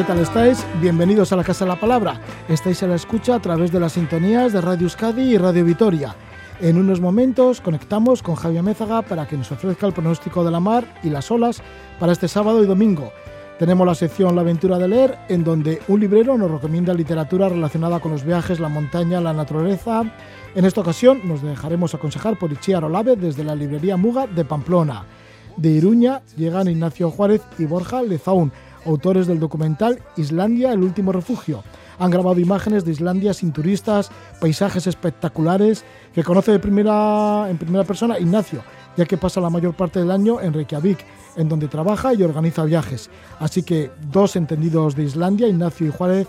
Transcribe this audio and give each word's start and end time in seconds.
¿Qué 0.00 0.06
tal 0.06 0.20
estáis? 0.20 0.64
Bienvenidos 0.80 1.30
a 1.30 1.36
la 1.36 1.44
Casa 1.44 1.66
de 1.66 1.72
la 1.72 1.78
Palabra. 1.78 2.22
Estáis 2.48 2.82
a 2.82 2.86
la 2.86 2.94
escucha 2.94 3.34
a 3.34 3.38
través 3.38 3.70
de 3.70 3.78
las 3.78 3.92
sintonías 3.92 4.50
de 4.50 4.62
Radio 4.62 4.84
Euskadi 4.84 5.34
y 5.34 5.36
Radio 5.36 5.62
Vitoria. 5.62 6.16
En 6.58 6.78
unos 6.78 7.02
momentos 7.02 7.60
conectamos 7.60 8.22
con 8.22 8.34
Javier 8.34 8.62
Mézaga 8.62 9.02
para 9.02 9.28
que 9.28 9.36
nos 9.36 9.52
ofrezca 9.52 9.86
el 9.86 9.92
pronóstico 9.92 10.42
de 10.42 10.50
la 10.50 10.58
mar 10.58 10.86
y 11.02 11.10
las 11.10 11.30
olas 11.30 11.60
para 11.98 12.12
este 12.12 12.28
sábado 12.28 12.64
y 12.64 12.66
domingo. 12.66 13.12
Tenemos 13.58 13.86
la 13.86 13.94
sección 13.94 14.34
La 14.34 14.40
aventura 14.40 14.78
de 14.78 14.88
leer, 14.88 15.18
en 15.28 15.44
donde 15.44 15.82
un 15.86 16.00
librero 16.00 16.38
nos 16.38 16.50
recomienda 16.50 16.94
literatura 16.94 17.50
relacionada 17.50 18.00
con 18.00 18.12
los 18.12 18.24
viajes, 18.24 18.58
la 18.58 18.70
montaña, 18.70 19.20
la 19.20 19.34
naturaleza. 19.34 20.04
En 20.54 20.64
esta 20.64 20.80
ocasión 20.80 21.20
nos 21.24 21.42
dejaremos 21.42 21.94
aconsejar 21.94 22.38
por 22.38 22.50
Itziar 22.50 22.86
Olave 22.86 23.16
desde 23.16 23.44
la 23.44 23.54
librería 23.54 23.98
Muga 23.98 24.26
de 24.26 24.46
Pamplona. 24.46 25.04
De 25.58 25.68
Iruña 25.68 26.22
llegan 26.38 26.68
Ignacio 26.68 27.10
Juárez 27.10 27.42
y 27.58 27.66
Borja 27.66 28.02
Lezaun, 28.02 28.50
autores 28.84 29.26
del 29.26 29.40
documental 29.40 30.00
Islandia, 30.16 30.72
el 30.72 30.82
último 30.82 31.12
refugio. 31.12 31.62
Han 31.98 32.10
grabado 32.10 32.40
imágenes 32.40 32.84
de 32.84 32.92
Islandia 32.92 33.34
sin 33.34 33.52
turistas, 33.52 34.10
paisajes 34.40 34.86
espectaculares 34.86 35.84
que 36.14 36.24
conoce 36.24 36.52
de 36.52 36.58
primera, 36.58 37.48
en 37.50 37.58
primera 37.58 37.84
persona 37.84 38.18
Ignacio, 38.18 38.62
ya 38.96 39.04
que 39.04 39.18
pasa 39.18 39.40
la 39.40 39.50
mayor 39.50 39.74
parte 39.74 39.98
del 39.98 40.10
año 40.10 40.40
en 40.40 40.54
Reykjavik, 40.54 41.04
en 41.36 41.48
donde 41.48 41.68
trabaja 41.68 42.14
y 42.14 42.22
organiza 42.22 42.64
viajes. 42.64 43.10
Así 43.38 43.62
que 43.62 43.90
dos 44.10 44.36
entendidos 44.36 44.96
de 44.96 45.04
Islandia, 45.04 45.48
Ignacio 45.48 45.86
y 45.86 45.90
Juárez 45.90 46.26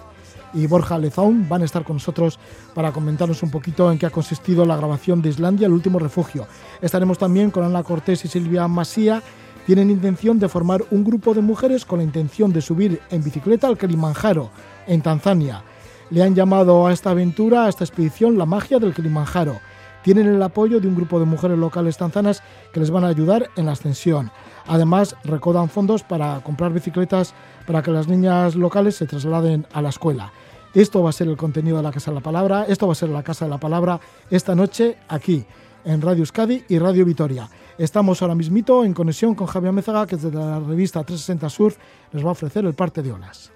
y 0.54 0.68
Borja 0.68 0.98
Lezaun, 0.98 1.48
van 1.48 1.62
a 1.62 1.66
estar 1.66 1.86
con 1.86 1.96
nosotros 1.96 2.38
para 2.74 2.92
comentarnos 2.92 3.42
un 3.42 3.52
poquito 3.52 3.90
en 3.92 3.98
qué 3.98 4.06
ha 4.06 4.12
consistido 4.12 4.66
la 4.66 4.76
grabación 4.76 5.22
de 5.22 5.30
Islandia, 5.30 5.68
el 5.68 5.74
último 5.74 6.00
refugio. 6.00 6.48
Estaremos 6.82 7.18
también 7.18 7.52
con 7.52 7.64
Ana 7.64 7.84
Cortés 7.84 8.26
y 8.26 8.28
Silvia 8.28 8.68
Masía. 8.68 9.24
Tienen 9.66 9.92
intención 9.92 10.40
de 10.40 10.50
formar 10.50 10.84
un 10.90 11.04
grupo 11.04 11.34
de 11.34 11.42
mujeres 11.42 11.86
con 11.86 12.00
la 12.00 12.04
intención 12.04 12.52
de 12.52 12.62
subir 12.62 13.00
en 13.12 13.24
bicicleta 13.24 13.68
al 13.68 13.78
Kilimanjaro, 13.78 14.50
en 14.88 15.02
Tanzania. 15.02 15.64
Le 16.10 16.24
han 16.24 16.36
llamado 16.36 16.88
a 16.88 16.94
esta 16.94 17.12
aventura, 17.12 17.66
a 17.66 17.70
esta 17.70 17.84
expedición, 17.84 18.38
la 18.38 18.46
magia 18.46 18.80
del 18.80 18.94
Kilimanjaro. 18.94 19.60
Tienen 20.04 20.28
el 20.28 20.42
apoyo 20.42 20.80
de 20.80 20.88
un 20.88 20.96
grupo 20.96 21.20
de 21.20 21.26
mujeres 21.26 21.60
locales 21.60 21.98
tanzanas 21.98 22.42
que 22.74 22.80
les 22.80 22.90
van 22.90 23.04
a 23.04 23.10
ayudar 23.10 23.50
en 23.56 23.68
la 23.68 23.74
ascensión. 23.74 24.32
Además, 24.66 25.16
recaudan 25.24 25.70
fondos 25.70 26.02
para 26.02 26.40
comprar 26.42 26.74
bicicletas 26.74 27.36
para 27.68 27.84
que 27.84 27.92
las 27.92 28.08
niñas 28.08 28.56
locales 28.56 28.96
se 28.96 29.06
trasladen 29.06 29.68
a 29.74 29.82
la 29.82 29.90
escuela. 29.90 30.32
Esto 30.74 31.04
va 31.04 31.12
a 31.12 31.14
ser 31.14 31.28
el 31.28 31.38
contenido 31.38 31.78
de 31.78 31.84
la 31.84 31.92
Casa 31.92 32.12
de 32.12 32.16
la 32.16 32.22
Palabra, 32.22 32.66
esto 32.68 32.88
va 32.88 32.94
a 32.94 32.96
ser 32.96 33.10
la 33.10 33.24
Casa 33.24 33.46
de 33.46 33.52
la 33.52 33.60
Palabra 33.60 34.00
esta 34.30 34.56
noche 34.56 34.98
aquí, 35.08 35.46
en 35.86 36.02
Radio 36.02 36.22
Euskadi 36.22 36.64
y 36.68 36.80
Radio 36.80 37.06
Vitoria. 37.06 37.50
Estamos 37.78 38.22
ahora 38.22 38.36
mismito 38.36 38.84
en 38.84 38.94
conexión 38.94 39.36
con 39.36 39.48
Javier 39.48 39.74
Mézaga, 39.74 40.06
que 40.06 40.16
desde 40.16 40.32
la 40.32 40.60
revista 40.60 41.04
360 41.04 41.50
Surf 41.50 41.78
nos 42.12 42.24
va 42.24 42.30
a 42.30 42.32
ofrecer 42.32 42.66
el 42.66 42.74
parte 42.74 43.02
de 43.02 43.12
olas. 43.12 43.52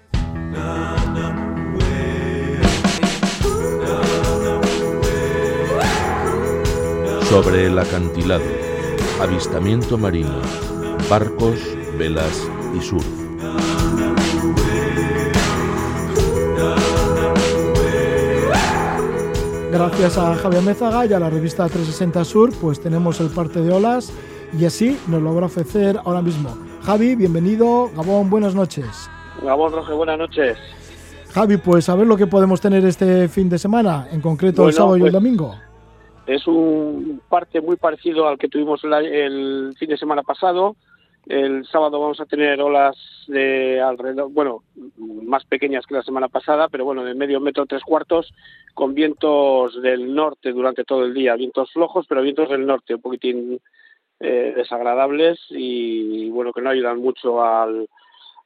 Sobre 7.28 7.66
el 7.66 7.78
acantilado, 7.78 8.44
avistamiento 9.20 9.98
marino, 9.98 10.40
barcos, 11.10 11.58
velas 11.98 12.48
y 12.74 12.80
surf. 12.80 13.06
Gracias 19.72 20.16
a 20.16 20.34
Javier 20.36 20.62
Mézaga 20.62 21.06
y 21.06 21.12
a 21.12 21.18
la 21.18 21.28
revista 21.28 21.64
360 21.64 22.24
Sur, 22.24 22.50
pues 22.60 22.80
tenemos 22.80 23.20
el 23.20 23.28
parte 23.28 23.60
de 23.60 23.72
olas 23.72 24.12
y 24.58 24.64
así 24.64 24.98
nos 25.08 25.20
lo 25.20 25.34
va 25.34 25.42
a 25.42 25.46
ofrecer 25.46 25.98
ahora 26.04 26.22
mismo. 26.22 26.56
Javi, 26.82 27.16
bienvenido. 27.16 27.90
Gabón, 27.94 28.30
buenas 28.30 28.54
noches. 28.54 29.10
Gabón 29.42 29.72
Roge, 29.72 29.92
buenas 29.92 30.18
noches. 30.18 30.56
Javi, 31.34 31.56
pues 31.58 31.88
a 31.88 31.96
ver 31.96 32.06
lo 32.06 32.16
que 32.16 32.26
podemos 32.26 32.60
tener 32.60 32.84
este 32.84 33.28
fin 33.28 33.48
de 33.48 33.58
semana, 33.58 34.06
en 34.12 34.20
concreto 34.20 34.66
el 34.68 34.72
sábado 34.72 34.96
y 34.96 35.00
el 35.00 35.04
pues- 35.04 35.12
domingo. 35.12 35.54
Es 36.26 36.46
un 36.48 37.20
parte 37.28 37.60
muy 37.60 37.76
parecido 37.76 38.26
al 38.26 38.36
que 38.38 38.48
tuvimos 38.48 38.80
el 38.82 39.74
fin 39.78 39.88
de 39.88 39.96
semana 39.96 40.22
pasado. 40.22 40.74
El 41.26 41.66
sábado 41.66 42.00
vamos 42.00 42.20
a 42.20 42.26
tener 42.26 42.60
olas 42.62 42.96
de 43.26 43.80
alrededor, 43.80 44.30
bueno, 44.30 44.62
más 44.96 45.44
pequeñas 45.44 45.84
que 45.84 45.94
la 45.94 46.02
semana 46.02 46.28
pasada, 46.28 46.68
pero 46.68 46.84
bueno, 46.84 47.02
de 47.02 47.14
medio 47.14 47.40
metro, 47.40 47.66
tres 47.66 47.82
cuartos, 47.82 48.32
con 48.74 48.94
vientos 48.94 49.82
del 49.82 50.14
norte 50.14 50.52
durante 50.52 50.84
todo 50.84 51.04
el 51.04 51.14
día. 51.14 51.34
Vientos 51.34 51.72
flojos, 51.72 52.06
pero 52.08 52.22
vientos 52.22 52.48
del 52.48 52.64
norte, 52.64 52.94
un 52.94 53.02
poquitín 53.02 53.60
eh, 54.20 54.52
desagradables 54.54 55.40
y, 55.50 56.30
bueno, 56.30 56.52
que 56.52 56.62
no 56.62 56.70
ayudan 56.70 56.98
mucho 56.98 57.42
a, 57.42 57.68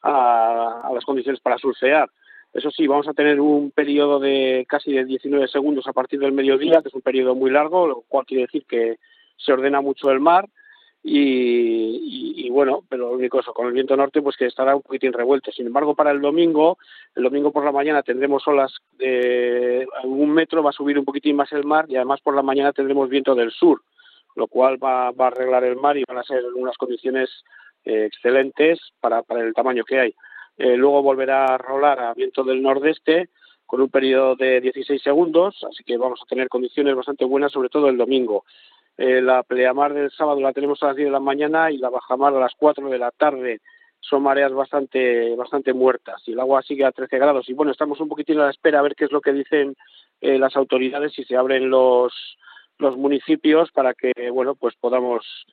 a 0.02 0.90
las 0.94 1.04
condiciones 1.04 1.40
para 1.42 1.58
surfear. 1.58 2.08
Eso 2.52 2.70
sí, 2.70 2.86
vamos 2.86 3.06
a 3.06 3.12
tener 3.12 3.40
un 3.40 3.70
periodo 3.70 4.18
de 4.18 4.64
casi 4.68 4.92
de 4.92 5.04
19 5.04 5.48
segundos 5.48 5.86
a 5.86 5.92
partir 5.92 6.18
del 6.18 6.32
mediodía, 6.32 6.80
que 6.80 6.88
es 6.88 6.94
un 6.94 7.02
periodo 7.02 7.34
muy 7.34 7.50
largo, 7.50 7.86
lo 7.86 8.00
cual 8.08 8.24
quiere 8.26 8.44
decir 8.44 8.64
que 8.66 8.96
se 9.36 9.52
ordena 9.52 9.80
mucho 9.80 10.10
el 10.10 10.20
mar. 10.20 10.48
Y, 11.02 12.50
bueno, 12.50 12.82
pero 12.88 13.08
lo 13.08 13.14
único 13.14 13.40
eso, 13.40 13.54
con 13.54 13.66
el 13.66 13.72
viento 13.72 13.96
norte, 13.96 14.20
pues 14.20 14.36
que 14.36 14.46
estará 14.46 14.76
un 14.76 14.82
poquitín 14.82 15.12
revuelto. 15.12 15.50
Sin 15.50 15.66
embargo, 15.66 15.94
para 15.94 16.10
el 16.10 16.20
domingo, 16.20 16.78
el 17.14 17.22
domingo 17.22 17.52
por 17.52 17.64
la 17.64 17.72
mañana 17.72 18.02
tendremos 18.02 18.46
olas 18.46 18.72
de 18.98 19.86
un 20.04 20.30
metro, 20.30 20.62
va 20.62 20.70
a 20.70 20.74
subir 20.74 20.98
un 20.98 21.04
poquitín 21.04 21.36
más 21.36 21.52
el 21.52 21.64
mar 21.64 21.86
y 21.88 21.96
además 21.96 22.20
por 22.20 22.34
la 22.34 22.42
mañana 22.42 22.72
tendremos 22.72 23.08
viento 23.08 23.34
del 23.34 23.50
sur, 23.50 23.80
lo 24.36 24.46
cual 24.46 24.82
va, 24.82 25.08
a 25.08 25.26
arreglar 25.26 25.64
el 25.64 25.76
mar 25.76 25.96
y 25.96 26.04
van 26.06 26.18
a 26.18 26.24
ser 26.24 26.44
unas 26.54 26.76
condiciones 26.76 27.30
eh, 27.84 28.04
excelentes 28.06 28.78
para, 29.00 29.22
para 29.22 29.40
el 29.40 29.54
tamaño 29.54 29.84
que 29.84 30.00
hay. 30.00 30.14
Eh, 30.58 30.76
luego 30.76 31.02
volverá 31.02 31.46
a 31.46 31.58
rolar 31.58 32.00
a 32.00 32.12
viento 32.12 32.44
del 32.44 32.60
nordeste 32.60 33.30
con 33.64 33.80
un 33.80 33.88
periodo 33.88 34.34
de 34.34 34.60
16 34.60 35.00
segundos, 35.00 35.64
así 35.70 35.84
que 35.84 35.96
vamos 35.96 36.20
a 36.20 36.26
tener 36.26 36.48
condiciones 36.48 36.94
bastante 36.94 37.24
buenas, 37.24 37.52
sobre 37.52 37.68
todo 37.68 37.88
el 37.88 37.96
domingo. 37.96 38.44
Eh, 38.96 39.22
la 39.22 39.42
pleamar 39.42 39.94
del 39.94 40.10
sábado 40.10 40.40
la 40.40 40.52
tenemos 40.52 40.82
a 40.82 40.88
las 40.88 40.96
10 40.96 41.06
de 41.06 41.12
la 41.12 41.20
mañana 41.20 41.70
y 41.70 41.78
la 41.78 41.88
bajamar 41.88 42.34
a 42.34 42.40
las 42.40 42.54
4 42.54 42.90
de 42.90 42.98
la 42.98 43.10
tarde. 43.10 43.60
Son 43.98 44.22
mareas 44.22 44.52
bastante, 44.52 45.34
bastante 45.36 45.72
muertas 45.72 46.22
y 46.26 46.32
el 46.32 46.40
agua 46.40 46.62
sigue 46.62 46.84
a 46.84 46.92
13 46.92 47.18
grados. 47.18 47.48
Y 47.48 47.54
bueno, 47.54 47.72
estamos 47.72 48.00
un 48.00 48.08
poquitín 48.08 48.38
a 48.38 48.44
la 48.44 48.50
espera 48.50 48.78
a 48.78 48.82
ver 48.82 48.94
qué 48.94 49.06
es 49.06 49.12
lo 49.12 49.20
que 49.20 49.32
dicen 49.32 49.74
eh, 50.20 50.38
las 50.38 50.56
autoridades 50.56 51.12
si 51.12 51.24
se 51.24 51.36
abren 51.36 51.70
los, 51.70 52.12
los 52.78 52.96
municipios 52.96 53.70
para 53.72 53.94
que, 53.94 54.12
bueno, 54.30 54.54
pues 54.54 54.74
podamos 54.76 55.46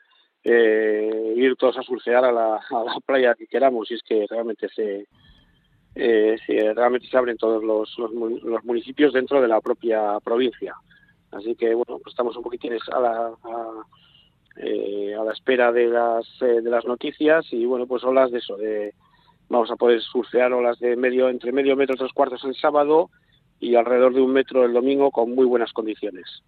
eh, 0.44 1.34
ir 1.36 1.56
todos 1.56 1.78
a 1.78 1.84
surfear 1.84 2.26
a 2.26 2.32
la, 2.32 2.56
a 2.56 2.84
la 2.84 3.00
playa 3.06 3.36
que 3.36 3.48
queramos. 3.48 3.90
Y 3.92 3.94
es 3.94 4.04
que 4.04 4.26
realmente 4.30 4.68
se, 4.70 5.08
realmente 5.96 7.08
se 7.08 7.18
abren 7.18 7.38
todos 7.38 7.64
los, 7.64 7.98
los 7.98 8.64
municipios 8.66 9.14
dentro 9.14 9.42
de 9.42 9.48
la 9.48 9.62
propia 9.62 10.20
provincia. 10.22 10.76
Así 11.32 11.56
que 11.56 11.74
bueno, 11.74 12.00
pues 12.00 12.14
estamos 12.14 12.36
un 12.38 12.44
poquitín 12.44 12.74
a 12.74 13.00
la, 13.00 13.32
eh, 14.58 15.16
a 15.16 15.24
la 15.24 15.34
espera 15.34 15.72
de 15.72 15.88
las 15.88 16.26
eh, 16.42 16.62
de 16.62 16.70
las 16.70 16.86
noticias 16.86 17.46
y 17.52 17.66
bueno, 17.66 17.86
pues 17.86 18.04
olas 18.04 18.32
de 18.32 18.40
eso, 18.40 18.58
de 18.58 18.94
vamos 19.50 19.70
a 19.72 19.76
poder 19.76 20.02
surfear 20.02 20.54
olas 20.54 20.80
de 20.80 20.96
medio 20.96 21.30
entre 21.30 21.52
medio 21.52 21.76
metro 21.76 21.96
tres 21.96 22.14
cuartos 22.14 22.44
el 22.44 22.56
sábado 22.56 23.10
y 23.60 23.76
alrededor 23.76 24.14
de 24.14 24.22
un 24.22 24.32
metro 24.32 24.64
el 24.64 24.74
domingo 24.74 25.12
con 25.12 25.34
muy 25.34 25.46
buenas 25.46 25.74
condiciones. 25.74 26.44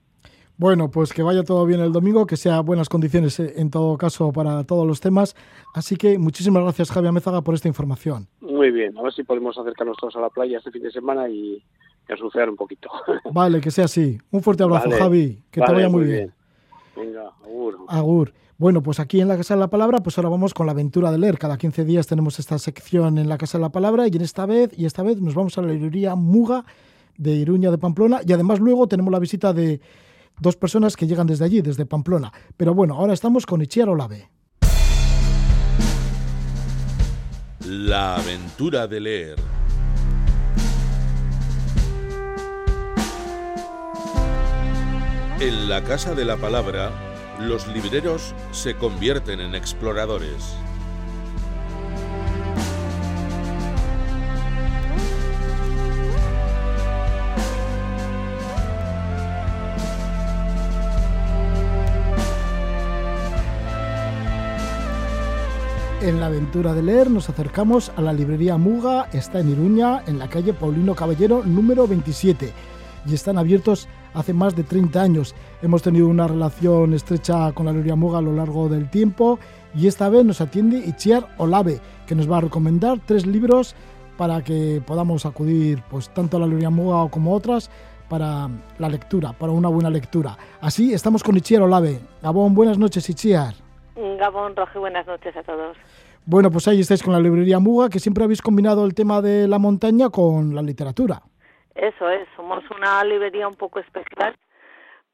Bueno, 0.59 0.91
pues 0.91 1.13
que 1.13 1.23
vaya 1.23 1.43
todo 1.43 1.65
bien 1.65 1.79
el 1.79 1.93
domingo, 1.93 2.25
que 2.25 2.35
sea 2.35 2.59
buenas 2.59 2.89
condiciones 2.89 3.39
eh, 3.39 3.53
en 3.55 3.71
todo 3.71 3.97
caso 3.97 4.33
para 4.33 4.65
todos 4.65 4.85
los 4.85 4.99
temas. 4.99 5.33
Así 5.73 5.95
que 5.95 6.19
muchísimas 6.19 6.61
gracias, 6.63 6.91
Javier 6.91 7.13
Mézaga, 7.13 7.41
por 7.41 7.55
esta 7.55 7.69
información. 7.69 8.27
Muy 8.41 8.69
bien, 8.69 8.97
a 8.97 9.01
ver 9.01 9.13
si 9.13 9.23
podemos 9.23 9.57
acercarnos 9.57 9.95
todos 9.95 10.17
a 10.17 10.19
la 10.19 10.29
playa 10.29 10.57
este 10.57 10.69
fin 10.69 10.83
de 10.83 10.91
semana 10.91 11.29
y, 11.29 11.63
y 12.09 12.13
a 12.13 12.17
surfear 12.17 12.49
un 12.49 12.57
poquito. 12.57 12.89
Vale, 13.31 13.61
que 13.61 13.71
sea 13.71 13.85
así. 13.85 14.17
Un 14.31 14.43
fuerte 14.43 14.63
abrazo, 14.63 14.89
Vale. 14.89 15.01
Javi. 15.01 15.43
Que 15.49 15.61
te 15.61 15.71
vaya 15.71 15.87
muy 15.87 16.03
bien. 16.03 16.33
Venga, 16.93 17.31
agur. 17.41 17.77
Agur. 17.87 18.33
Bueno, 18.57 18.83
pues 18.83 18.99
aquí 18.99 19.21
en 19.21 19.29
la 19.29 19.37
Casa 19.37 19.53
de 19.53 19.61
la 19.61 19.69
Palabra, 19.69 19.99
pues 19.99 20.17
ahora 20.17 20.27
vamos 20.27 20.53
con 20.53 20.65
la 20.65 20.73
aventura 20.73 21.09
de 21.09 21.19
leer. 21.19 21.37
Cada 21.37 21.57
15 21.57 21.85
días 21.85 22.05
tenemos 22.05 22.37
esta 22.37 22.59
sección 22.59 23.17
en 23.17 23.29
la 23.29 23.37
Casa 23.37 23.57
de 23.57 23.61
la 23.61 23.69
Palabra 23.69 24.09
y 24.09 24.11
en 24.13 24.23
esta 24.23 24.45
vez, 24.45 24.77
y 24.77 24.85
esta 24.85 25.03
vez 25.03 25.21
nos 25.21 25.35
vamos 25.35 25.57
a 25.57 25.61
la 25.61 25.71
librería 25.71 26.15
Muga 26.15 26.65
de 27.17 27.31
Iruña 27.31 27.71
de 27.71 27.77
Pamplona 27.77 28.19
y 28.27 28.33
además 28.33 28.59
luego 28.59 28.87
tenemos 28.89 29.13
la 29.13 29.19
visita 29.19 29.53
de 29.53 29.79
dos 30.39 30.55
personas 30.55 30.95
que 30.95 31.07
llegan 31.07 31.27
desde 31.27 31.45
allí, 31.45 31.61
desde 31.61 31.85
Pamplona. 31.85 32.31
Pero 32.57 32.73
bueno, 32.73 32.95
ahora 32.95 33.13
estamos 33.13 33.45
con 33.45 33.61
Ichiar 33.61 33.89
Olave. 33.89 34.29
La 37.65 38.15
aventura 38.15 38.87
de 38.87 38.99
leer. 38.99 39.35
En 45.39 45.69
la 45.69 45.83
Casa 45.83 46.15
de 46.15 46.25
la 46.25 46.35
Palabra, 46.35 46.91
los 47.39 47.67
libreros 47.67 48.33
se 48.51 48.75
convierten 48.75 49.39
en 49.39 49.55
exploradores. 49.55 50.57
En 66.01 66.21
la 66.21 66.27
aventura 66.27 66.73
de 66.73 66.81
leer 66.81 67.11
nos 67.11 67.29
acercamos 67.29 67.91
a 67.97 68.01
la 68.01 68.13
librería 68.13 68.55
Muga, 68.55 69.09
está 69.11 69.41
en 69.41 69.49
Iruña, 69.49 70.01
en 70.07 70.17
la 70.17 70.29
calle 70.29 70.53
Paulino 70.53 70.95
Caballero 70.95 71.43
número 71.43 71.87
27 71.87 72.53
y 73.05 73.13
están 73.13 73.37
abiertos 73.37 73.89
hace 74.13 74.31
más 74.31 74.55
de 74.55 74.63
30 74.63 75.01
años. 75.01 75.35
Hemos 75.61 75.81
tenido 75.81 76.07
una 76.07 76.25
relación 76.25 76.93
estrecha 76.93 77.51
con 77.51 77.65
la 77.65 77.73
librería 77.73 77.97
Muga 77.97 78.19
a 78.19 78.21
lo 78.21 78.31
largo 78.31 78.69
del 78.69 78.89
tiempo 78.89 79.39
y 79.75 79.87
esta 79.87 80.07
vez 80.07 80.23
nos 80.23 80.39
atiende 80.39 80.77
Itziar 80.77 81.35
Olave, 81.37 81.81
que 82.07 82.15
nos 82.15 82.31
va 82.31 82.37
a 82.37 82.41
recomendar 82.41 83.01
tres 83.05 83.25
libros 83.25 83.75
para 84.17 84.41
que 84.41 84.81
podamos 84.87 85.25
acudir 85.25 85.83
pues 85.89 86.07
tanto 86.13 86.37
a 86.37 86.39
la 86.39 86.45
librería 86.45 86.69
Muga 86.69 87.11
como 87.11 87.33
otras 87.33 87.69
para 88.07 88.49
la 88.77 88.87
lectura, 88.87 89.33
para 89.33 89.51
una 89.51 89.67
buena 89.67 89.89
lectura. 89.89 90.37
Así 90.61 90.93
estamos 90.93 91.23
con 91.23 91.35
Itziar 91.35 91.61
Olave. 91.61 91.99
Gabón, 92.23 92.53
buenas 92.53 92.77
noches 92.77 93.09
Itziar. 93.09 93.68
Gabón 94.17 94.55
Roge, 94.55 94.79
buenas 94.79 95.05
noches 95.05 95.35
a 95.35 95.43
todos. 95.43 95.77
Bueno, 96.25 96.51
pues 96.51 96.67
ahí 96.67 96.79
estáis 96.79 97.03
con 97.03 97.13
la 97.13 97.19
librería 97.19 97.59
Muga, 97.59 97.89
que 97.89 97.99
siempre 97.99 98.23
habéis 98.23 98.41
combinado 98.41 98.85
el 98.85 98.93
tema 98.93 99.21
de 99.21 99.47
la 99.47 99.59
montaña 99.59 100.09
con 100.09 100.53
la 100.53 100.61
literatura. 100.61 101.21
Eso 101.75 102.09
es, 102.09 102.27
somos 102.35 102.63
una 102.71 103.03
librería 103.03 103.47
un 103.47 103.55
poco 103.55 103.79
especial 103.79 104.35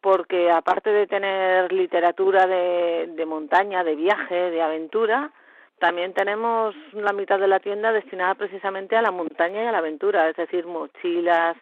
porque 0.02 0.52
aparte 0.52 0.92
de 0.92 1.08
tener 1.08 1.72
literatura 1.72 2.46
de, 2.46 3.08
de 3.16 3.26
montaña, 3.26 3.84
de 3.84 3.96
viaje, 3.96 4.52
de 4.52 4.62
aventura, 4.62 5.32
también 5.80 6.14
tenemos 6.14 6.76
la 6.94 7.12
mitad 7.12 7.40
de 7.40 7.48
la 7.48 7.60
tienda 7.60 7.92
destinada 7.92 8.36
precisamente 8.36 8.96
a 8.96 9.02
la 9.02 9.12
montaña 9.12 9.64
y 9.64 9.66
a 9.66 9.72
la 9.72 9.80
aventura, 9.80 10.30
es 10.30 10.36
decir, 10.36 10.68
mochilas, 10.68 11.58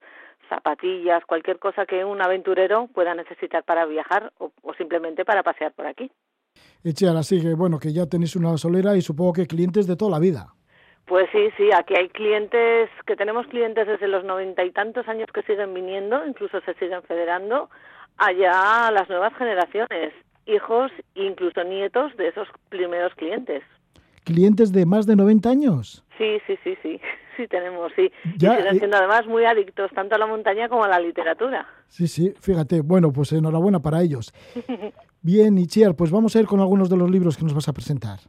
zapatillas, 0.49 1.25
cualquier 1.25 1.57
cosa 1.57 1.85
que 1.85 2.03
un 2.03 2.21
aventurero 2.21 2.87
pueda 2.93 3.15
necesitar 3.15 3.63
para 3.63 3.85
viajar 3.85 4.33
o, 4.39 4.51
o 4.61 4.73
simplemente 4.73 5.25
para 5.25 5.43
pasear 5.43 5.71
por 5.71 5.87
aquí. 5.87 6.11
Echear, 6.83 7.15
así 7.15 7.41
que 7.41 7.53
bueno, 7.53 7.79
que 7.79 7.93
ya 7.93 8.07
tenéis 8.07 8.35
una 8.35 8.57
solera 8.57 8.97
y 8.97 9.01
supongo 9.01 9.33
que 9.33 9.47
clientes 9.47 9.87
de 9.87 9.95
toda 9.95 10.11
la 10.11 10.19
vida. 10.19 10.53
Pues 11.05 11.27
sí, 11.31 11.49
sí, 11.55 11.69
aquí 11.73 11.95
hay 11.95 12.09
clientes, 12.09 12.89
que 13.05 13.15
tenemos 13.15 13.47
clientes 13.47 13.87
desde 13.87 14.07
los 14.07 14.25
noventa 14.25 14.63
y 14.65 14.71
tantos 14.71 15.07
años 15.07 15.29
que 15.33 15.43
siguen 15.43 15.73
viniendo, 15.73 16.25
incluso 16.25 16.59
se 16.61 16.73
siguen 16.75 17.01
federando, 17.03 17.69
allá 18.17 18.91
las 18.91 19.07
nuevas 19.09 19.33
generaciones, 19.37 20.13
hijos 20.45 20.91
e 21.15 21.23
incluso 21.23 21.63
nietos 21.63 22.15
de 22.17 22.27
esos 22.27 22.47
primeros 22.69 23.13
clientes. 23.15 23.63
¿Clientes 24.25 24.71
de 24.73 24.85
más 24.85 25.05
de 25.05 25.15
90 25.15 25.49
años? 25.49 26.03
Sí, 26.17 26.37
sí, 26.47 26.57
sí, 26.65 26.77
sí, 26.81 26.99
sí 27.37 27.47
tenemos, 27.47 27.93
sí. 27.95 28.11
Ya, 28.37 28.55
y 28.55 28.57
siguen 28.57 28.75
eh, 28.75 28.79
siendo 28.79 28.97
además 28.97 29.25
muy 29.25 29.45
adictos 29.45 29.89
tanto 29.91 30.15
a 30.15 30.17
la 30.17 30.27
montaña 30.27 30.67
como 30.67 30.83
a 30.83 30.89
la 30.89 30.99
literatura. 30.99 31.65
Sí, 31.87 32.07
sí, 32.07 32.33
fíjate. 32.41 32.81
Bueno, 32.81 33.11
pues 33.11 33.31
enhorabuena 33.31 33.81
para 33.81 34.01
ellos. 34.01 34.33
Bien, 35.25 35.57
Itziar, 35.57 35.95
pues 35.95 36.11
vamos 36.11 36.35
a 36.35 36.41
ir 36.41 36.47
con 36.47 36.59
algunos 36.59 36.89
de 36.89 36.97
los 36.97 37.09
libros 37.09 37.37
que 37.37 37.45
nos 37.45 37.55
vas 37.55 37.69
a 37.69 37.73
presentar. 37.73 38.19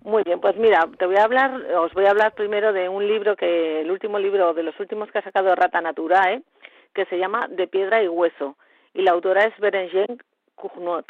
Muy 0.00 0.22
bien, 0.22 0.40
pues 0.40 0.56
mira, 0.56 0.88
te 0.98 1.04
voy 1.04 1.16
a 1.16 1.24
hablar, 1.24 1.52
os 1.76 1.92
voy 1.92 2.06
a 2.06 2.10
hablar 2.10 2.34
primero 2.34 2.72
de 2.72 2.88
un 2.88 3.06
libro 3.06 3.36
que, 3.36 3.82
el 3.82 3.90
último 3.90 4.18
libro 4.18 4.54
de 4.54 4.62
los 4.62 4.80
últimos 4.80 5.10
que 5.10 5.18
ha 5.18 5.22
sacado 5.22 5.54
Rata 5.54 5.82
Naturae, 5.82 6.42
que 6.94 7.04
se 7.06 7.18
llama 7.18 7.46
De 7.50 7.66
piedra 7.66 8.02
y 8.02 8.08
hueso, 8.08 8.56
y 8.94 9.02
la 9.02 9.10
autora 9.10 9.44
es 9.44 9.58
Berenjen 9.58 10.16
Cugnot. 10.54 11.04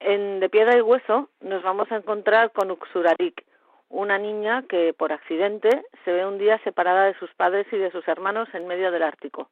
En 0.00 0.40
De 0.40 0.48
piedra 0.48 0.78
y 0.78 0.80
hueso 0.80 1.28
nos 1.42 1.62
vamos 1.62 1.92
a 1.92 1.96
encontrar 1.96 2.50
con 2.52 2.70
Uxurarik, 2.70 3.44
una 3.90 4.16
niña 4.16 4.64
que 4.70 4.94
por 4.94 5.12
accidente 5.12 5.82
se 6.06 6.12
ve 6.12 6.24
un 6.24 6.38
día 6.38 6.58
separada 6.64 7.04
de 7.04 7.18
sus 7.18 7.34
padres 7.34 7.66
y 7.72 7.76
de 7.76 7.90
sus 7.90 8.08
hermanos 8.08 8.48
en 8.54 8.66
medio 8.66 8.90
del 8.90 9.02
Ártico. 9.02 9.50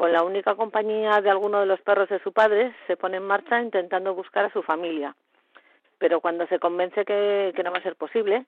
Con 0.00 0.14
la 0.14 0.22
única 0.22 0.54
compañía 0.54 1.20
de 1.20 1.28
alguno 1.28 1.60
de 1.60 1.66
los 1.66 1.78
perros 1.82 2.08
de 2.08 2.20
su 2.20 2.32
padre, 2.32 2.74
se 2.86 2.96
pone 2.96 3.18
en 3.18 3.22
marcha 3.26 3.60
intentando 3.60 4.14
buscar 4.14 4.46
a 4.46 4.50
su 4.50 4.62
familia. 4.62 5.14
Pero 5.98 6.22
cuando 6.22 6.46
se 6.46 6.58
convence 6.58 7.04
que, 7.04 7.52
que 7.54 7.62
no 7.62 7.70
va 7.70 7.80
a 7.80 7.82
ser 7.82 7.96
posible, 7.96 8.46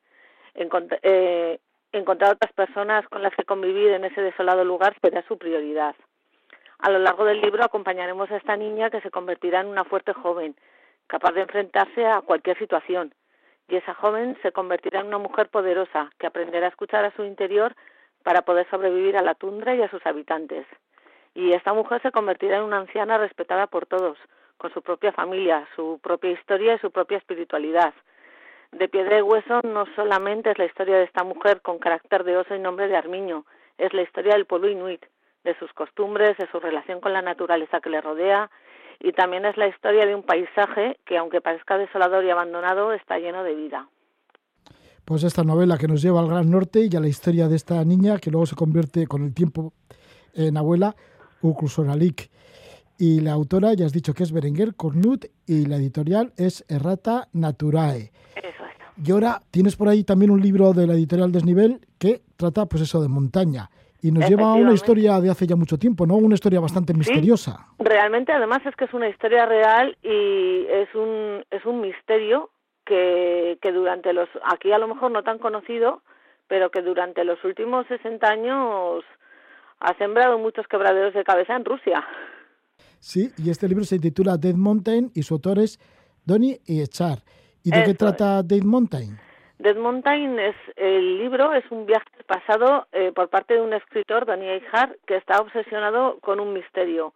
encont- 0.54 0.98
eh, 1.02 1.60
encontrar 1.92 2.36
otras 2.36 2.54
personas 2.54 3.06
con 3.08 3.20
las 3.20 3.34
que 3.34 3.44
convivir 3.44 3.90
en 3.90 4.06
ese 4.06 4.22
desolado 4.22 4.64
lugar 4.64 4.96
será 5.02 5.20
su 5.28 5.36
prioridad. 5.36 5.94
A 6.78 6.90
lo 6.90 6.98
largo 7.00 7.26
del 7.26 7.42
libro 7.42 7.62
acompañaremos 7.62 8.30
a 8.30 8.38
esta 8.38 8.56
niña 8.56 8.88
que 8.88 9.02
se 9.02 9.10
convertirá 9.10 9.60
en 9.60 9.66
una 9.66 9.84
fuerte 9.84 10.14
joven, 10.14 10.56
capaz 11.06 11.32
de 11.32 11.42
enfrentarse 11.42 12.06
a 12.06 12.22
cualquier 12.22 12.56
situación. 12.56 13.12
Y 13.68 13.76
esa 13.76 13.92
joven 13.92 14.38
se 14.40 14.52
convertirá 14.52 15.00
en 15.00 15.08
una 15.08 15.18
mujer 15.18 15.50
poderosa 15.50 16.10
que 16.18 16.28
aprenderá 16.28 16.64
a 16.64 16.70
escuchar 16.70 17.04
a 17.04 17.14
su 17.14 17.24
interior 17.24 17.74
para 18.22 18.40
poder 18.40 18.66
sobrevivir 18.70 19.18
a 19.18 19.22
la 19.22 19.34
tundra 19.34 19.74
y 19.74 19.82
a 19.82 19.90
sus 19.90 20.06
habitantes. 20.06 20.66
Y 21.34 21.52
esta 21.52 21.72
mujer 21.72 22.02
se 22.02 22.12
convertirá 22.12 22.58
en 22.58 22.64
una 22.64 22.78
anciana 22.78 23.18
respetada 23.18 23.66
por 23.66 23.86
todos, 23.86 24.18
con 24.58 24.72
su 24.72 24.82
propia 24.82 25.12
familia, 25.12 25.66
su 25.74 25.98
propia 26.02 26.32
historia 26.32 26.74
y 26.74 26.78
su 26.78 26.90
propia 26.90 27.18
espiritualidad. 27.18 27.94
De 28.72 28.88
piedra 28.88 29.18
y 29.18 29.22
hueso 29.22 29.60
no 29.64 29.84
solamente 29.96 30.50
es 30.50 30.58
la 30.58 30.66
historia 30.66 30.96
de 30.96 31.04
esta 31.04 31.24
mujer 31.24 31.60
con 31.60 31.78
carácter 31.78 32.24
de 32.24 32.36
oso 32.36 32.54
y 32.54 32.58
nombre 32.58 32.88
de 32.88 32.96
armiño, 32.96 33.44
es 33.78 33.92
la 33.92 34.02
historia 34.02 34.34
del 34.34 34.46
pueblo 34.46 34.68
inuit, 34.68 35.04
de 35.44 35.58
sus 35.58 35.72
costumbres, 35.72 36.36
de 36.38 36.48
su 36.50 36.60
relación 36.60 37.00
con 37.00 37.12
la 37.12 37.22
naturaleza 37.22 37.80
que 37.80 37.90
le 37.90 38.00
rodea 38.00 38.50
y 39.04 39.12
también 39.12 39.44
es 39.44 39.56
la 39.56 39.66
historia 39.66 40.06
de 40.06 40.14
un 40.14 40.22
paisaje 40.22 40.98
que, 41.04 41.18
aunque 41.18 41.40
parezca 41.40 41.76
desolador 41.76 42.24
y 42.24 42.30
abandonado, 42.30 42.92
está 42.92 43.18
lleno 43.18 43.42
de 43.42 43.54
vida. 43.54 43.88
Pues 45.04 45.24
esta 45.24 45.42
novela 45.42 45.76
que 45.76 45.88
nos 45.88 46.00
lleva 46.00 46.20
al 46.20 46.28
Gran 46.28 46.48
Norte 46.48 46.88
y 46.88 46.96
a 46.96 47.00
la 47.00 47.08
historia 47.08 47.48
de 47.48 47.56
esta 47.56 47.84
niña 47.84 48.18
que 48.18 48.30
luego 48.30 48.46
se 48.46 48.54
convierte 48.54 49.08
con 49.08 49.24
el 49.24 49.34
tiempo 49.34 49.72
en 50.34 50.56
abuela, 50.56 50.94
Y 52.98 53.20
la 53.20 53.32
autora, 53.32 53.74
ya 53.74 53.86
has 53.86 53.92
dicho 53.92 54.14
que 54.14 54.22
es 54.22 54.32
Berenguer 54.32 54.74
Cornut 54.76 55.24
y 55.46 55.66
la 55.66 55.76
editorial 55.76 56.32
es 56.36 56.64
Errata 56.68 57.28
Naturae. 57.32 58.12
Eso 58.36 58.64
es. 58.64 59.06
Y 59.08 59.10
ahora 59.10 59.40
tienes 59.50 59.76
por 59.76 59.88
ahí 59.88 60.04
también 60.04 60.30
un 60.30 60.40
libro 60.40 60.72
de 60.72 60.86
la 60.86 60.94
editorial 60.94 61.32
Desnivel 61.32 61.80
que 61.98 62.22
trata 62.36 62.66
pues 62.66 62.82
eso 62.82 63.02
de 63.02 63.08
montaña 63.08 63.70
y 64.02 64.10
nos 64.10 64.28
lleva 64.28 64.50
a 64.50 64.54
una 64.54 64.72
historia 64.72 65.20
de 65.20 65.30
hace 65.30 65.46
ya 65.46 65.54
mucho 65.54 65.78
tiempo, 65.78 66.06
¿no? 66.06 66.16
Una 66.16 66.34
historia 66.34 66.60
bastante 66.60 66.92
misteriosa. 66.92 67.66
Realmente, 67.78 68.32
además, 68.32 68.60
es 68.66 68.74
que 68.74 68.86
es 68.86 68.92
una 68.92 69.08
historia 69.08 69.46
real 69.46 69.96
y 70.02 70.66
es 70.68 70.92
un, 70.94 71.44
es 71.50 71.64
un 71.64 71.80
misterio 71.80 72.50
que, 72.84 73.58
que 73.62 73.70
durante 73.70 74.12
los, 74.12 74.28
aquí 74.44 74.72
a 74.72 74.78
lo 74.78 74.88
mejor 74.88 75.12
no 75.12 75.22
tan 75.22 75.38
conocido, 75.38 76.02
pero 76.48 76.70
que 76.70 76.82
durante 76.82 77.24
los 77.24 77.42
últimos 77.44 77.86
60 77.86 78.26
años 78.28 79.04
ha 79.82 79.94
sembrado 79.98 80.38
muchos 80.38 80.66
quebraderos 80.68 81.12
de 81.12 81.24
cabeza 81.24 81.56
en 81.56 81.64
Rusia. 81.64 82.04
Sí, 83.00 83.30
y 83.36 83.50
este 83.50 83.68
libro 83.68 83.84
se 83.84 83.98
titula 83.98 84.36
Dead 84.36 84.54
Mountain 84.54 85.10
y 85.14 85.22
su 85.22 85.34
autor 85.34 85.58
es 85.58 85.78
Donny 86.24 86.58
Echar. 86.66 87.18
¿Y 87.64 87.70
de 87.70 87.82
qué 87.84 87.94
trata 87.94 88.42
Dead 88.42 88.62
Mountain? 88.62 89.18
Dead 89.58 89.76
Mountain 89.76 90.38
es 90.38 90.56
el 90.76 91.18
libro, 91.18 91.52
es 91.52 91.64
un 91.70 91.86
viaje 91.86 92.06
pasado 92.26 92.86
eh, 92.92 93.12
por 93.14 93.28
parte 93.28 93.54
de 93.54 93.60
un 93.60 93.72
escritor, 93.72 94.26
Donny 94.26 94.48
Eichhardt, 94.48 94.96
que 95.06 95.16
está 95.16 95.40
obsesionado 95.40 96.18
con 96.20 96.40
un 96.40 96.52
misterio. 96.52 97.14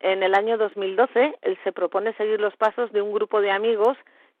En 0.00 0.22
el 0.22 0.34
año 0.34 0.58
2012, 0.58 1.38
él 1.42 1.58
se 1.64 1.72
propone 1.72 2.14
seguir 2.14 2.40
los 2.40 2.54
pasos 2.56 2.92
de 2.92 3.02
un 3.02 3.12
grupo 3.12 3.40
de 3.40 3.50
amigos 3.50 3.96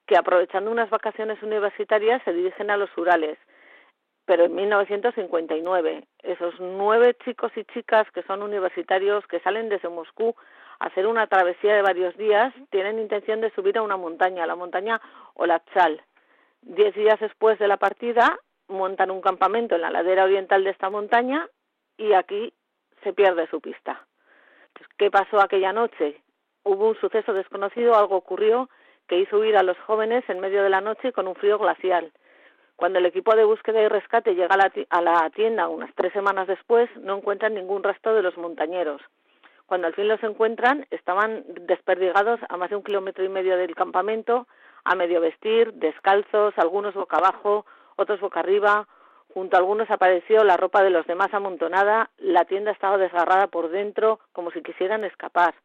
que, 0.06 0.16
aprovechando 0.16 0.70
unas 0.70 0.90
vacaciones 0.90 1.42
universitarias, 1.42 2.22
se 2.24 2.32
dirigen 2.32 2.70
a 2.70 2.76
los 2.76 2.90
Urales. 2.96 3.38
Pero 4.28 4.44
en 4.44 4.54
1959, 4.54 6.04
esos 6.22 6.54
nueve 6.60 7.16
chicos 7.24 7.50
y 7.56 7.64
chicas 7.64 8.06
que 8.12 8.22
son 8.24 8.42
universitarios, 8.42 9.26
que 9.26 9.40
salen 9.40 9.70
desde 9.70 9.88
Moscú 9.88 10.34
a 10.80 10.88
hacer 10.88 11.06
una 11.06 11.26
travesía 11.28 11.74
de 11.74 11.80
varios 11.80 12.14
días, 12.18 12.52
tienen 12.68 12.98
intención 12.98 13.40
de 13.40 13.50
subir 13.52 13.78
a 13.78 13.82
una 13.82 13.96
montaña, 13.96 14.46
la 14.46 14.54
montaña 14.54 15.00
Olachal. 15.32 16.02
Diez 16.60 16.94
días 16.94 17.18
después 17.20 17.58
de 17.58 17.68
la 17.68 17.78
partida, 17.78 18.38
montan 18.68 19.10
un 19.10 19.22
campamento 19.22 19.76
en 19.76 19.80
la 19.80 19.90
ladera 19.90 20.24
oriental 20.24 20.62
de 20.62 20.70
esta 20.70 20.90
montaña 20.90 21.48
y 21.96 22.12
aquí 22.12 22.52
se 23.02 23.14
pierde 23.14 23.48
su 23.48 23.62
pista. 23.62 24.06
Pues, 24.74 24.86
¿Qué 24.98 25.10
pasó 25.10 25.40
aquella 25.40 25.72
noche? 25.72 26.20
Hubo 26.64 26.90
un 26.90 27.00
suceso 27.00 27.32
desconocido, 27.32 27.96
algo 27.96 28.16
ocurrió 28.16 28.68
que 29.06 29.20
hizo 29.20 29.38
huir 29.38 29.56
a 29.56 29.62
los 29.62 29.78
jóvenes 29.78 30.22
en 30.28 30.40
medio 30.40 30.62
de 30.62 30.68
la 30.68 30.82
noche 30.82 31.14
con 31.14 31.28
un 31.28 31.34
frío 31.34 31.58
glacial. 31.58 32.12
Cuando 32.78 33.00
el 33.00 33.06
equipo 33.06 33.34
de 33.34 33.42
búsqueda 33.42 33.82
y 33.82 33.88
rescate 33.88 34.36
llega 34.36 34.54
a 34.54 35.02
la, 35.02 35.30
tienda 35.30 35.66
unas 35.66 35.92
tres 35.96 36.12
semanas 36.12 36.46
después, 36.46 36.88
no 36.98 37.16
encuentran 37.16 37.54
ningún 37.54 37.82
rastro 37.82 38.14
de 38.14 38.22
los 38.22 38.36
montañeros. 38.36 39.02
Cuando 39.66 39.88
al 39.88 39.94
fin 39.94 40.06
los 40.06 40.22
encuentran, 40.22 40.86
estaban 40.92 41.42
desperdigados 41.66 42.38
a 42.48 42.56
más 42.56 42.70
de 42.70 42.76
un 42.76 42.84
kilómetro 42.84 43.24
y 43.24 43.28
medio 43.28 43.56
del 43.56 43.74
campamento, 43.74 44.46
a 44.84 44.94
medio 44.94 45.20
vestir, 45.20 45.72
descalzos, 45.72 46.54
algunos 46.56 46.94
boca 46.94 47.16
abajo, 47.16 47.66
otros 47.96 48.20
boca 48.20 48.38
arriba. 48.38 48.86
Junto 49.34 49.56
a 49.56 49.58
algunos 49.58 49.90
apareció 49.90 50.44
la 50.44 50.56
ropa 50.56 50.84
de 50.84 50.90
los 50.90 51.04
demás 51.04 51.34
amontonada, 51.34 52.10
la 52.18 52.44
tienda 52.44 52.70
estaba 52.70 52.96
desgarrada 52.96 53.48
por 53.48 53.70
dentro, 53.70 54.20
como 54.32 54.52
si 54.52 54.62
quisieran 54.62 55.02
escapar. 55.02 55.56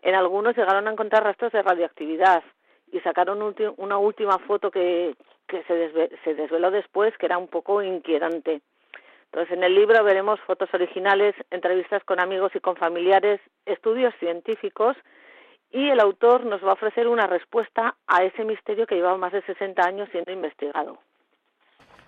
En 0.00 0.14
algunos 0.14 0.56
llegaron 0.56 0.88
a 0.88 0.92
encontrar 0.92 1.24
rastros 1.24 1.52
de 1.52 1.60
radioactividad 1.60 2.42
y 2.90 3.00
sacaron 3.00 3.54
una 3.76 3.98
última 3.98 4.38
foto 4.38 4.70
que, 4.70 5.14
que 5.48 5.62
se, 5.64 6.10
se 6.22 6.34
desveló 6.34 6.70
después, 6.70 7.16
que 7.18 7.26
era 7.26 7.38
un 7.38 7.48
poco 7.48 7.82
inquietante. 7.82 8.60
Entonces, 9.32 9.56
en 9.56 9.64
el 9.64 9.74
libro 9.74 10.02
veremos 10.04 10.40
fotos 10.40 10.68
originales, 10.72 11.34
entrevistas 11.50 12.02
con 12.04 12.20
amigos 12.20 12.52
y 12.54 12.60
con 12.60 12.76
familiares, 12.76 13.40
estudios 13.66 14.14
científicos 14.20 14.96
y 15.70 15.90
el 15.90 16.00
autor 16.00 16.46
nos 16.46 16.62
va 16.64 16.70
a 16.70 16.74
ofrecer 16.74 17.08
una 17.08 17.26
respuesta 17.26 17.96
a 18.06 18.24
ese 18.24 18.44
misterio 18.44 18.86
que 18.86 18.94
llevaba 18.94 19.18
más 19.18 19.32
de 19.32 19.42
60 19.42 19.82
años 19.82 20.08
siendo 20.10 20.32
investigado. 20.32 20.98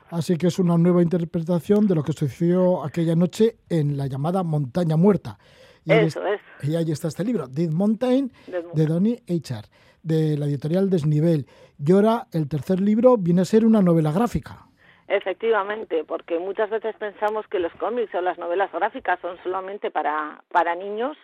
Así 0.08 0.36
que 0.36 0.48
es 0.48 0.58
una 0.58 0.76
nueva 0.76 1.02
interpretación 1.02 1.86
de 1.86 1.94
lo 1.94 2.02
que 2.02 2.12
sucedió 2.12 2.84
aquella 2.84 3.14
noche 3.14 3.56
en 3.68 3.96
la 3.96 4.06
llamada 4.06 4.42
Montaña 4.42 4.96
Muerta. 4.96 5.38
Y 5.84 5.92
Eso 5.92 6.26
es. 6.26 6.40
Y 6.62 6.74
ahí 6.74 6.90
está 6.90 7.08
este 7.08 7.24
libro, 7.24 7.46
Dead 7.46 7.70
Mountain, 7.70 8.32
de 8.74 8.86
Donny 8.86 9.18
H.R., 9.28 9.68
de 10.02 10.36
la 10.36 10.46
editorial 10.46 10.90
Desnivel. 10.90 11.46
Y 11.78 11.92
ahora 11.92 12.26
el 12.32 12.48
tercer 12.48 12.80
libro 12.80 13.16
viene 13.16 13.42
a 13.42 13.44
ser 13.44 13.64
una 13.64 13.82
novela 13.82 14.12
gráfica. 14.12 14.66
Efectivamente, 15.08 16.04
porque 16.04 16.38
muchas 16.38 16.70
veces 16.70 16.94
pensamos 16.96 17.44
que 17.48 17.58
los 17.58 17.72
cómics 17.74 18.14
o 18.14 18.20
las 18.20 18.38
novelas 18.38 18.70
gráficas 18.70 19.18
son 19.20 19.36
solamente 19.42 19.90
para, 19.90 20.44
para 20.52 20.76
niños, 20.76 21.16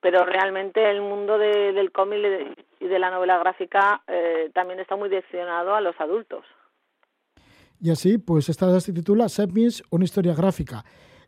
pero 0.00 0.24
realmente 0.24 0.90
el 0.90 1.00
mundo 1.00 1.38
del 1.38 1.92
cómic 1.92 2.56
y 2.80 2.86
de 2.86 2.98
la 2.98 3.10
novela 3.10 3.38
gráfica 3.38 4.02
eh, 4.08 4.50
también 4.52 4.80
está 4.80 4.96
muy 4.96 5.08
direccionado 5.08 5.74
a 5.74 5.80
los 5.80 5.94
adultos. 6.00 6.44
Y 7.80 7.90
así, 7.90 8.18
pues 8.18 8.48
esta 8.48 8.80
se 8.80 8.92
titula 8.92 9.28
Sapiens, 9.28 9.82
una 9.90 10.04
historia 10.04 10.34
gráfica, 10.34 10.84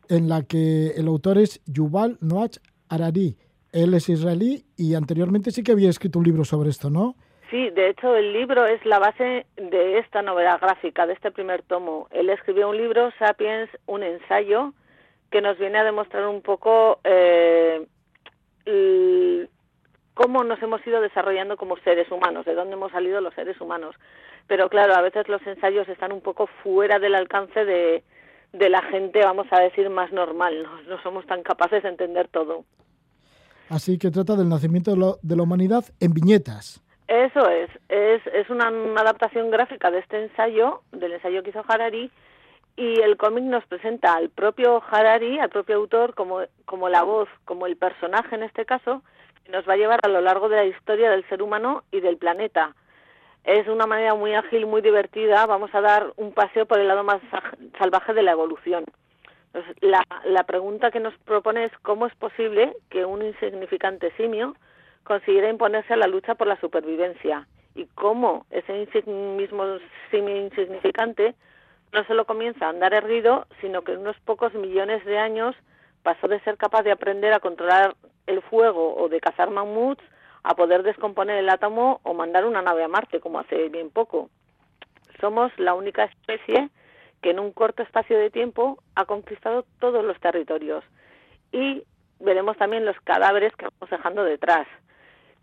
en 0.09 0.27
la 0.27 0.43
que 0.43 0.87
el 0.97 1.07
autor 1.07 1.37
es 1.37 1.61
Yuval 1.65 2.17
Noah 2.19 2.49
Harari. 2.89 3.37
Él 3.71 3.93
es 3.93 4.09
israelí 4.09 4.63
y 4.75 4.95
anteriormente 4.95 5.51
sí 5.51 5.63
que 5.63 5.71
había 5.71 5.89
escrito 5.89 6.19
un 6.19 6.25
libro 6.25 6.45
sobre 6.45 6.69
esto, 6.69 6.89
¿no? 6.89 7.15
Sí, 7.49 7.69
de 7.69 7.89
hecho 7.89 8.15
el 8.15 8.33
libro 8.33 8.65
es 8.65 8.85
la 8.85 8.99
base 8.99 9.45
de 9.55 9.99
esta 9.99 10.21
novela 10.21 10.57
gráfica, 10.57 11.05
de 11.05 11.13
este 11.13 11.31
primer 11.31 11.61
tomo. 11.63 12.07
Él 12.11 12.29
escribió 12.29 12.69
un 12.69 12.77
libro, 12.77 13.11
Sapiens, 13.19 13.69
un 13.85 14.03
ensayo, 14.03 14.73
que 15.31 15.41
nos 15.41 15.57
viene 15.57 15.77
a 15.77 15.83
demostrar 15.83 16.27
un 16.27 16.41
poco 16.41 16.99
eh, 17.03 17.85
cómo 20.13 20.43
nos 20.43 20.61
hemos 20.61 20.85
ido 20.85 20.99
desarrollando 20.99 21.57
como 21.57 21.77
seres 21.77 22.11
humanos, 22.11 22.45
de 22.45 22.55
dónde 22.55 22.73
hemos 22.73 22.91
salido 22.91 23.21
los 23.21 23.33
seres 23.33 23.59
humanos. 23.61 23.95
Pero 24.47 24.69
claro, 24.69 24.95
a 24.95 25.01
veces 25.01 25.27
los 25.27 25.45
ensayos 25.45 25.87
están 25.87 26.11
un 26.11 26.21
poco 26.21 26.47
fuera 26.63 26.99
del 26.99 27.15
alcance 27.15 27.65
de, 27.65 28.03
de 28.53 28.69
la 28.69 28.81
gente, 28.81 29.19
vamos 29.19 29.47
a 29.51 29.59
decir, 29.59 29.89
más 29.89 30.11
normal. 30.11 30.67
No, 30.87 31.01
somos 31.01 31.25
tan 31.27 31.43
capaces 31.43 31.83
de 31.83 31.89
entender 31.89 32.27
todo. 32.29 32.65
Así 33.69 33.97
que 33.97 34.11
trata 34.11 34.35
del 34.35 34.49
nacimiento 34.49 34.95
de, 35.21 35.35
la 35.35 35.43
humanidad 35.43 35.85
en 35.99 36.13
viñetas. 36.13 36.81
Eso 37.07 37.49
es, 37.49 37.69
es, 37.89 38.21
es 38.27 38.49
una, 38.49 38.67
adaptación 38.67 39.49
gráfica 39.49 39.91
de 39.91 39.99
este 39.99 40.23
ensayo, 40.23 40.81
del 40.91 41.13
ensayo 41.13 41.43
que 41.43 41.51
hizo 41.51 41.63
Harari, 41.67 42.11
y 42.75 43.01
el 43.01 43.17
cómic 43.17 43.43
nos 43.43 43.65
presenta 43.65 44.13
al 44.13 44.29
propio 44.29 44.83
Harari, 44.89 45.39
al 45.39 45.49
propio 45.49 45.77
autor, 45.77 46.13
como, 46.13 46.41
como 46.65 46.89
la 46.89 47.03
voz, 47.03 47.27
como 47.45 47.65
el 47.65 47.75
personaje 47.75 48.35
en 48.35 48.43
este 48.43 48.65
caso, 48.65 49.01
que 49.43 49.51
nos 49.51 49.67
va 49.67 49.73
a 49.73 49.77
llevar 49.77 49.99
a 50.03 50.09
lo 50.09 50.21
largo 50.21 50.47
de 50.49 50.57
la 50.57 50.65
historia 50.65 51.09
del 51.09 51.27
ser 51.27 51.41
humano 51.41 51.83
y 51.91 52.01
del 52.01 52.17
planeta. 52.17 52.75
Es 53.43 53.67
una 53.67 53.87
manera 53.87 54.13
muy 54.13 54.35
ágil, 54.35 54.67
muy 54.67 54.81
divertida. 54.81 55.45
Vamos 55.45 55.73
a 55.73 55.81
dar 55.81 56.11
un 56.17 56.33
paseo 56.33 56.65
por 56.65 56.79
el 56.79 56.87
lado 56.87 57.03
más 57.03 57.21
salvaje 57.79 58.13
de 58.13 58.21
la 58.21 58.31
evolución. 58.31 58.83
La, 59.81 60.03
la 60.25 60.43
pregunta 60.43 60.91
que 60.91 60.99
nos 60.99 61.17
propone 61.19 61.65
es 61.65 61.71
cómo 61.81 62.05
es 62.05 62.15
posible 62.15 62.75
que 62.89 63.05
un 63.05 63.23
insignificante 63.23 64.11
simio 64.17 64.55
consiguiera 65.03 65.49
imponerse 65.49 65.93
a 65.93 65.97
la 65.97 66.07
lucha 66.07 66.35
por 66.35 66.47
la 66.47 66.59
supervivencia 66.59 67.47
y 67.75 67.85
cómo 67.95 68.45
ese 68.49 68.73
mismo 69.05 69.77
simio 70.11 70.35
insignificante 70.35 71.35
no 71.93 72.03
solo 72.05 72.25
comienza 72.25 72.65
a 72.65 72.69
andar 72.69 72.93
erguido, 72.93 73.47
sino 73.61 73.83
que 73.83 73.93
en 73.93 73.99
unos 73.99 74.19
pocos 74.21 74.53
millones 74.53 75.05
de 75.05 75.17
años 75.17 75.55
pasó 76.03 76.27
de 76.27 76.39
ser 76.41 76.57
capaz 76.57 76.83
de 76.83 76.91
aprender 76.91 77.33
a 77.33 77.39
controlar 77.39 77.95
el 78.25 78.41
fuego 78.41 78.95
o 78.95 79.07
de 79.09 79.19
cazar 79.19 79.49
mamuts 79.49 80.03
a 80.43 80.55
poder 80.55 80.83
descomponer 80.83 81.37
el 81.37 81.49
átomo 81.49 81.99
o 82.03 82.13
mandar 82.13 82.45
una 82.45 82.61
nave 82.61 82.83
a 82.83 82.87
Marte, 82.87 83.19
como 83.19 83.39
hace 83.39 83.69
bien 83.69 83.89
poco. 83.89 84.29
Somos 85.19 85.51
la 85.57 85.73
única 85.73 86.05
especie 86.05 86.69
que 87.21 87.31
en 87.31 87.39
un 87.39 87.51
corto 87.51 87.83
espacio 87.83 88.17
de 88.17 88.29
tiempo 88.29 88.79
ha 88.95 89.05
conquistado 89.05 89.65
todos 89.79 90.03
los 90.03 90.19
territorios. 90.19 90.83
Y 91.51 91.83
veremos 92.19 92.57
también 92.57 92.85
los 92.85 92.99
cadáveres 93.03 93.55
que 93.55 93.65
vamos 93.65 93.89
dejando 93.89 94.23
detrás. 94.23 94.67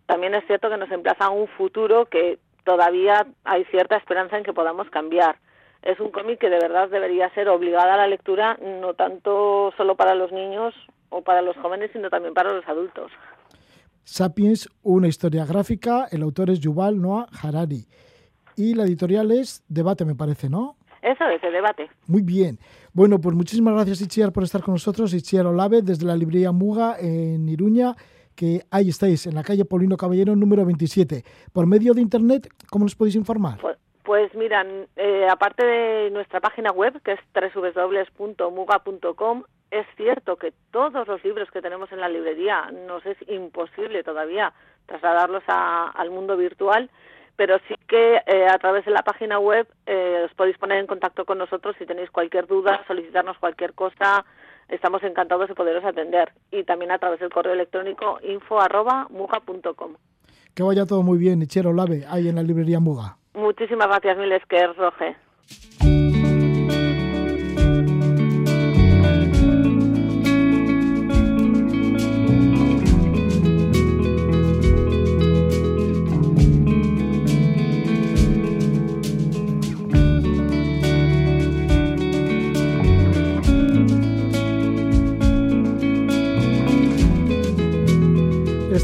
También 0.06 0.34
es 0.34 0.46
cierto 0.46 0.68
que 0.68 0.76
nos 0.76 0.90
emplaza 0.90 1.26
a 1.26 1.30
un 1.30 1.48
futuro 1.48 2.06
que 2.06 2.38
todavía 2.64 3.26
hay 3.44 3.64
cierta 3.66 3.96
esperanza 3.96 4.36
en 4.36 4.44
que 4.44 4.52
podamos 4.52 4.88
cambiar 4.90 5.36
es 5.84 6.00
un 6.00 6.10
cómic 6.10 6.40
que 6.40 6.48
de 6.48 6.58
verdad 6.58 6.88
debería 6.88 7.32
ser 7.34 7.48
obligada 7.48 7.94
a 7.94 7.98
la 7.98 8.06
lectura, 8.06 8.58
no 8.80 8.94
tanto 8.94 9.72
solo 9.76 9.96
para 9.96 10.14
los 10.14 10.32
niños 10.32 10.74
o 11.10 11.22
para 11.22 11.42
los 11.42 11.56
jóvenes, 11.58 11.90
sino 11.92 12.08
también 12.08 12.32
para 12.32 12.52
los 12.52 12.66
adultos. 12.66 13.12
Sapiens, 14.02 14.68
una 14.82 15.08
historia 15.08 15.44
gráfica, 15.44 16.08
el 16.10 16.22
autor 16.22 16.50
es 16.50 16.60
Yuval 16.60 17.00
Noah 17.00 17.28
Harari 17.42 17.86
y 18.56 18.74
la 18.74 18.84
editorial 18.84 19.30
es 19.30 19.62
Debate, 19.68 20.04
me 20.04 20.14
parece, 20.14 20.48
¿no? 20.48 20.76
Eso 21.04 21.28
es, 21.28 21.44
el 21.44 21.52
debate. 21.52 21.90
Muy 22.06 22.22
bien. 22.22 22.58
Bueno, 22.94 23.20
pues 23.20 23.36
muchísimas 23.36 23.74
gracias, 23.74 24.00
Itziar, 24.00 24.32
por 24.32 24.42
estar 24.42 24.62
con 24.62 24.72
nosotros. 24.72 25.12
Itziar 25.12 25.44
Olave, 25.44 25.82
desde 25.82 26.06
la 26.06 26.16
librería 26.16 26.50
Muga 26.50 26.96
en 26.98 27.46
Iruña, 27.46 27.94
que 28.34 28.62
ahí 28.70 28.88
estáis, 28.88 29.26
en 29.26 29.34
la 29.34 29.42
calle 29.42 29.66
Paulino 29.66 29.98
Caballero, 29.98 30.34
número 30.34 30.64
27. 30.64 31.22
Por 31.52 31.66
medio 31.66 31.92
de 31.92 32.00
Internet, 32.00 32.48
¿cómo 32.70 32.86
nos 32.86 32.94
podéis 32.94 33.16
informar? 33.16 33.58
Pues, 33.60 33.76
pues 34.02 34.34
miran, 34.34 34.86
eh, 34.96 35.28
aparte 35.30 35.66
de 35.66 36.10
nuestra 36.10 36.40
página 36.40 36.70
web, 36.70 36.98
que 37.02 37.12
es 37.12 37.20
www.muga.com, 38.18 39.42
es 39.70 39.86
cierto 39.98 40.36
que 40.36 40.54
todos 40.70 41.06
los 41.06 41.22
libros 41.22 41.50
que 41.50 41.60
tenemos 41.60 41.92
en 41.92 42.00
la 42.00 42.08
librería 42.08 42.70
nos 42.86 43.04
es 43.04 43.18
imposible 43.28 44.02
todavía 44.02 44.54
trasladarlos 44.86 45.42
al 45.46 46.10
mundo 46.10 46.38
virtual, 46.38 46.88
pero 47.36 47.58
sí 47.68 47.74
que 47.88 48.20
eh, 48.26 48.46
a 48.46 48.58
través 48.58 48.84
de 48.84 48.90
la 48.90 49.02
página 49.02 49.38
web 49.38 49.66
eh, 49.86 50.22
os 50.24 50.34
podéis 50.34 50.58
poner 50.58 50.78
en 50.78 50.86
contacto 50.86 51.24
con 51.24 51.38
nosotros 51.38 51.74
si 51.78 51.86
tenéis 51.86 52.10
cualquier 52.10 52.46
duda, 52.46 52.84
solicitarnos 52.86 53.38
cualquier 53.38 53.74
cosa, 53.74 54.24
estamos 54.68 55.02
encantados 55.02 55.48
de 55.48 55.54
poderos 55.54 55.84
atender. 55.84 56.32
Y 56.50 56.64
también 56.64 56.90
a 56.90 56.98
través 56.98 57.20
del 57.20 57.30
correo 57.30 57.52
electrónico 57.52 58.18
info.muga.com. 58.22 59.96
Que 60.54 60.62
vaya 60.62 60.86
todo 60.86 61.02
muy 61.02 61.18
bien, 61.18 61.42
Ichero 61.42 61.72
Lave, 61.72 62.04
ahí 62.08 62.28
en 62.28 62.36
la 62.36 62.42
librería 62.42 62.78
Muga. 62.78 63.16
Muchísimas 63.34 63.88
gracias, 63.88 64.16
Miles, 64.16 64.42
que 64.46 64.64
Roge. 64.68 65.16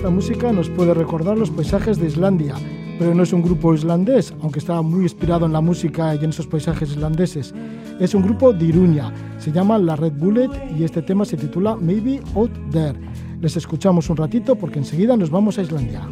Esta 0.00 0.08
música 0.08 0.50
nos 0.50 0.70
puede 0.70 0.94
recordar 0.94 1.36
los 1.36 1.50
paisajes 1.50 2.00
de 2.00 2.06
Islandia, 2.06 2.54
pero 2.98 3.14
no 3.14 3.22
es 3.22 3.34
un 3.34 3.42
grupo 3.42 3.74
islandés, 3.74 4.32
aunque 4.40 4.58
está 4.58 4.80
muy 4.80 5.02
inspirado 5.02 5.44
en 5.44 5.52
la 5.52 5.60
música 5.60 6.14
y 6.14 6.24
en 6.24 6.30
esos 6.30 6.46
paisajes 6.46 6.92
islandeses. 6.92 7.54
Es 8.00 8.14
un 8.14 8.22
grupo 8.22 8.54
de 8.54 8.64
Iruña, 8.64 9.12
se 9.36 9.52
llama 9.52 9.76
La 9.76 9.96
Red 9.96 10.14
Bullet 10.14 10.48
y 10.74 10.84
este 10.84 11.02
tema 11.02 11.26
se 11.26 11.36
titula 11.36 11.76
Maybe 11.76 12.22
Out 12.34 12.50
There. 12.70 12.98
Les 13.42 13.58
escuchamos 13.58 14.08
un 14.08 14.16
ratito 14.16 14.56
porque 14.56 14.78
enseguida 14.78 15.18
nos 15.18 15.28
vamos 15.28 15.58
a 15.58 15.62
Islandia. 15.64 16.08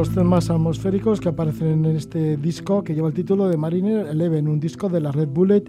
Los 0.00 0.14
temas 0.14 0.48
atmosféricos 0.48 1.20
que 1.20 1.28
aparecen 1.28 1.84
en 1.84 1.94
este 1.94 2.38
disco 2.38 2.82
que 2.82 2.94
lleva 2.94 3.08
el 3.08 3.12
título 3.12 3.50
de 3.50 3.58
Mariner 3.58 4.06
Eleven, 4.06 4.48
un 4.48 4.58
disco 4.58 4.88
de 4.88 4.98
la 4.98 5.12
Red 5.12 5.28
Bullet 5.28 5.64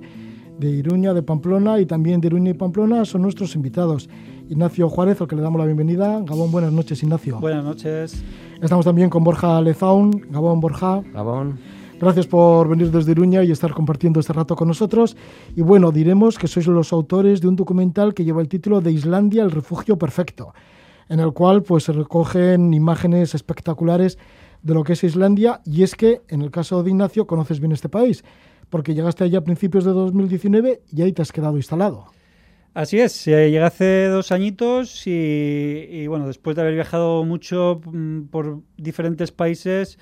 de 0.57 0.69
Iruña, 0.69 1.13
de 1.13 1.21
Pamplona 1.21 1.81
y 1.81 1.85
también 1.85 2.21
de 2.21 2.27
Iruña 2.27 2.51
y 2.51 2.53
Pamplona 2.53 3.03
son 3.03 3.23
nuestros 3.23 3.57
invitados. 3.57 4.09
Ignacio 4.47 4.87
Juárez, 4.87 5.19
al 5.19 5.27
que 5.27 5.35
le 5.35 5.41
damos 5.41 5.59
la 5.59 5.65
bienvenida. 5.65 6.21
Gabón, 6.21 6.49
buenas 6.49 6.71
noches, 6.71 7.03
Ignacio. 7.03 7.41
Buenas 7.41 7.65
noches. 7.65 8.23
Estamos 8.61 8.85
también 8.85 9.09
con 9.09 9.21
Borja 9.21 9.59
Lezaun. 9.59 10.11
Gabón, 10.29 10.61
Borja. 10.61 11.01
Gabón. 11.13 11.59
Gracias 11.99 12.25
por 12.25 12.69
venir 12.69 12.89
desde 12.89 13.11
Iruña 13.11 13.43
y 13.43 13.51
estar 13.51 13.73
compartiendo 13.73 14.21
este 14.21 14.31
rato 14.31 14.55
con 14.55 14.69
nosotros. 14.69 15.17
Y 15.57 15.61
bueno, 15.61 15.91
diremos 15.91 16.39
que 16.39 16.47
sois 16.47 16.67
los 16.67 16.93
autores 16.93 17.41
de 17.41 17.49
un 17.49 17.57
documental 17.57 18.13
que 18.13 18.23
lleva 18.23 18.41
el 18.41 18.47
título 18.47 18.79
de 18.79 18.93
Islandia, 18.93 19.43
el 19.43 19.51
refugio 19.51 19.97
perfecto, 19.97 20.53
en 21.09 21.19
el 21.19 21.33
cual 21.33 21.63
pues 21.63 21.83
se 21.85 21.93
recogen 21.93 22.73
imágenes 22.73 23.35
espectaculares 23.35 24.17
de 24.61 24.73
lo 24.73 24.83
que 24.83 24.93
es 24.93 25.03
Islandia. 25.03 25.61
Y 25.65 25.83
es 25.83 25.95
que, 25.95 26.21
en 26.29 26.41
el 26.41 26.51
caso 26.51 26.83
de 26.83 26.91
Ignacio, 26.91 27.27
conoces 27.27 27.59
bien 27.59 27.71
este 27.71 27.89
país 27.89 28.23
porque 28.71 28.95
llegaste 28.95 29.25
allá 29.25 29.39
a 29.39 29.43
principios 29.43 29.83
de 29.83 29.91
2019 29.91 30.81
y 30.91 31.01
ahí 31.03 31.11
te 31.11 31.21
has 31.21 31.31
quedado 31.31 31.57
instalado. 31.57 32.07
Así 32.73 32.99
es, 32.99 33.27
eh, 33.27 33.51
llegué 33.51 33.63
hace 33.63 34.05
dos 34.05 34.31
añitos 34.31 35.03
y, 35.05 36.07
bueno, 36.07 36.25
después 36.25 36.55
de 36.55 36.61
haber 36.61 36.75
viajado 36.75 37.25
mucho 37.25 37.81
mm, 37.83 38.27
por 38.27 38.61
diferentes 38.77 39.33
países, 39.33 39.99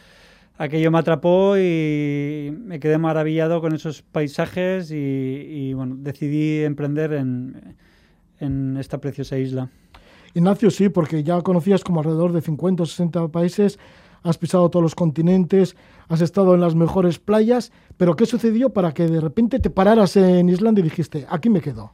aquello 0.55 0.91
me 0.91 0.99
atrapó 0.99 1.57
y 1.57 2.55
me 2.55 2.79
quedé 2.79 2.99
maravillado 2.99 3.59
con 3.59 3.73
esos 3.73 4.03
paisajes 4.03 4.91
y, 4.91 5.73
bueno, 5.73 5.95
decidí 5.97 6.63
emprender 6.63 7.13
en, 7.13 7.75
en, 8.39 8.77
esta 8.77 8.99
preciosa 9.01 9.39
isla. 9.39 9.71
Ignacio, 10.33 10.69
sí, 10.69 10.89
porque 10.89 11.23
ya 11.23 11.41
conocías 11.41 11.83
como 11.83 11.99
alrededor 11.99 12.33
de 12.33 12.41
50 12.41 12.83
o 12.83 12.85
60 12.85 13.27
países, 13.29 13.79
has 14.23 14.37
pisado 14.37 14.69
todos 14.69 14.83
los 14.83 14.95
continentes, 14.95 15.75
has 16.07 16.21
estado 16.21 16.53
en 16.53 16.61
las 16.61 16.75
mejores 16.75 17.19
playas, 17.19 17.71
pero 17.97 18.15
¿qué 18.15 18.25
sucedió 18.25 18.69
para 18.71 18.93
que 18.93 19.07
de 19.07 19.21
repente 19.21 19.59
te 19.59 19.69
pararas 19.69 20.17
en 20.17 20.49
Islandia 20.49 20.81
y 20.81 20.83
dijiste, 20.83 21.25
aquí 21.29 21.49
me 21.49 21.61
quedo? 21.61 21.93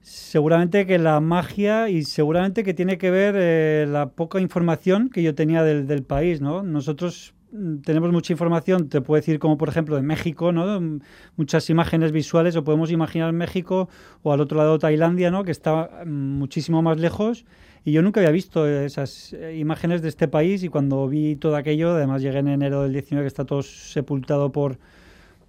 Seguramente 0.00 0.86
que 0.86 0.98
la 0.98 1.20
magia 1.20 1.88
y 1.88 2.04
seguramente 2.04 2.64
que 2.64 2.72
tiene 2.72 2.98
que 2.98 3.10
ver 3.10 3.34
eh, 3.36 3.86
la 3.88 4.10
poca 4.10 4.40
información 4.40 5.10
que 5.10 5.22
yo 5.22 5.34
tenía 5.34 5.62
del, 5.62 5.86
del, 5.86 6.02
país, 6.02 6.40
¿no? 6.40 6.62
Nosotros 6.62 7.34
mm, 7.52 7.78
tenemos 7.78 8.10
mucha 8.12 8.32
información, 8.32 8.88
te 8.88 9.00
puedo 9.00 9.20
decir 9.20 9.38
como 9.38 9.58
por 9.58 9.68
ejemplo 9.68 9.96
de 9.96 10.02
México, 10.02 10.50
¿no? 10.52 11.00
Muchas 11.36 11.68
imágenes 11.68 12.12
visuales 12.12 12.56
o 12.56 12.64
podemos 12.64 12.90
imaginar 12.90 13.32
México 13.32 13.88
o 14.22 14.32
al 14.32 14.40
otro 14.40 14.56
lado 14.56 14.78
Tailandia, 14.78 15.30
¿no? 15.30 15.44
Que 15.44 15.50
está 15.50 15.90
mm, 16.06 16.38
muchísimo 16.38 16.80
más 16.80 16.98
lejos 16.98 17.44
y 17.84 17.92
yo 17.92 18.02
nunca 18.02 18.20
había 18.20 18.30
visto 18.30 18.66
esas 18.68 19.32
eh, 19.32 19.56
imágenes 19.58 20.02
de 20.02 20.08
este 20.08 20.28
país 20.28 20.62
y 20.62 20.68
cuando 20.68 21.06
vi 21.08 21.36
todo 21.36 21.56
aquello, 21.56 21.92
además 21.92 22.22
llegué 22.22 22.38
en 22.38 22.48
enero 22.48 22.82
del 22.82 22.92
19 22.92 23.24
que 23.24 23.28
está 23.28 23.44
todo 23.44 23.62
sepultado 23.62 24.52
por 24.52 24.78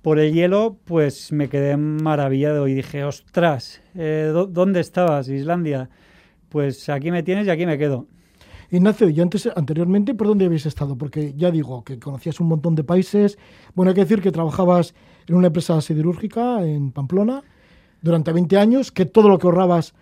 por 0.02 0.20
el 0.20 0.34
hielo, 0.34 0.78
pues 0.86 1.32
me 1.32 1.50
quedé 1.50 1.76
maravillado 1.76 2.68
y 2.68 2.74
dije, 2.74 3.04
ostras, 3.04 3.82
eh, 3.96 4.32
¿dónde 4.50 4.80
estabas, 4.80 5.28
Islandia? 5.28 5.90
Pues 6.50 6.88
aquí 6.90 7.12
me 7.12 7.22
tienes 7.24 7.48
y 7.48 7.50
aquí 7.50 7.66
me 7.66 7.78
quedo. 7.78 8.08
Ignacio, 8.72 9.10
y 9.10 9.20
antes, 9.20 9.50
anteriormente, 9.56 10.14
¿por 10.14 10.28
dónde 10.28 10.46
habéis 10.46 10.66
estado? 10.66 10.96
Porque 10.96 11.34
ya 11.36 11.52
digo 11.52 11.84
que 11.84 12.00
conocías 12.00 12.40
un 12.40 12.48
montón 12.48 12.76
de 12.76 12.84
países. 12.84 13.38
Bueno, 13.74 13.90
hay 13.90 13.96
que 13.96 14.02
decir 14.02 14.22
que 14.22 14.32
trabajabas 14.32 14.94
en 15.28 15.36
una 15.36 15.48
empresa 15.48 15.82
siderúrgica 15.82 16.64
en 16.64 16.92
Pamplona 16.92 17.42
durante 18.02 18.32
20 18.32 18.58
años, 18.58 18.92
que 18.92 19.06
todo 19.06 19.28
lo 19.28 19.38
que 19.40 19.48
ahorrabas 19.48 19.96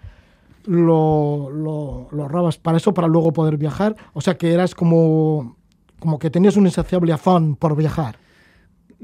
lo, 0.68 1.50
lo, 1.50 2.08
lo 2.12 2.24
ahorrabas 2.24 2.58
para 2.58 2.78
eso, 2.78 2.94
para 2.94 3.08
luego 3.08 3.34
poder 3.34 3.58
viajar. 3.58 3.96
O 4.14 4.22
sea 4.22 4.38
que 4.38 4.54
eras 4.54 4.76
como, 4.76 5.58
como 6.00 6.20
que 6.20 6.30
tenías 6.30 6.58
un 6.58 6.66
insaciable 6.66 7.14
afán 7.14 7.56
por 7.56 7.76
viajar. 7.76 8.18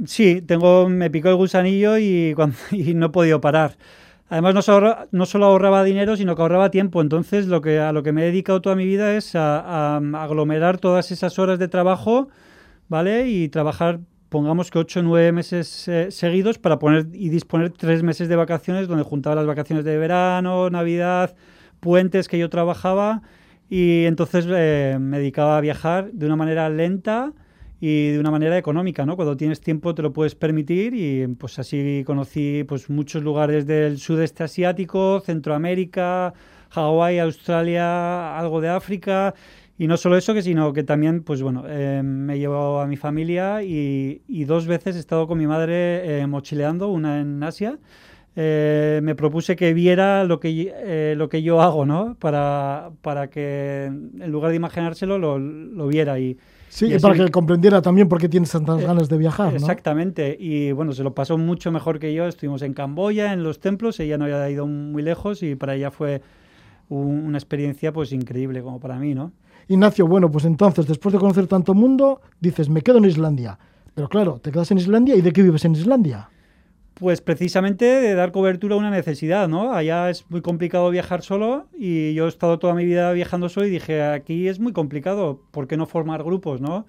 Sí, 0.06 0.42
tengo, 0.42 0.90
me 0.90 1.10
picó 1.10 1.30
el 1.30 1.36
gusanillo 1.36 1.98
y, 1.98 2.36
no 2.96 3.06
he 3.06 3.10
podido 3.10 3.42
parar. 3.42 3.78
Además, 4.30 4.56
no 4.56 4.62
solo, 4.62 4.98
no 5.12 5.26
solo, 5.26 5.46
ahorraba 5.46 5.84
dinero, 5.84 6.16
sino 6.18 6.36
que 6.36 6.42
ahorraba 6.42 6.72
tiempo. 6.72 7.02
Entonces, 7.02 7.48
lo 7.48 7.62
que, 7.62 7.80
a 7.80 7.92
lo 7.92 8.02
que 8.04 8.12
me 8.12 8.24
he 8.24 8.26
dedicado 8.26 8.62
toda 8.62 8.76
mi 8.76 8.86
vida 8.86 9.16
es 9.16 9.36
a, 9.36 9.98
aglomerar 9.98 10.80
todas 10.80 11.12
esas 11.12 11.38
horas 11.38 11.60
de 11.60 11.68
trabajo, 11.68 12.30
¿vale? 12.88 13.28
Y 13.28 13.50
trabajar, 13.50 14.00
pongamos 14.30 14.72
que 14.72 14.80
ocho 14.80 15.02
o 15.02 15.04
nueve 15.04 15.32
meses 15.32 15.88
eh, 15.88 16.10
seguidos 16.10 16.58
para 16.58 16.80
poner 16.80 17.08
y 17.14 17.30
disponer 17.30 17.72
tres 17.72 18.02
meses 18.02 18.28
de 18.28 18.36
vacaciones, 18.36 18.88
donde 18.88 19.04
juntaba 19.04 19.36
las 19.36 19.46
vacaciones 19.46 19.86
de 19.86 19.98
verano, 19.98 20.70
Navidad, 20.72 21.36
puentes 21.84 22.28
que 22.28 22.40
yo 22.40 22.50
trabajaba. 22.50 23.22
Y 23.70 24.06
entonces 24.06 24.46
eh, 24.50 24.98
me 25.00 25.20
dedicaba 25.20 25.58
a 25.58 25.62
viajar 25.62 26.12
de 26.12 26.26
una 26.26 26.36
manera 26.36 26.70
lenta 26.70 27.34
y 27.80 28.12
de 28.12 28.20
una 28.20 28.32
manera 28.32 28.58
económica, 28.58 29.06
¿no? 29.06 29.16
Cuando 29.16 29.36
tienes 29.36 29.60
tiempo 29.60 29.94
te 29.94 30.02
lo 30.02 30.14
puedes 30.14 30.36
permitir 30.36 30.94
y 30.94 31.28
pues 31.36 31.60
así 31.60 32.04
conocí 32.06 32.64
pues 32.66 32.90
muchos 32.90 33.24
lugares 33.24 33.68
del 33.68 33.98
sudeste 33.98 34.44
asiático, 34.44 35.20
Centroamérica, 35.20 36.34
Hawái, 36.70 37.20
Australia, 37.20 38.40
algo 38.40 38.62
de 38.62 38.70
África 38.70 39.34
y 39.78 39.88
no 39.88 39.98
solo 39.98 40.18
eso, 40.18 40.34
que 40.34 40.42
sino 40.42 40.72
que 40.72 40.84
también, 40.84 41.24
pues 41.24 41.42
bueno, 41.42 41.64
eh, 41.68 42.02
me 42.04 42.38
llevo 42.38 42.80
a 42.80 42.88
mi 42.88 42.96
familia 42.96 43.64
y, 43.64 44.22
dos 44.46 44.68
veces 44.68 44.96
he 44.96 45.00
estado 45.00 45.28
con 45.28 45.38
mi 45.38 45.48
madre 45.48 46.22
eh, 46.22 46.28
mochileando, 46.28 46.90
una 46.90 47.20
en 47.20 47.42
Asia. 47.44 47.80
Eh, 48.36 49.00
me 49.04 49.14
propuse 49.16 49.56
que 49.56 49.74
viera 49.74 50.24
lo 50.24 50.40
que, 50.40 51.14
lo 51.16 51.30
que 51.30 51.44
yo 51.44 51.62
hago, 51.62 51.86
¿no? 51.86 52.16
Para, 52.20 52.90
para 53.02 53.30
que 53.30 53.86
en 53.86 54.32
lugar 54.32 54.52
de 54.52 54.58
imaginárselo, 54.58 55.18
lo, 55.18 55.38
lo 55.38 55.88
viera. 55.88 56.20
Y, 56.20 56.38
Sí, 56.74 56.92
y 56.92 56.98
para 56.98 57.14
que 57.14 57.30
comprendiera 57.30 57.84
también 57.84 58.10
por 58.10 58.20
qué 58.20 58.28
tienes 58.28 58.50
tantas 58.50 58.82
eh, 58.82 58.88
ganas 58.88 59.08
de 59.08 59.16
viajar. 59.20 59.54
Exactamente, 59.54 60.36
y 60.40 60.72
bueno, 60.72 60.92
se 60.94 61.04
lo 61.04 61.14
pasó 61.14 61.38
mucho 61.38 61.72
mejor 61.72 62.00
que 62.00 62.16
yo. 62.16 62.26
Estuvimos 62.28 62.64
en 62.64 62.74
Camboya, 62.74 63.32
en 63.32 63.44
los 63.44 63.60
templos, 63.60 64.00
ella 64.00 64.18
no 64.18 64.26
había 64.26 64.50
ido 64.50 64.66
muy 64.66 65.04
lejos 65.04 65.44
y 65.44 65.54
para 65.54 65.76
ella 65.76 65.92
fue 65.92 66.24
una 66.90 67.38
experiencia 67.38 67.94
pues 67.94 68.12
increíble 68.12 68.64
como 68.64 68.80
para 68.80 68.98
mí, 68.98 69.14
¿no? 69.14 69.32
Ignacio, 69.68 70.08
bueno, 70.08 70.32
pues 70.32 70.46
entonces, 70.46 70.88
después 70.88 71.14
de 71.14 71.20
conocer 71.20 71.46
tanto 71.46 71.76
mundo, 71.76 72.22
dices, 72.40 72.70
me 72.70 72.82
quedo 72.82 72.98
en 72.98 73.06
Islandia. 73.06 73.60
Pero 73.94 74.10
claro, 74.10 74.40
te 74.42 74.52
quedas 74.52 74.72
en 74.72 74.80
Islandia 74.80 75.16
y 75.16 75.22
¿de 75.22 75.32
qué 75.32 75.44
vives 75.44 75.64
en 75.66 75.74
Islandia? 75.74 76.28
Pues 76.96 77.22
precisamente 77.22 77.86
de 77.86 78.14
dar 78.14 78.32
cobertura 78.32 78.76
a 78.76 78.78
una 78.78 78.92
necesidad, 78.92 79.48
¿no? 79.48 79.74
Allá 79.74 80.10
es 80.10 80.30
muy 80.30 80.42
complicado 80.42 80.90
viajar 80.92 81.24
solo 81.24 81.68
y 81.78 82.14
yo 82.14 82.26
he 82.26 82.30
estado 82.30 82.60
toda 82.60 82.76
mi 82.76 82.86
vida 82.86 83.12
viajando 83.14 83.50
solo 83.50 83.66
y 83.66 83.72
dije, 83.72 84.04
aquí 84.04 84.48
es 84.48 84.60
muy 84.60 84.74
complicado, 84.74 85.42
¿por 85.52 85.68
qué 85.68 85.76
no 85.76 85.88
formar 85.88 86.24
grupos, 86.24 86.62
no? 86.62 86.86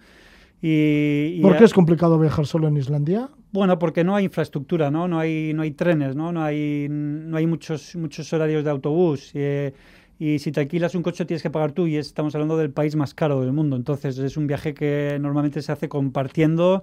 Y, 0.67 1.41
¿Por 1.43 1.59
qué 1.59 1.65
es 1.65 1.75
complicado 1.75 2.19
viajar 2.19 2.47
solo 2.47 2.69
en 2.69 2.77
Islandia? 2.79 3.29
Bueno, 3.53 3.79
porque 3.79 4.03
no 4.03 4.17
hay 4.17 4.25
infraestructura, 4.25 4.91
¿no? 4.91 5.07
No 5.09 5.19
hay, 5.19 5.53
no 5.55 5.63
hay 5.63 5.73
trenes, 5.73 6.17
¿no? 6.17 6.33
No 6.33 6.43
hay, 6.43 6.87
no 6.91 7.37
hay 7.37 7.47
muchos, 7.47 7.95
muchos 7.97 8.33
horarios 8.33 8.65
de 8.65 8.71
autobús. 8.71 9.31
Eh, 9.35 9.75
y 10.19 10.39
si 10.39 10.53
te 10.53 10.61
alquilas 10.61 10.95
un 10.95 11.03
coche 11.03 11.25
tienes 11.25 11.43
que 11.43 11.51
pagar 11.51 11.73
tú 11.73 11.87
y 11.87 11.97
estamos 11.97 12.35
hablando 12.35 12.57
del 12.57 12.71
país 12.71 12.97
más 12.97 13.15
caro 13.15 13.41
del 13.41 13.53
mundo. 13.53 13.77
Entonces 13.77 14.17
es 14.19 14.37
un 14.37 14.47
viaje 14.47 14.73
que 14.73 15.19
normalmente 15.21 15.61
se 15.61 15.71
hace 15.73 15.89
compartiendo 15.89 16.83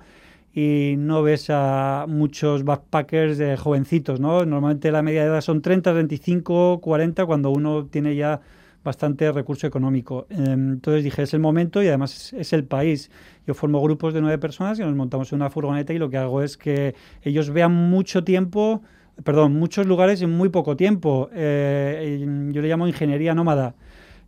y 0.54 0.96
no 0.98 1.24
ves 1.24 1.50
a 1.50 2.06
muchos 2.08 2.64
backpackers 2.64 3.38
de 3.38 3.56
jovencitos, 3.56 4.20
¿no? 4.20 4.46
Normalmente 4.46 4.92
la 4.92 5.02
media 5.02 5.22
de 5.22 5.30
edad 5.30 5.42
son 5.42 5.62
30, 5.62 5.94
25, 5.94 6.82
40 6.82 7.26
cuando 7.26 7.52
uno 7.52 7.86
tiene 7.86 8.16
ya 8.16 8.42
bastante 8.84 9.32
recurso 9.32 9.68
económico. 9.68 10.28
Em, 10.30 10.74
entonces 10.74 11.04
dije, 11.04 11.24
es 11.24 11.34
el 11.34 11.40
momento 11.40 11.82
y 11.84 11.88
además 11.88 12.34
es, 12.34 12.54
el 12.54 12.66
país. 12.66 13.12
Yo 13.48 13.54
formo 13.54 13.82
grupos 13.82 14.14
de 14.14 14.22
nueve 14.22 14.38
personas 14.40 14.80
y 14.80 14.82
nos 14.82 14.96
montamos 14.96 15.32
en 15.32 15.38
una 15.38 15.50
furgoneta 15.50 15.94
y 15.94 16.00
lo 16.00 16.10
que 16.10 16.18
hago 16.18 16.42
es 16.42 16.58
que 16.58 16.96
ellos 17.22 17.52
vean 17.52 17.74
mucho 17.74 18.24
tiempo, 18.24 18.82
perdón, 19.24 19.54
muchos 19.54 19.88
lugares 19.88 20.22
en 20.22 20.32
muy 20.32 20.50
poco 20.50 20.76
tiempo. 20.76 21.30
Eh, 21.34 22.26
yo 22.52 22.62
le 22.62 22.68
llamo 22.68 22.88
ingeniería 22.88 23.34
nómada. 23.36 23.76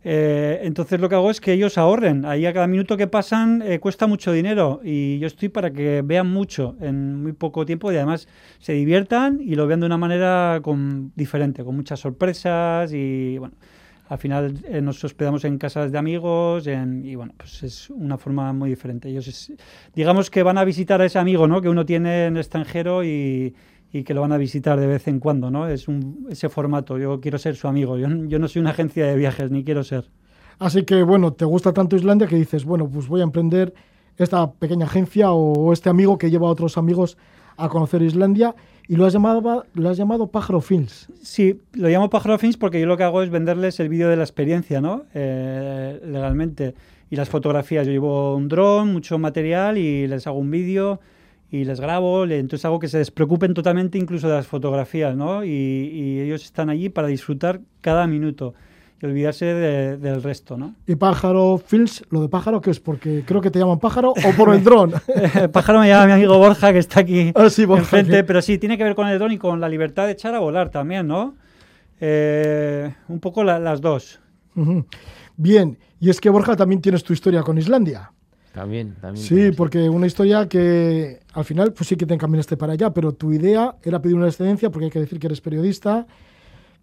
Eh, 0.06 0.60
entonces 0.62 1.00
lo 1.00 1.08
que 1.08 1.14
hago 1.14 1.30
es 1.30 1.40
que 1.40 1.52
ellos 1.52 1.78
ahorren. 1.78 2.26
Ahí 2.26 2.44
a 2.44 2.52
cada 2.52 2.66
minuto 2.66 2.96
que 2.98 3.06
pasan 3.06 3.62
eh, 3.62 3.80
cuesta 3.80 4.06
mucho 4.06 4.32
dinero 4.32 4.80
y 4.84 5.18
yo 5.18 5.26
estoy 5.26 5.48
para 5.48 5.72
que 5.72 6.02
vean 6.04 6.30
mucho 6.30 6.76
en 6.80 7.22
muy 7.22 7.32
poco 7.32 7.64
tiempo 7.64 7.90
y 7.90 7.96
además 7.96 8.28
se 8.58 8.74
diviertan 8.74 9.40
y 9.40 9.54
lo 9.54 9.66
vean 9.66 9.80
de 9.80 9.86
una 9.86 9.96
manera 9.96 10.60
con, 10.62 11.12
diferente, 11.16 11.64
con 11.64 11.74
muchas 11.74 12.00
sorpresas 12.00 12.92
y 12.92 13.38
bueno. 13.38 13.54
Al 14.06 14.18
final 14.18 14.58
eh, 14.68 14.82
nos 14.82 15.02
hospedamos 15.02 15.46
en 15.46 15.56
casas 15.56 15.90
de 15.90 15.96
amigos 15.96 16.66
y 16.66 17.14
bueno, 17.14 17.32
pues 17.38 17.62
es 17.62 17.88
una 17.88 18.18
forma 18.18 18.52
muy 18.52 18.68
diferente. 18.68 19.08
Ellos 19.08 19.50
digamos 19.94 20.30
que 20.30 20.42
van 20.42 20.58
a 20.58 20.64
visitar 20.64 21.00
a 21.00 21.06
ese 21.06 21.18
amigo 21.18 21.48
¿no? 21.48 21.62
que 21.62 21.70
uno 21.70 21.86
tiene 21.86 22.26
en 22.26 22.36
extranjero 22.36 23.02
y, 23.02 23.54
y 23.94 24.02
que 24.02 24.12
lo 24.12 24.22
van 24.22 24.32
a 24.32 24.38
visitar 24.38 24.80
de 24.80 24.88
vez 24.88 25.06
en 25.06 25.20
cuando, 25.20 25.52
¿no? 25.52 25.68
Es 25.68 25.86
un, 25.86 26.26
ese 26.28 26.48
formato, 26.48 26.98
yo 26.98 27.20
quiero 27.20 27.38
ser 27.38 27.54
su 27.54 27.68
amigo, 27.68 27.96
yo, 27.96 28.08
yo 28.26 28.40
no 28.40 28.48
soy 28.48 28.60
una 28.60 28.70
agencia 28.70 29.06
de 29.06 29.14
viajes, 29.14 29.52
ni 29.52 29.62
quiero 29.62 29.84
ser. 29.84 30.10
Así 30.58 30.82
que, 30.82 31.04
bueno, 31.04 31.32
te 31.32 31.44
gusta 31.44 31.72
tanto 31.72 31.94
Islandia 31.94 32.26
que 32.26 32.34
dices, 32.34 32.64
bueno, 32.64 32.90
pues 32.90 33.06
voy 33.06 33.20
a 33.20 33.22
emprender 33.22 33.72
esta 34.16 34.50
pequeña 34.50 34.86
agencia 34.86 35.30
o 35.30 35.72
este 35.72 35.90
amigo 35.90 36.18
que 36.18 36.28
lleva 36.28 36.48
a 36.48 36.50
otros 36.50 36.76
amigos 36.76 37.16
a 37.56 37.68
conocer 37.68 38.02
Islandia 38.02 38.56
y 38.88 38.96
lo 38.96 39.06
has 39.06 39.12
llamado, 39.12 39.64
lo 39.74 39.88
has 39.88 39.96
llamado 39.96 40.26
Pájaro 40.26 40.60
Films. 40.60 41.08
Sí, 41.22 41.60
lo 41.74 41.88
llamo 41.88 42.10
Pájaro 42.10 42.36
Films 42.36 42.56
porque 42.56 42.80
yo 42.80 42.86
lo 42.86 42.96
que 42.96 43.04
hago 43.04 43.22
es 43.22 43.30
venderles 43.30 43.78
el 43.78 43.88
vídeo 43.88 44.08
de 44.08 44.16
la 44.16 44.24
experiencia, 44.24 44.80
¿no? 44.80 45.04
Eh, 45.14 46.00
legalmente. 46.04 46.74
y 47.10 47.16
las 47.16 47.28
fotografías. 47.28 47.86
Yo 47.86 47.92
llevo 47.92 48.34
un 48.34 48.48
dron, 48.48 48.92
mucho 48.92 49.20
material 49.20 49.78
y 49.78 50.08
les 50.08 50.26
hago 50.26 50.38
un 50.38 50.50
vídeo 50.50 50.98
y 51.54 51.64
les 51.64 51.78
grabo, 51.78 52.24
entonces 52.24 52.64
hago 52.64 52.80
que 52.80 52.88
se 52.88 52.98
despreocupen 52.98 53.54
totalmente 53.54 53.96
incluso 53.96 54.26
de 54.26 54.34
las 54.34 54.46
fotografías, 54.48 55.16
¿no? 55.16 55.44
Y, 55.44 56.20
ellos 56.20 56.42
están 56.42 56.68
allí 56.68 56.88
para 56.88 57.06
disfrutar 57.06 57.60
cada 57.80 58.08
minuto 58.08 58.54
y 59.00 59.06
olvidarse 59.06 59.44
del 59.44 60.20
resto, 60.20 60.56
¿no? 60.56 60.74
Y 60.84 60.96
pájaro 60.96 61.62
Films, 61.64 62.02
lo 62.10 62.22
de 62.22 62.28
pájaro, 62.28 62.60
¿qué 62.60 62.72
es? 62.72 62.80
Porque 62.80 63.22
creo 63.24 63.40
que 63.40 63.52
te 63.52 63.60
llaman 63.60 63.78
pájaro 63.78 64.10
o 64.10 64.36
por 64.36 64.52
el 64.52 64.64
dron. 64.64 64.94
pájaro 65.52 65.78
me 65.78 65.86
llama 65.86 66.06
mi 66.06 66.12
amigo 66.14 66.36
Borja, 66.38 66.72
que 66.72 66.80
está 66.80 67.00
aquí 67.00 67.32
ah, 67.36 67.46
enfrente, 67.46 68.24
pero 68.24 68.42
sí, 68.42 68.58
tiene 68.58 68.76
que 68.76 68.82
ver 68.82 68.96
con 68.96 69.06
el 69.06 69.16
dron 69.16 69.30
y 69.30 69.38
con 69.38 69.60
la 69.60 69.68
libertad 69.68 70.06
de 70.06 70.12
echar 70.12 70.34
a 70.34 70.40
volar 70.40 70.70
también, 70.70 71.06
¿no? 71.06 71.36
Eh, 72.00 72.92
un 73.06 73.20
poco 73.20 73.44
las 73.44 73.80
dos. 73.80 74.18
Bien, 75.36 75.78
y 76.00 76.10
es 76.10 76.20
que 76.20 76.30
Borja 76.30 76.56
también 76.56 76.80
tienes 76.80 77.04
tu 77.04 77.12
historia 77.12 77.42
con 77.42 77.58
Islandia. 77.58 78.10
También, 78.54 78.94
también. 79.00 79.26
Sí, 79.26 79.50
porque 79.56 79.88
una 79.88 80.06
historia 80.06 80.48
que 80.48 81.20
al 81.32 81.44
final, 81.44 81.72
pues 81.72 81.88
sí 81.88 81.96
que 81.96 82.06
te 82.06 82.14
encaminaste 82.14 82.56
para 82.56 82.74
allá, 82.74 82.94
pero 82.94 83.12
tu 83.12 83.32
idea 83.32 83.74
era 83.82 84.00
pedir 84.00 84.16
una 84.16 84.28
excedencia, 84.28 84.70
porque 84.70 84.84
hay 84.86 84.90
que 84.92 85.00
decir 85.00 85.18
que 85.18 85.26
eres 85.26 85.40
periodista, 85.40 86.06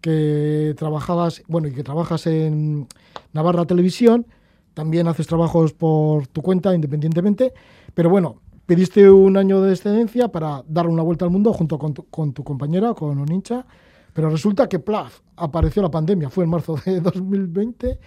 que 0.02 0.74
trabajabas, 0.76 1.42
bueno, 1.48 1.68
y 1.68 1.72
que 1.72 1.82
trabajas 1.82 2.26
en 2.26 2.86
Navarra 3.32 3.64
Televisión, 3.64 4.26
también 4.74 5.08
haces 5.08 5.26
trabajos 5.26 5.72
por 5.72 6.26
tu 6.26 6.42
cuenta 6.42 6.74
independientemente, 6.74 7.54
pero 7.94 8.10
bueno, 8.10 8.42
pediste 8.66 9.10
un 9.10 9.38
año 9.38 9.62
de 9.62 9.72
excedencia 9.72 10.28
para 10.28 10.62
dar 10.68 10.86
una 10.86 11.02
vuelta 11.02 11.24
al 11.24 11.30
mundo 11.30 11.54
junto 11.54 11.78
con 11.78 11.94
tu, 11.94 12.04
con 12.10 12.34
tu 12.34 12.44
compañera, 12.44 12.92
con 12.92 13.18
Onincha, 13.18 13.64
pero 14.12 14.28
resulta 14.28 14.68
que, 14.68 14.78
plaf, 14.78 15.20
apareció 15.36 15.80
la 15.80 15.90
pandemia, 15.90 16.28
fue 16.28 16.44
en 16.44 16.50
marzo 16.50 16.76
de 16.84 17.00
2020 17.02 17.98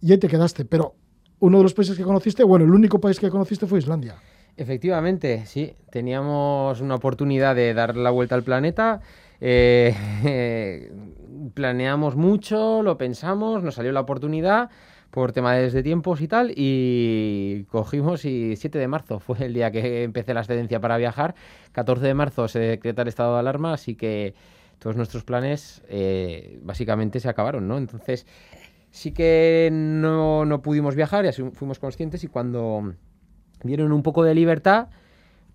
y 0.00 0.12
ahí 0.12 0.18
te 0.18 0.28
quedaste. 0.28 0.64
Pero 0.64 0.94
uno 1.40 1.58
de 1.58 1.62
los 1.62 1.74
países 1.74 1.96
que 1.96 2.04
conociste, 2.04 2.44
bueno, 2.44 2.64
el 2.64 2.70
único 2.70 3.00
país 3.00 3.18
que 3.18 3.30
conociste 3.30 3.66
fue 3.66 3.78
Islandia. 3.78 4.16
Efectivamente, 4.56 5.46
sí. 5.46 5.74
Teníamos 5.90 6.80
una 6.80 6.94
oportunidad 6.96 7.56
de 7.56 7.72
dar 7.74 7.96
la 7.96 8.10
vuelta 8.10 8.34
al 8.34 8.42
planeta. 8.42 9.00
Eh, 9.40 10.92
planeamos 11.54 12.16
mucho, 12.16 12.82
lo 12.82 12.98
pensamos, 12.98 13.62
nos 13.62 13.74
salió 13.74 13.92
la 13.92 14.00
oportunidad 14.00 14.70
por 15.10 15.32
temas 15.32 15.72
de 15.72 15.82
tiempos 15.82 16.20
y 16.20 16.28
tal, 16.28 16.52
y 16.54 17.64
cogimos 17.68 18.24
y 18.24 18.54
7 18.54 18.78
de 18.78 18.86
marzo 18.86 19.18
fue 19.18 19.44
el 19.44 19.54
día 19.54 19.72
que 19.72 20.04
empecé 20.04 20.34
la 20.34 20.40
excedencia 20.40 20.80
para 20.80 20.96
viajar. 20.98 21.34
14 21.72 22.06
de 22.06 22.14
marzo 22.14 22.46
se 22.48 22.60
decreta 22.60 23.02
el 23.02 23.08
estado 23.08 23.34
de 23.34 23.40
alarma, 23.40 23.72
así 23.72 23.96
que 23.96 24.34
todos 24.78 24.96
nuestros 24.96 25.24
planes 25.24 25.82
eh, 25.88 26.58
básicamente 26.62 27.18
se 27.18 27.28
acabaron, 27.28 27.66
¿no? 27.66 27.76
Entonces, 27.76 28.24
Sí 28.90 29.12
que 29.12 29.70
no, 29.72 30.44
no 30.44 30.62
pudimos 30.62 30.94
viajar, 30.94 31.24
ya 31.24 31.32
fuimos 31.52 31.78
conscientes 31.78 32.24
y 32.24 32.26
cuando 32.26 32.94
dieron 33.62 33.92
un 33.92 34.02
poco 34.02 34.24
de 34.24 34.34
libertad, 34.34 34.88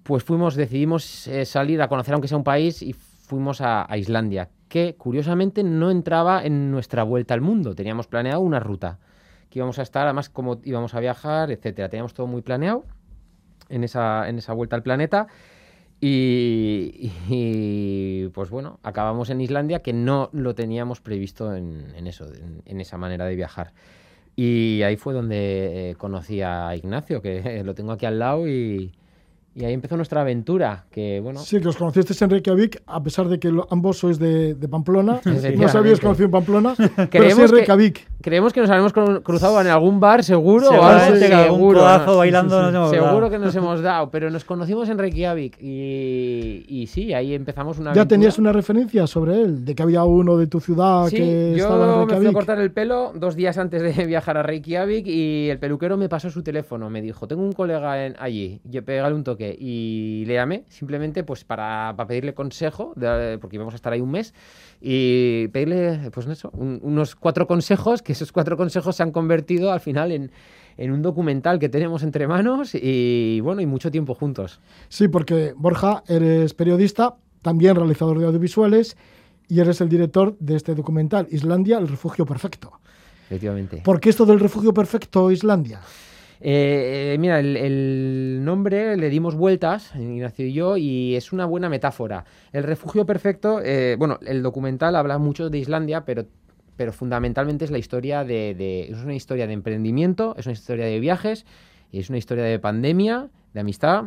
pues 0.04 0.24
fuimos, 0.24 0.56
decidimos 0.56 1.28
eh, 1.28 1.46
salir 1.46 1.82
a 1.82 1.88
conocer 1.88 2.14
aunque 2.14 2.28
sea 2.28 2.38
un 2.38 2.44
país 2.44 2.82
y 2.82 2.94
fuimos 2.94 3.60
a, 3.60 3.88
Islandia, 3.98 4.50
que 4.70 4.96
curiosamente 4.96 5.64
no 5.64 5.90
entraba 5.90 6.44
en 6.46 6.72
nuestra 6.72 7.04
vuelta 7.04 7.34
al 7.34 7.42
mundo. 7.42 7.74
Teníamos 7.76 8.08
planeado 8.08 8.40
una 8.42 8.60
ruta, 8.60 9.00
que 9.50 9.60
íbamos 9.60 9.80
a 9.80 9.82
estar, 9.82 10.06
además 10.06 10.30
como 10.30 10.60
íbamos 10.64 10.94
a 10.94 11.00
viajar, 11.00 11.52
etcétera. 11.52 11.90
Teníamos 11.90 12.14
todo 12.14 12.28
muy 12.28 12.42
planeado 12.42 12.86
en 13.68 13.84
esa, 13.84 14.30
en 14.30 14.38
esa 14.38 14.54
vuelta 14.54 14.76
al 14.76 14.84
planeta 14.84 15.28
y, 16.02 17.10
pues 18.34 18.50
bueno, 18.50 18.80
acabamos 18.84 19.30
en 19.30 19.42
Islandia 19.42 19.82
que 19.82 19.94
no 19.94 20.30
lo 20.34 20.54
teníamos 20.54 21.02
previsto 21.02 21.56
en, 21.56 22.08
eso, 22.08 22.28
en, 22.66 22.82
esa 22.82 22.98
manera 22.98 23.26
de 23.26 23.36
viajar. 23.36 23.74
Y 24.36 24.82
ahí 24.84 24.98
fue 24.98 25.14
donde 25.14 25.92
eh, 25.92 25.96
conocí 25.96 26.42
a 26.42 26.76
Ignacio, 26.76 27.22
que 27.22 27.64
lo 27.66 27.74
tengo 27.74 27.94
aquí 27.94 28.06
al 28.06 28.20
lado 28.20 28.48
y, 28.48 28.92
y 29.58 29.64
ahí 29.64 29.74
empezó 29.74 29.96
nuestra 29.96 30.20
aventura, 30.20 30.84
que 30.92 31.22
bueno... 31.22 31.40
Sí, 31.40 31.62
que 31.62 31.70
os 31.70 31.78
conocisteis 31.78 32.22
en 32.22 32.30
Reykjavik, 32.30 32.82
a 32.86 33.02
pesar 33.02 33.30
de 33.30 33.40
que 33.40 33.50
ambos 33.70 33.98
sois 34.00 34.20
de, 34.20 34.58
Pamplona. 34.70 35.22
no 35.58 35.70
sabíais 35.70 36.02
conocido 36.02 36.26
en 36.26 36.32
Pamplona, 36.32 36.76
creemos 37.10 37.38
pero 37.38 37.56
Reykjavik. 37.56 38.06
creemos 38.22 38.52
que 38.52 38.60
nos 38.60 38.70
habremos 38.70 38.92
cruzado 39.24 39.62
en 39.62 39.68
algún 39.68 40.02
bar, 40.02 40.26
seguro, 40.26 40.68
o 40.68 40.84
algo, 40.84 41.16
seguro. 41.16 41.82
bailando. 42.18 42.90
seguro 42.90 43.30
que 43.30 43.40
nos 43.40 43.56
hemos 43.56 43.82
dado, 43.82 44.10
pero 44.12 44.30
nos 44.30 44.44
conocimos 44.44 44.90
en 44.90 44.98
Reykjavik 44.98 45.58
y, 45.62 46.66
y 46.68 46.88
sí, 46.88 47.14
ahí 47.14 47.34
empezamos 47.34 47.80
una 47.80 47.94
¿Ya 47.94 48.06
tenías 48.06 48.38
una 48.38 48.52
referencia 48.52 49.08
sobre 49.08 49.40
él? 49.40 49.64
De 49.64 49.74
que 49.74 49.84
había 49.84 50.04
uno 50.04 50.36
de 50.36 50.48
tu 50.48 50.60
ciudad 50.60 51.08
que 51.10 51.56
estaba 51.56 51.86
en 51.86 52.00
Reykjavik. 52.00 52.12
me 52.12 52.18
fui 52.18 52.28
a 52.28 52.34
cortar 52.34 52.60
el 52.60 52.72
pelo 52.72 53.14
dos 53.16 53.38
días 53.38 53.58
antes 53.58 53.82
de 53.82 54.06
viajar 54.06 54.36
a 54.36 54.44
Reykjavik 54.44 55.08
y 55.08 55.50
el 55.50 55.60
peluquero 55.60 55.96
me 55.96 56.10
pasó 56.10 56.30
su 56.30 56.44
teléfono. 56.44 56.90
Me 56.90 57.02
dijo, 57.02 57.26
tengo 57.26 57.42
un 57.42 57.54
colega 57.54 58.06
en, 58.06 58.16
allí, 58.20 58.60
yo 58.66 58.84
pégale 58.84 59.16
un 59.16 59.24
toque 59.24 59.45
y 59.60 60.24
léame, 60.26 60.64
simplemente 60.70 61.24
pues 61.24 61.44
para, 61.44 61.94
pedirle 62.08 62.34
consejo, 62.34 62.94
porque 63.42 63.56
íbamos 63.56 63.74
a 63.74 63.78
estar 63.78 63.94
ahí 63.94 64.02
un 64.02 64.12
mes, 64.12 64.34
y 64.82 65.48
pedirle 65.50 66.10
pues 66.12 66.28
eso, 66.28 66.50
unos 66.52 67.16
cuatro 67.16 67.48
consejos, 67.48 68.02
que 68.02 68.14
esos 68.14 68.32
cuatro 68.32 68.58
consejos 68.58 68.96
se 68.96 69.04
han 69.04 69.12
convertido 69.12 69.72
al 69.72 69.80
final 69.80 70.12
en, 70.12 70.32
en 70.78 70.92
un 70.92 71.02
documental 71.02 71.60
que 71.60 71.70
tenemos 71.70 72.04
entre 72.04 72.28
manos 72.28 72.72
y 72.74 73.40
bueno, 73.42 73.62
y 73.62 73.66
mucho 73.66 73.92
tiempo 73.92 74.14
juntos. 74.14 74.60
Sí, 74.90 75.08
porque 75.08 75.54
Borja, 75.56 76.04
eres 76.08 76.54
periodista, 76.54 77.16
también 77.42 77.76
realizador 77.76 78.20
de 78.20 78.26
audiovisuales 78.26 78.98
y 79.48 79.60
eres 79.60 79.80
el 79.82 79.90
director 79.90 80.36
de 80.40 80.56
este 80.56 80.76
documental, 80.76 81.28
Islandia, 81.32 81.78
el 81.78 81.88
refugio 81.88 82.26
perfecto. 82.26 82.74
Efectivamente. 83.28 83.82
¿Por 83.84 84.00
qué 84.00 84.10
esto 84.10 84.26
del 84.26 84.40
refugio 84.40 84.74
perfecto 84.74 85.32
Islandia? 85.32 85.82
Eh, 86.42 87.14
eh, 87.14 87.18
mira, 87.18 87.40
el, 87.40 88.40
nombre 88.44 88.98
le 88.98 89.10
dimos 89.10 89.36
vueltas, 89.36 89.94
Ignacio 89.96 90.46
y 90.46 90.54
yo, 90.54 90.78
y 90.78 91.16
es 91.16 91.32
una 91.32 91.46
buena 91.46 91.70
metáfora. 91.70 92.26
El 92.52 92.64
refugio 92.64 93.06
perfecto, 93.06 93.62
eh, 93.64 93.96
bueno, 93.98 94.20
el 94.26 94.44
documental 94.44 94.96
habla 94.96 95.18
mucho 95.18 95.50
de 95.50 95.58
Islandia, 95.58 96.06
pero, 96.06 96.26
pero 96.76 96.92
fundamentalmente 96.92 97.66
es 97.66 97.72
la 97.72 97.78
historia 97.78 98.24
de, 98.24 98.88
Es 98.90 99.04
una 99.04 99.16
historia 99.16 99.48
de 99.48 99.54
emprendimiento, 99.54 100.36
es 100.38 100.46
una 100.46 100.54
historia 100.54 100.86
de 100.86 101.00
viajes, 101.00 101.46
es 101.92 102.10
una 102.10 102.18
historia 102.18 102.44
de 102.44 102.60
pandemia, 102.60 103.30
de 103.54 103.60
amistad. 103.60 104.06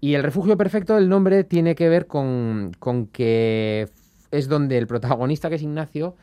Y 0.00 0.14
el 0.14 0.22
refugio 0.22 0.56
perfecto, 0.56 0.96
el 0.96 1.08
nombre 1.08 1.44
tiene 1.44 1.74
que 1.74 1.88
ver 1.88 2.06
con, 2.06 2.72
que 3.12 3.88
es 4.30 4.48
donde 4.48 4.78
el 4.78 4.86
protagonista, 4.86 5.48
que 5.48 5.56
es 5.56 5.62
Ignacio, 5.62 6.16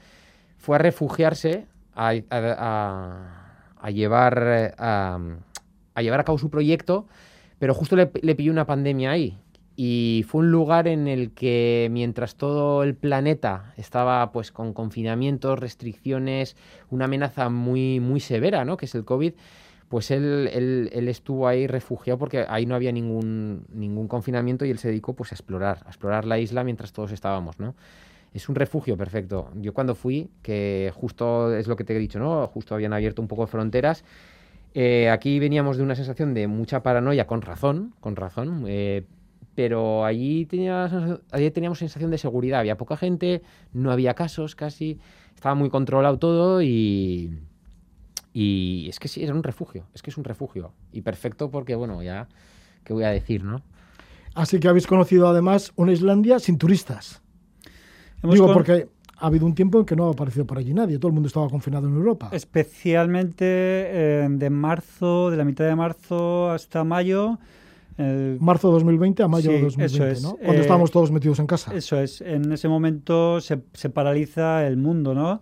fue 0.58 0.76
a 0.76 0.80
refugiarse 0.80 1.66
a 1.94 3.45
llevar 3.90 4.44
eh, 4.46 4.74
a, 4.78 5.20
llevar 6.02 6.20
a 6.20 6.24
cabo 6.24 6.38
su 6.38 6.50
proyecto, 6.50 7.08
pero 7.60 7.74
justo 7.74 7.96
le, 7.96 8.12
le 8.22 8.36
pilló 8.36 8.52
una 8.52 8.66
pandemia 8.66 9.12
ahí. 9.12 9.38
Y 9.78 10.24
fue 10.28 10.42
un 10.42 10.52
lugar 10.52 10.88
en 10.88 11.08
el 11.08 11.32
que 11.32 11.90
mientras 11.92 12.36
todo 12.36 12.84
el 12.84 12.96
planeta 12.96 13.74
estaba 13.76 14.32
pues 14.32 14.52
con 14.52 14.74
confinamientos, 14.74 15.60
restricciones, 15.60 16.56
una 16.90 17.06
amenaza 17.06 17.50
muy, 17.50 18.00
muy 18.00 18.22
severa, 18.22 18.64
¿no? 18.64 18.78
que 18.78 18.86
es 18.86 18.96
el 18.96 19.04
COVID, 19.04 19.34
pues 19.90 20.12
él, 20.12 20.50
él, 20.92 21.08
estuvo 21.10 21.48
ahí 21.48 21.68
refugiado 21.68 22.18
porque 22.18 22.46
ahí 22.48 22.66
no 22.66 22.74
había 22.74 22.92
ningún, 22.92 23.66
ningún 23.72 24.08
confinamiento 24.08 24.66
y 24.66 24.72
él 24.72 24.80
se 24.80 24.88
dedicó 24.88 25.14
pues 25.14 25.32
a 25.32 25.36
explorar, 25.36 25.80
a 25.86 25.90
explorar 25.90 26.26
la 26.26 26.40
isla 26.40 26.64
mientras 26.64 26.92
todos 26.92 27.12
estábamos, 27.12 27.60
¿no? 27.60 27.76
Es 28.36 28.50
un 28.50 28.56
refugio 28.56 28.98
perfecto. 28.98 29.50
Yo 29.56 29.74
cuando 29.74 29.96
fui, 29.96 30.30
que 30.42 30.92
justo 30.94 31.56
es 31.56 31.68
lo 31.68 31.78
que 31.78 31.86
te 31.86 31.96
he 31.96 32.00
dicho, 32.00 32.20
¿no? 32.20 32.46
Justo 32.48 32.76
habían 32.76 32.92
abierto 32.92 33.22
un 33.22 33.30
poco 33.30 33.48
fronteras. 33.48 34.04
Eh, 34.74 35.10
aquí 35.10 35.40
veníamos 35.40 35.78
de 35.78 35.84
una 35.84 35.96
sensación 35.96 36.34
de 36.34 36.48
mucha 36.48 36.84
paranoia, 36.84 37.28
con 37.28 37.42
razón, 37.42 37.94
con 38.02 38.18
razón. 38.18 38.66
Eh, 38.68 39.06
pero 39.56 40.04
allí, 40.04 40.46
tenía, 40.48 41.18
allí 41.32 41.50
teníamos 41.52 41.80
sensación 41.80 42.12
de 42.12 42.18
seguridad. 42.18 42.60
Había 42.60 42.76
poca 42.76 42.98
gente, 42.98 43.42
no 43.72 43.90
había 43.90 44.16
casos 44.16 44.54
casi, 44.54 45.00
estaba 45.34 45.56
muy 45.56 45.70
controlado 45.70 46.20
todo 46.20 46.62
y, 46.62 47.40
y 48.34 48.88
es 48.90 49.00
que 49.00 49.08
sí, 49.08 49.24
era 49.24 49.34
un 49.34 49.44
refugio, 49.44 49.86
es 49.94 50.02
que 50.02 50.10
es 50.10 50.18
un 50.18 50.26
refugio. 50.26 50.74
Y 50.92 51.04
perfecto 51.04 51.50
porque, 51.50 51.76
bueno, 51.76 52.04
ya, 52.04 52.28
¿qué 52.84 52.92
voy 52.92 53.06
a 53.06 53.12
decir, 53.12 53.46
no? 53.46 53.62
Así 54.34 54.60
que 54.60 54.68
habéis 54.68 54.88
conocido 54.88 55.30
además 55.30 55.72
una 55.78 55.94
Islandia 55.94 56.40
sin 56.40 56.58
turistas. 56.58 57.22
Digo, 58.34 58.54
porque 58.54 58.88
ha 59.18 59.28
habido 59.28 59.46
un 59.46 59.56
tiempo 59.56 59.80
en 59.80 59.86
que 59.86 59.96
no 59.96 60.08
ha 60.08 60.12
aparecido 60.12 60.46
por 60.46 60.58
allí 60.58 60.74
nadie, 60.74 60.98
todo 60.98 61.08
el 61.10 61.14
mundo 61.14 61.28
estaba 61.28 61.50
confinado 61.50 61.88
en 61.88 61.96
Europa. 61.96 62.30
Especialmente 62.32 63.46
eh, 63.48 64.28
de 64.30 64.50
marzo, 64.50 65.32
de 65.32 65.38
la 65.38 65.46
mitad 65.46 65.66
de 65.66 65.76
marzo 65.76 66.52
hasta 66.52 66.84
mayo. 66.84 67.38
Marzo 67.98 68.68
de 68.68 68.74
2020 68.74 69.24
a 69.24 69.28
mayo 69.30 69.52
de 69.52 69.62
2020, 69.62 70.22
¿no? 70.22 70.36
Cuando 70.36 70.54
eh, 70.54 70.62
estábamos 70.62 70.92
todos 70.92 71.12
metidos 71.12 71.40
en 71.40 71.48
casa. 71.48 71.74
Eso 71.74 71.98
es, 71.98 72.20
en 72.20 72.52
ese 72.52 72.68
momento 72.68 73.40
se, 73.40 73.62
se 73.74 73.90
paraliza 73.90 74.68
el 74.68 74.76
mundo, 74.76 75.14
¿no? 75.14 75.42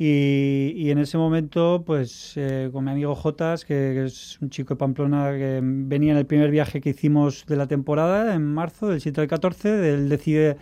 Y, 0.00 0.74
y, 0.76 0.92
en 0.92 0.98
ese 0.98 1.18
momento, 1.18 1.82
pues 1.84 2.34
eh, 2.36 2.70
con 2.72 2.84
mi 2.84 2.92
amigo 2.92 3.16
Jotas, 3.16 3.64
que, 3.64 4.04
es 4.04 4.38
un 4.40 4.48
chico 4.48 4.74
de 4.74 4.78
Pamplona 4.78 5.32
que 5.32 5.60
venía 5.62 6.12
en 6.12 6.18
el 6.18 6.26
primer 6.26 6.52
viaje 6.52 6.80
que 6.80 6.90
hicimos 6.90 7.44
de 7.46 7.56
la 7.56 7.66
temporada, 7.66 8.32
en 8.36 8.44
marzo, 8.44 8.86
del 8.86 9.00
7 9.00 9.22
al 9.22 9.26
14, 9.26 9.94
él 9.94 10.08
decide 10.08 10.56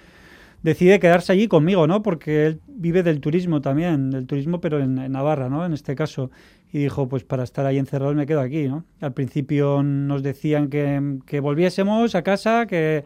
decide 0.67 0.99
quedarse 0.99 1.33
allí 1.33 1.47
conmigo, 1.47 1.87
¿no? 1.87 2.03
Porque 2.03 2.47
él 2.47 2.61
vive 2.67 3.05
del 3.05 3.21
turismo 3.21 3.61
también, 3.61 4.11
del 4.11 4.27
turismo, 4.27 4.61
pero 4.61 4.81
en, 4.81 4.97
Navarra, 5.13 5.49
¿no? 5.49 5.65
En 5.65 5.73
este 5.73 5.95
caso. 5.95 6.31
y 6.73 6.81
dijo, 6.81 7.09
pues 7.09 7.23
para 7.23 7.45
estar 7.45 7.65
ahí 7.67 7.79
encerrado 7.79 8.13
me 8.15 8.27
quedo 8.27 8.41
aquí, 8.41 8.67
¿no? 8.67 8.85
Al 9.01 9.13
principio 9.13 9.85
nos 9.85 10.25
decían 10.25 10.69
que, 10.69 11.41
volviésemos 11.41 12.17
a 12.17 12.23
casa, 12.23 12.67
que 12.67 13.05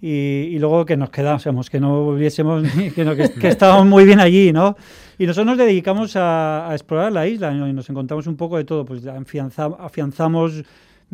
y, 0.00 0.58
luego 0.58 0.86
que 0.86 0.96
nos 0.96 1.10
quedásemos, 1.10 1.68
que 1.68 1.78
no 1.78 2.04
volviésemos, 2.04 2.62
que, 2.94 3.30
que, 3.40 3.48
estábamos 3.48 3.86
muy 3.86 4.06
bien 4.06 4.20
allí, 4.20 4.52
¿no? 4.52 4.74
Y 5.18 5.26
nosotros 5.26 5.46
nos 5.46 5.58
dedicamos 5.58 6.16
a, 6.16 6.70
explorar 6.72 7.12
la 7.12 7.26
isla 7.26 7.52
y 7.52 7.72
nos 7.74 7.88
encontramos 7.90 8.26
un 8.26 8.36
poco 8.36 8.56
de 8.56 8.64
todo, 8.64 8.86
pues 8.86 9.06
afianzamos 9.06 10.64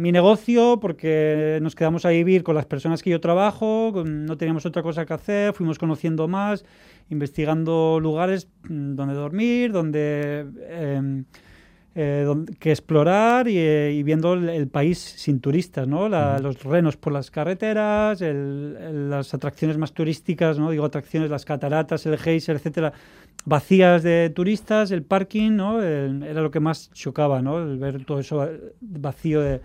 mi 0.01 0.13
negocio 0.13 0.79
porque 0.81 1.59
nos 1.63 1.75
quedamos 1.75 2.05
a 2.05 2.11
vivir 2.11 2.43
con 2.43 2.55
las 2.55 2.67
personas 2.67 3.03
que 3.03 3.11
yo 3.11 3.21
trabajo, 3.21 3.93
no 4.05 4.37
teníamos 4.37 4.65
otra 4.67 4.83
cosa 4.83 5.05
que 5.05 5.13
hacer, 5.13 5.53
fuimos 5.53 5.79
conociendo 5.79 6.27
más, 6.27 6.65
investigando 7.11 8.01
lugares 8.01 8.49
mm, 8.65 8.95
donde 8.95 9.15
dormir, 9.15 9.73
donde... 9.73 10.47
Em, 10.69 11.25
eh, 11.97 12.25
que 12.61 12.71
explorar 12.71 13.49
y, 13.49 13.59
eh, 13.59 14.01
viendo 14.05 14.35
el, 14.35 14.69
país 14.69 14.99
sin 14.99 15.41
turistas, 15.41 15.89
¿no? 15.89 16.09
Los 16.09 16.63
renos 16.63 16.97
por 16.97 17.13
las 17.13 17.33
carreteras, 17.33 18.21
las 18.21 19.35
atracciones 19.35 19.77
más 19.77 19.93
turísticas, 19.93 20.57
¿no? 20.57 20.71
Digo, 20.71 20.85
atracciones, 20.85 21.31
las 21.31 21.45
cataratas, 21.45 22.07
el 22.07 22.17
geyser, 22.17 22.57
etcétera, 22.57 22.93
vacías 23.45 24.05
de 24.05 24.31
turistas, 24.31 24.93
el 24.93 25.03
parking, 25.03 25.51
¿no? 25.57 25.83
era 25.83 26.41
lo 26.41 26.53
que 26.53 26.61
más 26.61 26.93
chocaba, 26.93 27.43
¿no? 27.43 27.59
El 27.59 27.79
ver 27.79 28.05
todo 28.05 28.21
eso 28.21 28.49
vacío 28.81 29.41
de 29.41 29.61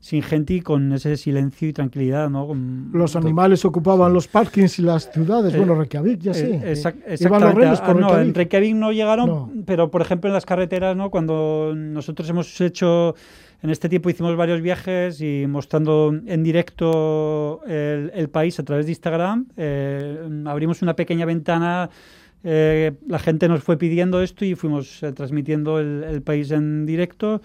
sin 0.00 0.22
gente 0.22 0.54
y 0.54 0.60
con 0.60 0.92
ese 0.92 1.16
silencio 1.16 1.68
y 1.68 1.72
tranquilidad, 1.72 2.30
¿no? 2.30 2.54
los 2.92 3.16
animales 3.16 3.64
ocupaban 3.64 4.12
los 4.12 4.28
parkings 4.28 4.78
y 4.78 4.82
las 4.82 5.10
ciudades. 5.10 5.56
bueno, 5.56 5.72
eh, 5.72 5.78
Reykjavik 5.78 6.20
ya 6.20 6.34
sí. 6.34 6.44
Eh, 6.44 6.62
exactamente. 7.06 7.66
Ah, 7.66 7.94
no, 7.94 8.18
en 8.18 8.32
Reykjavik 8.32 8.74
no 8.76 8.92
llegaron, 8.92 9.64
pero 9.66 9.90
por 9.90 10.02
ejemplo 10.02 10.30
en 10.30 10.34
las 10.34 10.46
carreteras, 10.46 10.96
¿no? 10.96 11.10
Cuando 11.10 11.72
nosotros 11.74 12.28
hemos 12.30 12.60
hecho 12.60 13.16
en 13.60 13.70
este 13.70 13.88
tiempo 13.88 14.08
hicimos 14.08 14.36
varios 14.36 14.60
viajes 14.60 15.20
y 15.20 15.46
mostrando 15.48 16.14
en 16.26 16.44
directo 16.44 17.60
el, 17.66 18.28
país 18.30 18.60
a 18.60 18.64
través 18.64 18.86
de 18.86 18.92
Instagram. 18.92 19.46
Eh, 19.56 20.44
abrimos 20.46 20.80
una 20.80 20.94
pequeña 20.94 21.26
ventana. 21.26 21.90
la 22.44 23.18
gente 23.18 23.48
nos 23.48 23.64
fue 23.64 23.76
pidiendo 23.76 24.22
esto 24.22 24.44
y 24.44 24.54
fuimos 24.54 25.00
transmitiendo 25.16 25.80
el 25.80 26.22
país 26.22 26.52
en 26.52 26.86
directo 26.86 27.40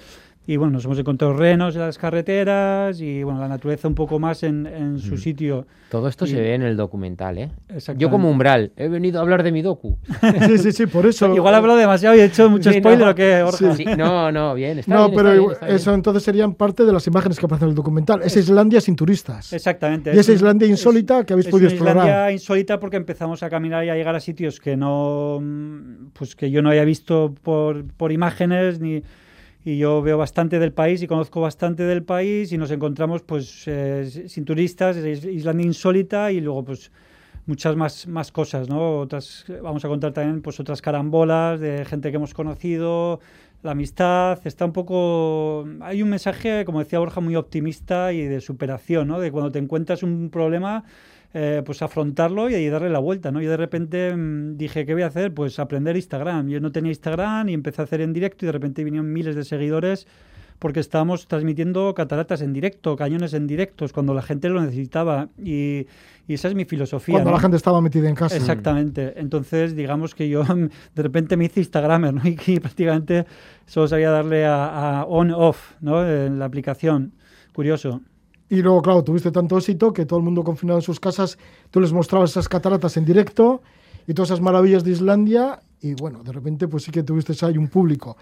y 0.45 0.57
bueno, 0.57 0.73
nos 0.73 0.85
hemos 0.85 0.99
encontrado 0.99 1.33
renos 1.33 1.75
en 1.75 1.81
las 1.81 1.97
carreteras 1.97 2.99
y 2.99 3.23
bueno, 3.23 3.39
la 3.39 3.47
naturaleza 3.47 3.87
un 3.87 3.95
poco 3.95 4.19
más 4.19 4.43
en, 4.43 4.65
en 4.65 4.99
su 4.99 5.17
sitio. 5.17 5.65
Todo 5.89 6.09
esto 6.09 6.27
se 6.27 6.35
ve 6.35 6.53
en 6.53 6.63
el 6.63 6.75
documental, 6.75 7.37
¿eh? 7.37 7.51
Yo 7.95 8.09
como 8.09 8.29
umbral, 8.29 8.73
he 8.75 8.89
venido 8.89 9.19
a 9.19 9.21
hablar 9.21 9.43
de 9.43 9.53
mi 9.53 9.61
docu. 9.61 9.97
sí, 10.47 10.57
sí, 10.57 10.71
sí, 10.73 10.85
por 10.87 11.05
eso. 11.05 11.33
Igual 11.35 11.53
he 11.53 11.57
hablado 11.57 11.79
demasiado 11.79 12.15
y 12.15 12.19
he 12.19 12.25
hecho 12.25 12.49
mucho 12.49 12.73
spoiler 12.73 13.07
o 13.07 13.15
qué, 13.15 13.45
no, 13.97 14.31
no, 14.33 14.53
bien, 14.53 14.79
está 14.79 14.93
No, 14.93 15.09
bien, 15.09 15.17
pero 15.17 15.65
eso 15.65 15.93
entonces 15.93 16.23
serían 16.23 16.55
parte 16.55 16.83
de 16.83 16.91
las 16.91 17.07
imágenes 17.07 17.39
que 17.39 17.45
aparecen 17.45 17.67
en 17.67 17.69
el 17.69 17.75
documental. 17.75 18.21
Es 18.23 18.35
Islandia 18.35 18.81
sin 18.81 18.97
turistas. 18.97 19.53
Exactamente. 19.53 20.13
Y 20.13 20.19
esa 20.19 20.33
Islandia 20.33 20.67
insólita 20.67 21.25
que 21.25 21.33
habéis 21.33 21.47
podido 21.47 21.69
explorar. 21.69 21.97
Es 21.97 22.03
Islandia 22.03 22.31
insólita 22.31 22.79
porque 22.79 22.97
empezamos 22.97 23.43
a 23.43 23.49
caminar 23.49 23.85
y 23.85 23.89
a 23.89 23.95
llegar 23.95 24.15
a 24.15 24.19
sitios 24.19 24.59
que 24.59 24.75
no, 24.75 25.41
pues 26.11 26.35
que 26.35 26.51
yo 26.51 26.61
no 26.61 26.69
había 26.69 26.83
visto 26.83 27.33
por, 27.43 27.85
por 27.93 28.11
imágenes 28.11 28.81
ni 28.81 29.03
y 29.65 29.77
yo 29.77 30.01
veo 30.01 30.17
bastante 30.17 30.59
del 30.59 30.73
país 30.73 31.01
y 31.01 31.07
conozco 31.07 31.39
bastante 31.41 31.83
del 31.83 32.03
país 32.03 32.51
y 32.51 32.57
nos 32.57 32.71
encontramos 32.71 33.21
pues 33.21 33.63
eh, 33.67 34.27
sin 34.27 34.45
turistas, 34.45 34.97
Islandia 34.97 35.65
insólita 35.65 36.31
y 36.31 36.41
luego 36.41 36.65
pues 36.65 36.91
muchas 37.45 37.75
más, 37.75 38.07
más 38.07 38.31
cosas, 38.31 38.69
¿no? 38.69 38.99
Otras, 38.99 39.45
vamos 39.61 39.83
a 39.85 39.87
contar 39.87 40.13
también 40.13 40.41
pues 40.41 40.59
otras 40.59 40.81
carambolas 40.81 41.59
de 41.59 41.85
gente 41.85 42.11
que 42.11 42.17
hemos 42.17 42.33
conocido, 42.33 43.19
la 43.61 43.71
amistad, 43.71 44.39
está 44.45 44.65
un 44.65 44.73
poco... 44.73 45.65
Hay 45.81 46.03
un 46.03 46.09
mensaje, 46.09 46.65
como 46.65 46.79
decía 46.79 46.99
Borja, 46.99 47.21
muy 47.21 47.37
optimista 47.37 48.11
y 48.11 48.23
de 48.23 48.41
superación, 48.41 49.07
¿no? 49.07 49.19
De 49.19 49.31
cuando 49.31 49.51
te 49.51 49.59
encuentras 49.59 50.03
un 50.03 50.29
problema 50.29 50.83
eh, 51.35 51.63
pues 51.65 51.81
afrontarlo 51.81 52.49
y, 52.49 52.67
darle 52.67 52.89
la 52.89 52.99
vuelta, 52.99 53.31
¿no? 53.31 53.41
Yo 53.41 53.49
de 53.49 53.57
repente 53.57 54.15
mm, 54.15 54.55
dije, 54.55 54.85
¿qué 54.85 54.93
voy 54.93 55.01
a 55.01 55.07
hacer? 55.07 55.33
Pues 55.33 55.57
aprender 55.57 55.95
Instagram. 55.95 56.47
Yo 56.47 56.59
no 56.59 56.71
tenía 56.71 56.91
Instagram 56.91 57.49
y 57.49 57.53
empecé 57.53 57.81
a 57.81 57.85
hacer 57.85 58.01
en 58.01 58.13
directo 58.13 58.45
y 58.45 58.47
de 58.47 58.51
repente 58.51 58.83
vinieron 58.83 59.11
miles 59.11 59.35
de 59.35 59.43
seguidores 59.43 60.07
porque 60.59 60.79
estábamos 60.79 61.27
transmitiendo 61.27 61.93
cataratas 61.93 62.41
en 62.41 62.53
directo, 62.53 62.95
cañones 62.95 63.33
en 63.33 63.47
directos, 63.47 63.91
cuando 63.91 64.13
la 64.13 64.21
gente 64.21 64.47
lo 64.47 64.61
necesitaba. 64.61 65.27
Y, 65.37 65.87
esa 66.27 66.47
es 66.47 66.55
mi 66.55 66.63
filosofía. 66.63 67.15
Cuando 67.15 67.31
la 67.31 67.39
gente 67.39 67.57
estaba 67.57 67.81
metida 67.81 68.07
en 68.07 68.15
casa. 68.15 68.37
Exactamente. 68.37 69.19
Entonces, 69.19 69.75
digamos 69.75 70.15
que 70.15 70.29
yo 70.29 70.43
de 70.95 71.03
repente 71.03 71.35
me 71.35 71.45
hice 71.45 71.59
Instagramer, 71.59 72.13
¿no? 72.13 72.21
Y, 72.47 72.59
prácticamente 72.59 73.25
solo 73.65 73.87
sabía 73.87 74.11
darle 74.11 74.45
a, 74.45 75.01
a 75.01 75.05
on-off, 75.05 75.73
¿no? 75.81 76.07
En 76.07 76.39
la 76.39 76.45
aplicación. 76.45 77.11
Curioso. 77.53 78.01
Y 78.53 78.61
luego, 78.61 78.83
claro, 78.83 79.03
tuviste 79.03 79.31
tanto 79.31 79.57
éxito 79.57 79.91
que 79.91 80.05
todo 80.05 80.19
el 80.19 80.25
mundo 80.25 80.43
confinado 80.43 80.77
en 80.77 80.83
sus 80.83 80.99
casas, 80.99 81.39
tú 81.71 81.81
les 81.81 81.91
mostrabas 81.91 82.29
esas 82.29 82.47
cataratas 82.47 82.95
en 82.97 83.03
directo 83.03 83.63
y 84.05 84.13
todas 84.13 84.29
esas 84.29 84.41
maravillas 84.41 84.83
de 84.83 84.91
Islandia 84.91 85.59
y 85.81 85.95
bueno, 85.95 86.21
de 86.21 86.31
repente 86.31 86.67
pues 86.67 86.83
sí 86.83 86.91
que 86.91 87.01
tuviste 87.01 87.33
ahí 87.47 87.57
un 87.57 87.67
público. 87.67 88.15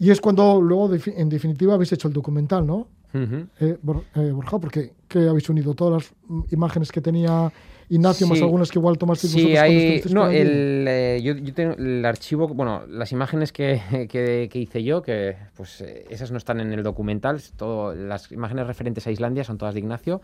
Y 0.00 0.10
es 0.10 0.20
cuando 0.20 0.60
luego, 0.60 0.90
en 0.92 1.28
definitiva, 1.28 1.74
habéis 1.74 1.92
hecho 1.92 2.08
el 2.08 2.14
documental, 2.14 2.66
¿no? 2.66 2.88
Eh, 3.14 3.46
eh, 3.60 4.30
Borja, 4.32 4.58
porque 4.58 4.94
¿qué 5.06 5.28
habéis 5.28 5.48
unido 5.48 5.74
todas 5.74 6.02
las 6.02 6.52
imágenes 6.52 6.90
que 6.90 7.00
tenía 7.00 7.52
Ignacio, 7.88 8.26
más 8.26 8.42
algunas 8.42 8.70
que 8.70 8.78
igual 8.78 8.98
tomaste 8.98 9.28
Sí, 9.28 9.56
hay, 9.56 10.02
no, 10.10 10.28
el, 10.28 10.86
eh, 10.88 11.20
yo, 11.22 11.34
tengo 11.54 11.74
el 11.74 12.04
archivo, 12.04 12.48
bueno, 12.48 12.82
las 12.88 13.12
imágenes 13.12 13.52
que, 13.52 13.80
que, 14.10 14.58
hice 14.58 14.82
yo, 14.82 15.02
que 15.02 15.36
pues 15.56 15.80
eh, 15.82 16.04
esas 16.10 16.32
no 16.32 16.38
están 16.38 16.60
en 16.60 16.72
el 16.72 16.82
documental, 16.82 17.40
todo, 17.56 17.94
las 17.94 18.32
imágenes 18.32 18.66
referentes 18.66 19.06
a 19.06 19.10
Islandia 19.10 19.44
son 19.44 19.58
todas 19.58 19.74
de 19.74 19.80
Ignacio. 19.80 20.20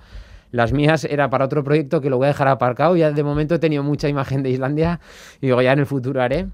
Las 0.50 0.72
mías 0.72 1.04
era 1.04 1.30
para 1.30 1.46
otro 1.46 1.64
proyecto 1.64 2.00
que 2.00 2.10
lo 2.10 2.18
voy 2.18 2.26
a 2.26 2.28
dejar 2.28 2.48
aparcado, 2.48 2.96
ya 2.96 3.10
de 3.10 3.22
momento 3.22 3.54
he 3.54 3.58
tenido 3.58 3.82
mucha 3.82 4.08
imagen 4.08 4.42
de 4.42 4.50
Islandia 4.50 5.00
y 5.40 5.46
digo, 5.46 5.62
ya 5.62 5.72
en 5.72 5.78
el 5.78 5.86
futuro 5.86 6.20
haré. 6.20 6.48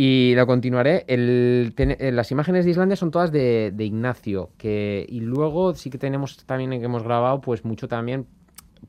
Y 0.00 0.34
lo 0.36 0.46
continuaré. 0.46 1.04
El, 1.08 1.74
eh, 1.76 2.12
las 2.12 2.30
imágenes 2.30 2.64
de 2.64 2.70
Islandia 2.70 2.94
son 2.94 3.10
todas 3.10 3.32
de, 3.32 3.72
de, 3.74 3.84
Ignacio. 3.84 4.50
Que, 4.56 5.04
y 5.08 5.18
luego 5.18 5.74
sí 5.74 5.90
que 5.90 5.98
tenemos 5.98 6.36
también 6.46 6.70
que 6.70 6.84
hemos 6.84 7.02
grabado 7.02 7.40
pues 7.40 7.64
mucho 7.64 7.88
también 7.88 8.24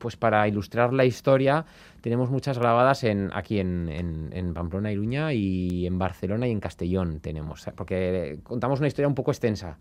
pues 0.00 0.16
para 0.16 0.48
ilustrar 0.48 0.92
la 0.92 1.04
historia 1.04 1.64
tenemos 2.00 2.30
muchas 2.30 2.58
grabadas 2.58 3.04
en, 3.04 3.30
aquí 3.34 3.60
en, 3.60 3.88
en, 4.32 4.54
Pamplona, 4.54 4.90
Iruña 4.90 5.32
y 5.32 5.86
en 5.86 5.98
Barcelona 5.98 6.48
y 6.48 6.50
en 6.50 6.60
Castellón 6.60 7.20
tenemos, 7.20 7.66
porque 7.76 8.40
contamos 8.42 8.80
una 8.80 8.88
historia 8.88 9.06
un 9.06 9.14
poco 9.14 9.30
extensa 9.30 9.76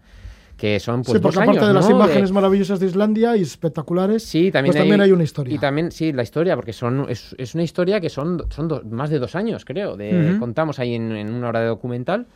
que 0.57 0.77
son 0.81 1.03
pues, 1.03 1.17
sí, 1.17 1.21
porque 1.21 1.39
aparte 1.39 1.65
de 1.65 1.73
las 1.73 1.89
imágenes 1.89 2.33
maravillosas 2.33 2.81
de 2.81 2.87
Islandia 2.87 3.37
y 3.37 3.43
espectaculares, 3.43 4.23
sí, 4.23 4.51
también, 4.51 4.73
pues 4.73 4.81
también 4.81 4.99
hay, 4.99 5.13
una 5.13 5.23
historia. 5.23 5.55
Y 5.55 5.57
también, 5.57 5.89
sí, 5.89 6.11
la 6.11 6.21
historia, 6.21 6.57
porque 6.57 6.73
son, 6.73 7.05
es, 7.07 7.33
es 7.37 7.55
una 7.55 7.63
historia 7.63 8.01
que 8.01 8.09
son, 8.09 8.43
son 8.49 8.81
más 8.91 9.09
de 9.09 9.19
dos 9.19 9.35
años, 9.35 9.63
creo. 9.63 9.95
De, 9.95 10.35
Contamos 10.37 10.77
ahí 10.79 10.95
en, 10.95 11.33
una 11.33 11.47
hora 11.47 11.61
de 11.61 11.67
documental 11.67 12.27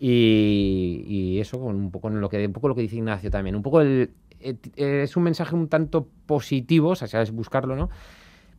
y, 0.00 1.04
y, 1.06 1.38
eso 1.38 1.60
con 1.60 1.76
un 1.76 1.92
poco 1.92 2.10
lo 2.10 2.28
que 2.28 2.44
un 2.44 2.52
poco 2.52 2.66
lo 2.66 2.74
que 2.74 2.82
dice 2.82 2.96
Ignacio 2.96 3.30
también, 3.30 3.54
un 3.54 3.62
poco 3.62 3.80
el, 3.80 4.10
es 4.40 5.16
un 5.16 5.22
mensaje 5.22 5.54
un 5.54 5.68
tanto 5.68 6.08
positivo, 6.26 6.90
o 6.90 6.94
sea, 6.94 7.08
sabes 7.08 7.30
buscarlo, 7.30 7.76
¿no? 7.76 7.90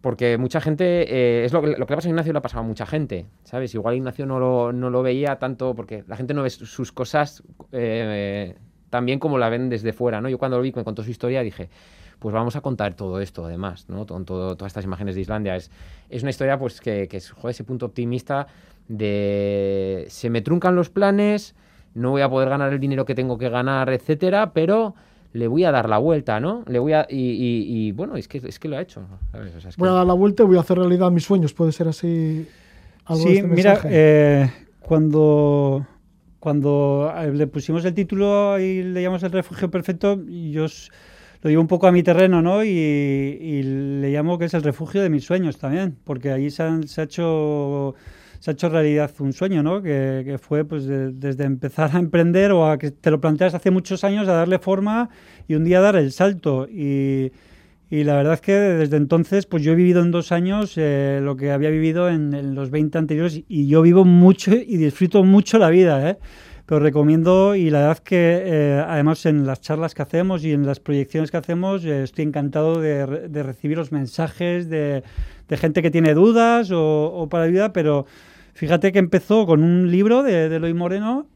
Porque 0.01 0.37
mucha 0.37 0.61
gente, 0.61 1.03
eh, 1.13 1.45
es 1.45 1.51
lo 1.51 1.61
lo 1.61 1.73
que 1.73 1.77
le 1.77 1.95
pasa 1.97 2.07
a 2.07 2.11
Ignacio, 2.11 2.31
lo 2.31 2.39
ha 2.39 2.41
pasado 2.41 2.63
a 2.63 2.67
mucha 2.67 2.85
gente, 2.85 3.25
¿sabes? 3.43 3.73
Igual 3.75 3.95
Ignacio 3.95 4.25
no 4.25 4.39
lo, 4.39 4.71
no 4.71 4.89
lo 4.89 5.03
veía 5.03 5.37
tanto, 5.39 5.75
porque 5.75 6.03
la 6.07 6.15
gente 6.15 6.33
no 6.33 6.43
ve 6.43 6.49
sus 6.49 6.91
cosas 6.91 7.43
tan 8.89 9.05
bien 9.05 9.19
como 9.19 9.37
la 9.37 9.49
ven 9.49 9.69
desde 9.69 9.93
fuera, 9.93 10.21
¿no? 10.21 10.29
Yo 10.29 10.37
cuando 10.37 10.57
lo 10.57 10.63
vi, 10.63 10.71
me 10.75 10.83
contó 10.83 11.03
su 11.03 11.11
historia, 11.11 11.41
dije, 11.41 11.69
pues 12.19 12.33
vamos 12.33 12.55
a 12.55 12.61
contar 12.61 12.95
todo 12.95 13.21
esto, 13.21 13.45
además, 13.45 13.87
¿no? 13.87 14.05
Con 14.05 14.25
todo, 14.25 14.55
todas 14.55 14.71
estas 14.71 14.85
imágenes 14.85 15.15
de 15.15 15.21
Islandia. 15.21 15.55
Es, 15.55 15.71
es 16.09 16.21
una 16.21 16.31
historia, 16.31 16.59
pues, 16.59 16.81
que, 16.81 17.07
que 17.07 17.17
es, 17.17 17.33
ese 17.47 17.63
punto 17.63 17.85
optimista 17.85 18.47
de 18.87 20.05
se 20.09 20.29
me 20.29 20.41
truncan 20.41 20.75
los 20.75 20.89
planes, 20.89 21.55
no 21.93 22.11
voy 22.11 22.21
a 22.21 22.29
poder 22.29 22.49
ganar 22.49 22.73
el 22.73 22.79
dinero 22.79 23.05
que 23.05 23.15
tengo 23.15 23.37
que 23.37 23.49
ganar, 23.49 23.89
etcétera, 23.89 24.51
pero 24.53 24.95
le 25.33 25.47
voy 25.47 25.63
a 25.63 25.71
dar 25.71 25.87
la 25.89 25.97
vuelta, 25.97 26.39
¿no? 26.39 26.63
Le 26.67 26.79
voy 26.79 26.93
a 26.93 27.05
y, 27.09 27.91
bueno, 27.91 28.15
es 28.15 28.27
que 28.27 28.37
es 28.37 28.59
que 28.59 28.67
lo 28.67 28.77
ha 28.77 28.81
hecho. 28.81 29.01
Voy 29.77 29.89
a 29.89 29.91
dar 29.91 30.07
la 30.07 30.13
vuelta 30.13 30.43
y 30.43 30.45
voy 30.45 30.57
a 30.57 30.61
hacer 30.61 30.77
realidad 30.77 31.11
mis 31.11 31.25
sueños. 31.25 31.53
Puede 31.53 31.71
ser 31.71 31.87
así. 31.87 32.47
Algo 33.05 33.23
sí, 33.23 33.37
este 33.37 33.47
mira, 33.47 33.81
eh, 33.85 34.51
cuando 34.81 35.85
cuando 36.39 37.13
eh, 37.15 37.31
le 37.33 37.47
pusimos 37.47 37.83
el 37.85 37.93
título 37.93 38.59
y 38.59 38.83
le 38.83 39.01
llamamos 39.01 39.23
el 39.23 39.31
refugio 39.31 39.69
perfecto, 39.69 40.19
yo 40.27 40.65
lo 41.41 41.49
digo 41.49 41.61
un 41.61 41.67
poco 41.67 41.87
a 41.87 41.91
mi 41.91 42.03
terreno, 42.03 42.41
¿no? 42.41 42.63
Y, 42.63 43.63
le 43.63 44.11
llamo 44.11 44.37
que 44.37 44.45
es 44.45 44.53
el 44.53 44.63
refugio 44.63 45.01
de 45.01 45.09
mis 45.09 45.25
sueños 45.25 45.57
también, 45.57 45.97
porque 46.03 46.31
allí 46.31 46.49
se, 46.49 46.87
se 46.87 47.01
ha 47.01 47.03
hecho 47.03 47.95
se 48.39 48.51
ha 48.51 48.53
hecho 48.53 48.69
realidad 48.69 49.11
un 49.19 49.33
sueño, 49.33 49.63
¿no? 49.63 49.81
Que, 49.81 50.37
fue 50.41 50.63
pues 50.65 50.85
desde 50.87 51.43
empezar 51.43 51.91
a 51.93 51.99
emprender 51.99 52.51
o 52.51 52.69
a 52.69 52.77
que 52.77 52.91
te 52.91 53.11
lo 53.11 53.19
planteas 53.19 53.53
hace 53.53 53.71
muchos 53.71 54.03
años 54.03 54.27
a 54.27 54.33
darle 54.33 54.59
forma 54.59 55.09
y 55.47 55.55
un 55.55 55.65
día 55.65 55.81
dar 55.81 55.95
el 55.95 56.11
salto. 56.11 56.67
Y, 56.67 57.31
la 57.91 58.15
verdad 58.15 58.35
es 58.35 58.41
que 58.41 58.53
desde 58.53 58.97
entonces 58.97 59.47
pues 59.47 59.63
yo 59.63 59.71
he 59.71 59.75
vivido 59.75 60.03
en 60.03 60.11
dos 60.11 60.31
años 60.31 60.73
eh, 60.77 61.21
lo 61.23 61.35
que 61.35 61.51
había 61.51 61.71
vivido 61.71 62.07
en, 62.07 62.53
los 62.53 62.69
20 62.69 62.97
anteriores 62.99 63.41
y 63.47 63.67
yo 63.67 63.81
vivo 63.81 64.05
mucho 64.05 64.51
y 64.53 64.77
disfruto 64.77 65.23
mucho 65.23 65.57
la 65.57 65.71
vida, 65.71 66.07
¿eh? 66.07 66.19
pero 66.69 66.81
recomiendo 66.81 67.55
y 67.55 67.71
la 67.71 67.79
verdad 67.79 67.97
que 67.97 68.43
eh, 68.45 68.85
además 68.87 69.25
en 69.25 69.47
las 69.47 69.59
charlas 69.59 69.95
que 69.95 70.03
hacemos 70.03 70.45
y 70.45 70.51
en 70.51 70.67
las 70.67 70.79
proyecciones 70.79 71.31
que 71.31 71.37
hacemos 71.37 71.83
eh, 71.83 72.03
estoy 72.03 72.25
encantado 72.25 72.79
de, 72.79 73.27
de, 73.27 73.41
recibir 73.41 73.75
los 73.75 73.91
mensajes 73.91 74.69
de, 74.69 75.01
de, 75.47 75.57
gente 75.57 75.81
que 75.81 75.89
tiene 75.89 76.13
dudas 76.13 76.69
o, 76.69 77.05
o 77.05 77.27
para 77.27 77.45
ayuda, 77.45 77.73
pero 77.73 78.05
fíjate 78.59 78.91
que 78.91 78.99
empezó 78.99 79.45
con 79.45 79.63
un 79.63 79.89
libro 79.89 80.21
de, 80.21 80.49
de 80.49 80.57
Eloy 80.57 80.73
Moreno 80.73 81.27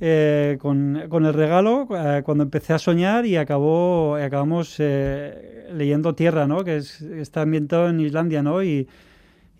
eh, 0.00 0.58
con, 0.60 1.00
con, 1.08 1.24
el 1.24 1.32
regalo 1.32 1.86
eh, 1.96 2.22
cuando 2.24 2.42
empecé 2.42 2.72
a 2.72 2.78
soñar 2.80 3.24
y 3.24 3.36
acabó 3.36 4.16
acabamos 4.16 4.74
eh, 4.80 5.68
leyendo 5.72 6.16
Tierra, 6.16 6.48
¿no? 6.48 6.64
Que 6.64 6.78
es, 6.78 7.00
está 7.00 7.42
ambientado 7.42 7.88
en 7.88 8.00
Islandia, 8.00 8.42
¿no? 8.42 8.64
Y, 8.64 8.88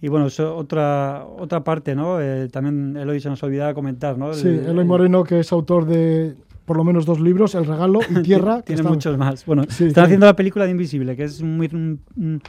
y 0.01 0.09
bueno, 0.09 0.27
es 0.27 0.41
otra, 0.41 1.25
otra 1.39 1.63
parte, 1.63 1.95
¿no? 1.95 2.21
Eh, 2.21 2.49
también 2.49 2.97
Eloy 2.97 3.21
se 3.21 3.29
nos 3.29 3.41
olvidaba 3.45 3.73
comentar, 3.73 4.19
¿no? 4.19 4.35
Sí, 4.35 4.49
Eloy 4.49 4.85
Moreno, 4.85 5.23
que 5.23 5.39
es 5.39 5.53
autor 5.53 5.87
de 5.87 6.35
por 6.65 6.77
lo 6.77 6.83
menos 6.83 7.07
dos 7.07 7.21
libros, 7.21 7.55
El 7.55 7.67
Regalo 7.67 8.01
y 8.11 8.15
Tierra. 8.23 8.63
Tiene 8.63 8.83
muchos 8.83 9.17
más. 9.17 9.47
Bueno, 9.47 9.63
sí, 9.69 9.85
están 9.85 10.03
sí. 10.03 10.07
haciendo 10.07 10.27
la 10.27 10.35
película 10.35 10.65
de 10.65 10.73
Invisible, 10.73 11.15
que 11.15 11.23
es 11.23 11.41
muy, 11.41 11.71
un, 11.73 12.01
un, 12.17 12.43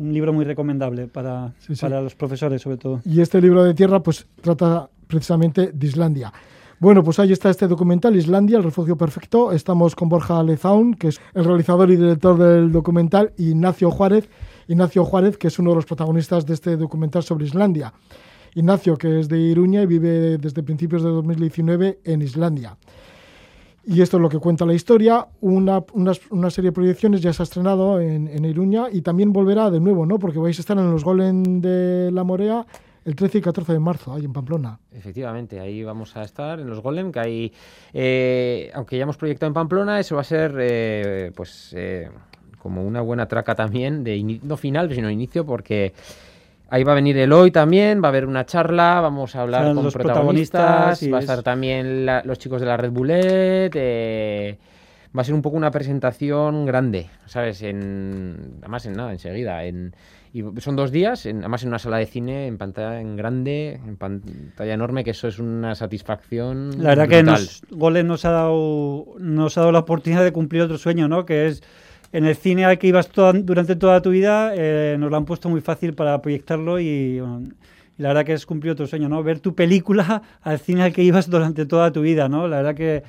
un 0.00 0.14
libro 0.14 0.32
muy 0.32 0.44
recomendable 0.44 1.06
para, 1.06 1.52
sí, 1.58 1.74
para 1.78 2.00
los 2.00 2.14
profesores, 2.14 2.62
sobre 2.62 2.78
todo. 2.78 3.00
Y 3.04 3.20
este 3.20 3.40
libro 3.40 3.62
de 3.62 3.74
Tierra, 3.74 4.02
pues 4.02 4.26
trata 4.40 4.88
precisamente 5.06 5.72
de 5.72 5.86
Islandia. 5.86 6.32
Bueno, 6.78 7.04
pues 7.04 7.18
ahí 7.18 7.32
está 7.32 7.50
este 7.50 7.68
documental, 7.68 8.16
Islandia, 8.16 8.56
el 8.56 8.64
refugio 8.64 8.96
perfecto. 8.96 9.52
Estamos 9.52 9.94
con 9.94 10.08
Borja 10.08 10.42
Lezaun, 10.42 10.94
que 10.94 11.08
es 11.08 11.20
el 11.34 11.44
realizador 11.44 11.90
y 11.90 11.96
director 11.96 12.38
del 12.38 12.72
documental, 12.72 13.34
y 13.36 13.50
Ignacio 13.50 13.90
Juárez, 13.90 14.30
Ignacio 14.66 15.04
Juárez, 15.04 15.36
que 15.36 15.48
es 15.48 15.58
uno 15.58 15.70
de 15.70 15.76
los 15.76 15.84
protagonistas 15.84 16.46
de 16.46 16.54
este 16.54 16.78
documental 16.78 17.22
sobre 17.22 17.44
Islandia. 17.44 17.92
Ignacio, 18.54 18.96
que 18.96 19.20
es 19.20 19.28
de 19.28 19.38
Iruña 19.38 19.82
y 19.82 19.86
vive 19.86 20.38
desde 20.38 20.62
principios 20.62 21.02
de 21.02 21.10
2019 21.10 22.00
en 22.04 22.22
Islandia. 22.22 22.78
Y 23.90 24.02
esto 24.02 24.18
es 24.18 24.20
lo 24.20 24.28
que 24.28 24.38
cuenta 24.38 24.64
la 24.64 24.72
historia. 24.72 25.26
Una, 25.40 25.82
una, 25.94 26.50
serie 26.50 26.70
de 26.70 26.72
proyecciones 26.72 27.22
ya 27.22 27.32
se 27.32 27.42
ha 27.42 27.44
estrenado 27.44 28.00
en, 28.00 28.28
en, 28.28 28.44
Iruña 28.44 28.84
y 28.88 29.02
también 29.02 29.32
volverá 29.32 29.68
de 29.68 29.80
nuevo, 29.80 30.06
¿no? 30.06 30.20
Porque 30.20 30.38
vais 30.38 30.56
a 30.56 30.62
estar 30.62 30.78
en 30.78 30.92
los 30.92 31.02
Golem 31.02 31.60
de 31.60 32.12
la 32.12 32.22
Morea 32.22 32.64
el 33.04 33.16
13 33.16 33.38
y 33.38 33.40
14 33.40 33.72
de 33.72 33.80
marzo, 33.80 34.14
ahí 34.14 34.24
en 34.24 34.32
Pamplona. 34.32 34.78
Efectivamente, 34.92 35.58
ahí 35.58 35.82
vamos 35.82 36.16
a 36.16 36.22
estar 36.22 36.60
en 36.60 36.70
los 36.70 36.80
Golem, 36.80 37.10
que 37.10 37.18
hay, 37.18 37.52
eh, 37.92 38.70
aunque 38.74 38.96
ya 38.96 39.02
hemos 39.02 39.16
proyectado 39.16 39.48
en 39.48 39.54
Pamplona, 39.54 39.98
eso 39.98 40.14
va 40.14 40.20
a 40.20 40.24
ser, 40.24 40.54
eh, 40.60 41.32
pues... 41.34 41.74
Eh, 41.76 42.08
como 42.58 42.84
una 42.84 43.00
buena 43.00 43.26
traca 43.26 43.54
también, 43.54 44.04
de 44.04 44.38
no 44.42 44.58
final, 44.58 44.94
sino 44.94 45.10
inicio, 45.10 45.46
porque 45.46 45.94
ahí 46.70 46.84
va 46.84 46.92
a 46.92 46.94
venir 46.94 47.18
Eloy 47.18 47.50
también, 47.50 48.02
va 48.02 48.06
a 48.06 48.10
haber 48.10 48.26
una 48.26 48.46
charla, 48.46 49.00
vamos 49.00 49.34
a 49.34 49.42
hablar 49.42 49.74
con 49.74 49.84
los 49.84 49.92
protagonistas, 49.92 51.00
protagonistas 51.00 51.12
va 51.12 51.16
a 51.16 51.20
estar 51.20 51.42
también 51.42 52.06
la, 52.06 52.22
los 52.24 52.38
chicos 52.38 52.60
de 52.60 52.66
la 52.66 52.76
Red 52.76 52.92
Bullet, 52.92 53.70
eh, 53.74 54.58
va 55.16 55.22
a 55.22 55.24
ser 55.24 55.34
un 55.34 55.42
poco 55.42 55.56
una 55.56 55.72
presentación 55.72 56.64
grande, 56.64 57.10
¿sabes? 57.26 57.62
En, 57.62 58.58
además, 58.60 58.86
en 58.86 58.92
nada, 58.94 59.12
enseguida, 59.12 59.64
en... 59.64 59.94
Y 60.32 60.44
son 60.60 60.76
dos 60.76 60.92
días, 60.92 61.26
en, 61.26 61.38
además 61.38 61.64
en 61.64 61.70
una 61.70 61.80
sala 61.80 61.96
de 61.96 62.06
cine, 62.06 62.46
en 62.46 62.56
pantalla 62.56 63.00
en 63.00 63.16
grande, 63.16 63.80
en 63.84 63.96
pantalla 63.96 64.72
enorme, 64.72 65.02
que 65.02 65.10
eso 65.10 65.26
es 65.26 65.40
una 65.40 65.74
satisfacción. 65.74 66.70
La 66.78 66.90
verdad 66.90 67.08
brutal. 67.08 67.08
que 67.08 67.22
nos, 67.24 67.62
Golem 67.68 68.06
nos 68.06 68.24
ha, 68.24 68.30
dado, 68.30 69.06
nos 69.18 69.58
ha 69.58 69.62
dado 69.62 69.72
la 69.72 69.80
oportunidad 69.80 70.22
de 70.22 70.32
cumplir 70.32 70.62
otro 70.62 70.78
sueño, 70.78 71.08
¿no? 71.08 71.26
Que 71.26 71.48
es 71.48 71.64
en 72.12 72.24
el 72.24 72.36
cine 72.36 72.64
al 72.64 72.78
que 72.78 72.88
ibas 72.88 73.10
durante 73.12 73.76
toda 73.76 74.02
tu 74.02 74.10
vida, 74.10 74.52
eh, 74.54 74.96
nos 74.98 75.10
lo 75.10 75.16
han 75.16 75.24
puesto 75.24 75.48
muy 75.48 75.60
fácil 75.60 75.94
para 75.94 76.20
proyectarlo 76.20 76.80
y, 76.80 77.20
la 77.98 78.08
verdad 78.08 78.24
que 78.24 78.32
es 78.32 78.46
cumplir 78.46 78.72
otro 78.72 78.86
sueño, 78.86 79.08
¿no? 79.08 79.22
Ver 79.22 79.40
tu 79.40 79.54
película 79.54 80.22
al 80.42 80.58
cine 80.58 80.82
al 80.82 80.92
que 80.92 81.02
ibas 81.02 81.28
durante 81.28 81.66
toda 81.66 81.92
tu 81.92 82.00
vida, 82.00 82.28
¿no? 82.28 82.48
La 82.48 82.62
verdad 82.62 82.74
que, 82.74 83.02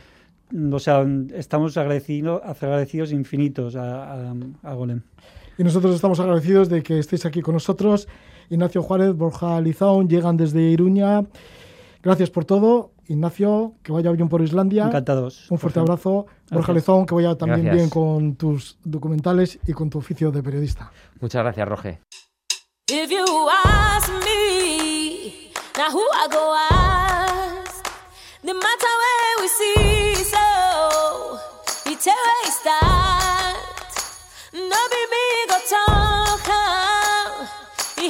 o 0.71 0.79
sea, 0.79 1.05
estamos 1.33 1.77
agradecido, 1.77 2.41
agradecidos 2.43 3.11
infinitos 3.11 3.75
a, 3.75 4.31
a, 4.31 4.35
a 4.63 4.73
Golem. 4.73 5.01
Y 5.57 5.63
nosotros 5.63 5.95
estamos 5.95 6.19
agradecidos 6.19 6.69
de 6.69 6.83
que 6.83 6.99
estéis 6.99 7.25
aquí 7.25 7.41
con 7.41 7.53
nosotros. 7.53 8.07
Ignacio 8.49 8.83
Juárez, 8.83 9.15
Borja 9.15 9.61
Lizaun, 9.61 10.09
llegan 10.09 10.35
desde 10.35 10.61
Iruña. 10.61 11.23
Gracias 12.03 12.29
por 12.29 12.45
todo. 12.45 12.91
Ignacio, 13.07 13.73
que 13.83 13.91
vaya 13.91 14.11
bien 14.11 14.29
por 14.29 14.41
Islandia. 14.41 14.85
Encantados. 14.85 15.49
Un 15.51 15.59
fuerte 15.59 15.79
abrazo. 15.79 16.25
Gracias. 16.25 16.51
Borja 16.51 16.73
Lizaun, 16.73 17.05
que 17.05 17.15
vaya 17.15 17.35
también 17.35 17.63
gracias. 17.63 17.75
bien 17.75 17.89
con 17.89 18.35
tus 18.35 18.77
documentales 18.83 19.59
y 19.67 19.73
con 19.73 19.89
tu 19.89 19.97
oficio 19.99 20.31
de 20.31 20.41
periodista. 20.41 20.91
Muchas 21.19 21.43
gracias, 21.43 21.67
Roge. 21.67 21.99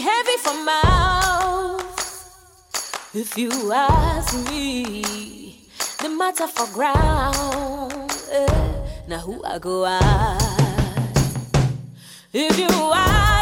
Heavy 0.02 0.38
for 0.38 0.54
mouth. 0.66 1.11
If 3.14 3.38
you 3.38 3.52
ask 3.74 4.50
me, 4.50 5.68
the 6.02 6.08
matter 6.08 6.48
for 6.48 6.66
ground. 6.74 8.10
Eh, 8.32 8.48
now 9.10 9.20
who 9.20 9.44
I 9.44 9.60
go 9.60 9.84
ask? 9.84 11.58
If 12.32 12.58
you 12.58 12.70
ask 12.94 13.41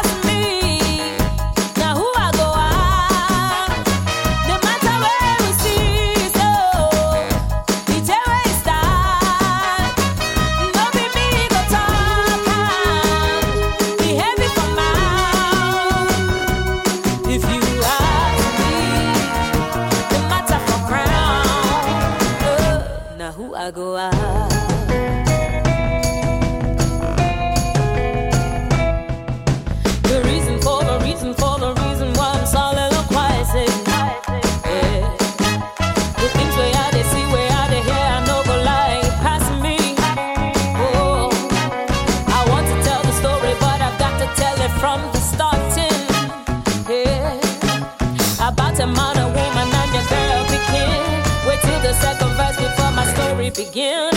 agua. 23.70 24.59
Yeah. 53.80 54.09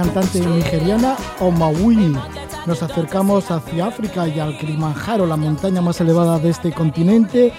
Cantante 0.00 0.40
nigeriana 0.40 1.14
Omawini. 1.40 2.16
Nos 2.64 2.82
acercamos 2.82 3.50
hacia 3.50 3.88
África 3.88 4.26
y 4.26 4.40
al 4.40 4.56
Kilimanjaro, 4.56 5.26
la 5.26 5.36
montaña 5.36 5.82
más 5.82 6.00
elevada 6.00 6.38
de 6.38 6.48
este 6.48 6.72
continente, 6.72 7.52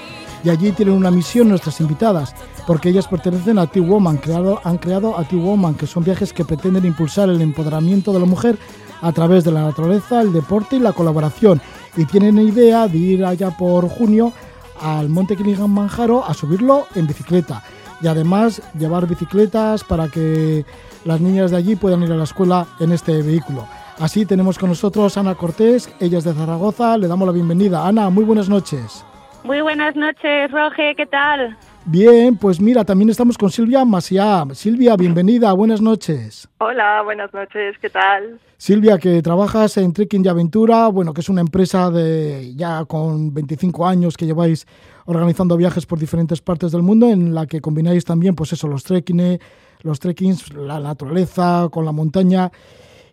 y 0.43 0.49
allí 0.49 0.71
tienen 0.71 0.95
una 0.95 1.11
misión 1.11 1.49
nuestras 1.49 1.79
invitadas, 1.81 2.33
porque 2.65 2.89
ellas 2.89 3.07
pertenecen 3.07 3.59
a 3.59 3.67
T-Woman, 3.67 4.19
han 4.63 4.77
creado 4.79 5.15
a 5.19 5.23
T-Woman, 5.23 5.75
que 5.75 5.85
son 5.85 6.03
viajes 6.03 6.33
que 6.33 6.43
pretenden 6.43 6.85
impulsar 6.85 7.29
el 7.29 7.43
empoderamiento 7.43 8.11
de 8.11 8.19
la 8.19 8.25
mujer 8.25 8.57
a 9.03 9.11
través 9.11 9.43
de 9.43 9.51
la 9.51 9.61
naturaleza, 9.61 10.21
el 10.21 10.33
deporte 10.33 10.77
y 10.77 10.79
la 10.79 10.93
colaboración. 10.93 11.61
Y 11.95 12.05
tienen 12.05 12.39
idea 12.39 12.87
de 12.87 12.97
ir 12.97 13.23
allá 13.23 13.51
por 13.51 13.87
junio 13.87 14.33
al 14.81 15.09
monte 15.09 15.37
Kilimanjaro 15.37 16.25
a 16.25 16.33
subirlo 16.33 16.87
en 16.95 17.05
bicicleta. 17.05 17.61
Y 18.01 18.07
además 18.07 18.61
llevar 18.77 19.07
bicicletas 19.07 19.83
para 19.83 20.07
que 20.07 20.65
las 21.05 21.21
niñas 21.21 21.51
de 21.51 21.57
allí 21.57 21.75
puedan 21.75 22.03
ir 22.03 22.11
a 22.11 22.15
la 22.15 22.23
escuela 22.23 22.67
en 22.79 22.91
este 22.91 23.21
vehículo. 23.21 23.67
Así 23.99 24.25
tenemos 24.25 24.57
con 24.57 24.69
nosotros 24.69 25.15
a 25.15 25.19
Ana 25.19 25.35
Cortés, 25.35 25.93
ella 25.99 26.17
es 26.17 26.23
de 26.23 26.33
Zaragoza, 26.33 26.97
le 26.97 27.07
damos 27.07 27.27
la 27.27 27.33
bienvenida. 27.33 27.87
Ana, 27.87 28.09
muy 28.09 28.23
buenas 28.23 28.49
noches. 28.49 29.05
Muy 29.43 29.61
buenas 29.61 29.95
noches, 29.95 30.51
Roge, 30.51 30.95
¿qué 30.95 31.05
tal? 31.05 31.57
Bien, 31.85 32.37
pues 32.37 32.61
mira, 32.61 32.85
también 32.85 33.09
estamos 33.09 33.37
con 33.39 33.49
Silvia 33.49 33.83
Masiá. 33.83 34.45
Silvia, 34.53 34.95
bienvenida, 34.95 35.51
buenas 35.53 35.81
noches. 35.81 36.47
Hola, 36.59 37.01
buenas 37.03 37.33
noches, 37.33 37.75
¿qué 37.81 37.89
tal? 37.89 38.39
Silvia, 38.57 38.99
que 38.99 39.23
trabajas 39.23 39.77
en 39.77 39.91
Trekking 39.91 40.23
y 40.23 40.27
Aventura, 40.27 40.87
bueno, 40.89 41.11
que 41.11 41.21
es 41.21 41.29
una 41.29 41.41
empresa 41.41 41.89
de 41.89 42.53
ya 42.55 42.85
con 42.85 43.33
25 43.33 43.87
años 43.87 44.15
que 44.15 44.27
lleváis 44.27 44.67
organizando 45.05 45.57
viajes 45.57 45.85
por 45.85 45.99
diferentes 45.99 46.41
partes 46.41 46.71
del 46.71 46.81
mundo, 46.81 47.09
en 47.09 47.33
la 47.33 47.47
que 47.47 47.61
combináis 47.61 48.05
también, 48.05 48.35
pues 48.35 48.53
eso, 48.53 48.67
los 48.67 48.83
trekking, 48.83 49.39
los 49.81 49.99
trekkings, 49.99 50.53
la 50.53 50.79
naturaleza, 50.79 51.69
con 51.71 51.85
la 51.85 51.91
montaña 51.91 52.51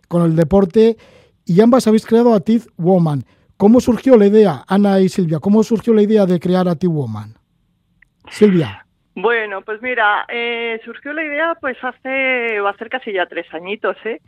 con 0.09 0.23
el 0.23 0.35
deporte 0.35 0.97
y 1.45 1.61
ambas 1.61 1.87
habéis 1.87 2.05
creado 2.05 2.33
a 2.33 2.41
Teeth 2.41 2.67
Woman. 2.75 3.23
¿Cómo 3.55 3.79
surgió 3.79 4.17
la 4.17 4.25
idea, 4.25 4.63
Ana 4.67 4.99
y 4.99 5.07
Silvia? 5.07 5.39
¿Cómo 5.39 5.63
surgió 5.63 5.93
la 5.93 6.01
idea 6.01 6.25
de 6.25 6.39
crear 6.39 6.67
a 6.67 6.75
Teeth 6.75 6.91
Woman? 6.91 7.35
Silvia. 8.29 8.85
Bueno, 9.15 9.61
pues 9.61 9.81
mira, 9.81 10.25
eh, 10.29 10.79
surgió 10.83 11.13
la 11.13 11.23
idea 11.23 11.55
pues 11.59 11.77
hace, 11.81 12.59
va 12.59 12.71
a 12.71 12.77
ser 12.77 12.89
casi 12.89 13.13
ya 13.13 13.25
tres 13.25 13.45
añitos, 13.53 13.97
¿eh? 14.05 14.21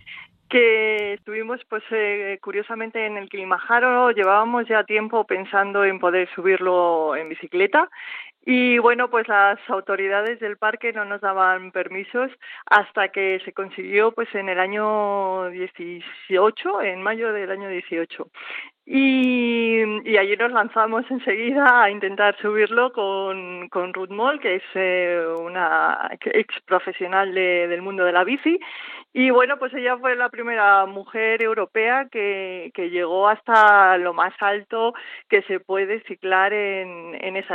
Que 0.51 1.13
estuvimos 1.13 1.61
pues 1.69 1.81
eh, 1.91 2.37
curiosamente 2.41 3.05
en 3.05 3.17
el 3.17 3.29
Kilimanjaro, 3.29 4.11
llevábamos 4.11 4.67
ya 4.67 4.83
tiempo 4.83 5.25
pensando 5.25 5.85
en 5.85 5.97
poder 5.97 6.29
subirlo 6.35 7.15
en 7.15 7.29
bicicleta 7.29 7.89
y 8.43 8.79
bueno, 8.79 9.09
pues 9.09 9.27
las 9.27 9.59
autoridades 9.69 10.39
del 10.39 10.57
parque 10.57 10.91
no 10.93 11.05
nos 11.05 11.21
daban 11.21 11.71
permisos 11.71 12.31
hasta 12.65 13.09
que 13.09 13.39
se 13.45 13.53
consiguió 13.53 14.13
pues 14.13 14.33
en 14.33 14.49
el 14.49 14.59
año 14.59 15.49
18, 15.51 16.81
en 16.81 17.03
mayo 17.03 17.31
del 17.33 17.51
año 17.51 17.69
18. 17.69 18.27
Y, 18.87 20.17
allí 20.17 20.35
nos 20.37 20.51
lanzamos 20.51 21.05
enseguida 21.11 21.83
a 21.83 21.91
intentar 21.91 22.35
subirlo 22.41 22.91
con, 22.91 23.69
con 23.69 23.93
Ruth 23.93 24.09
Moll, 24.09 24.39
que 24.39 24.55
es 24.55 24.63
eh, 24.73 25.23
una 25.39 26.09
ex 26.09 26.61
profesional 26.65 27.33
de, 27.33 27.67
del 27.67 27.83
mundo 27.83 28.03
de 28.03 28.11
la 28.11 28.23
bici. 28.23 28.59
Y 29.13 29.29
bueno, 29.29 29.57
pues 29.59 29.73
ella 29.73 29.97
fue 29.97 30.15
la 30.15 30.29
primera 30.29 30.85
mujer 30.85 31.43
europea 31.43 32.07
que, 32.09 32.71
que 32.73 32.89
llegó 32.89 33.27
hasta 33.27 33.97
lo 33.97 34.13
más 34.13 34.33
alto 34.39 34.93
que 35.27 35.41
se 35.43 35.59
puede 35.59 36.01
ciclar 36.03 36.53
en, 36.53 37.15
en 37.19 37.35
ese 37.35 37.53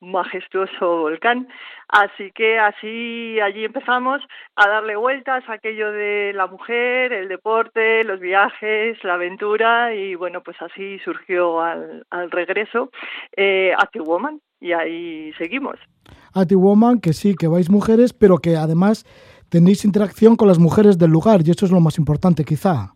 majestuoso 0.00 1.00
volcán. 1.00 1.48
Así 1.88 2.32
que 2.32 2.58
así 2.58 3.38
allí 3.40 3.64
empezamos 3.64 4.22
a 4.56 4.68
darle 4.68 4.96
vueltas 4.96 5.46
a 5.48 5.54
aquello 5.54 5.92
de 5.92 6.32
la 6.34 6.46
mujer, 6.46 7.12
el 7.12 7.28
deporte, 7.28 8.02
los 8.04 8.20
viajes, 8.20 8.96
la 9.04 9.14
aventura 9.14 9.94
y 9.94 10.14
bueno, 10.14 10.42
pues 10.42 10.56
así 10.62 10.98
surgió 11.00 11.60
al, 11.60 12.06
al 12.08 12.30
regreso 12.30 12.90
eh, 13.36 13.74
Woman 14.04 14.40
y 14.60 14.72
ahí 14.72 15.32
seguimos. 15.36 15.76
Ati 16.34 16.54
Woman, 16.54 17.00
que 17.00 17.12
sí, 17.12 17.34
que 17.36 17.48
vais 17.48 17.70
mujeres, 17.70 18.12
pero 18.12 18.38
que 18.38 18.56
además 18.56 19.04
tenéis 19.54 19.84
interacción 19.84 20.34
con 20.34 20.48
las 20.48 20.58
mujeres 20.58 20.98
del 20.98 21.12
lugar 21.12 21.38
y 21.44 21.52
eso 21.52 21.64
es 21.64 21.70
lo 21.70 21.78
más 21.78 21.96
importante 21.96 22.44
quizá. 22.44 22.92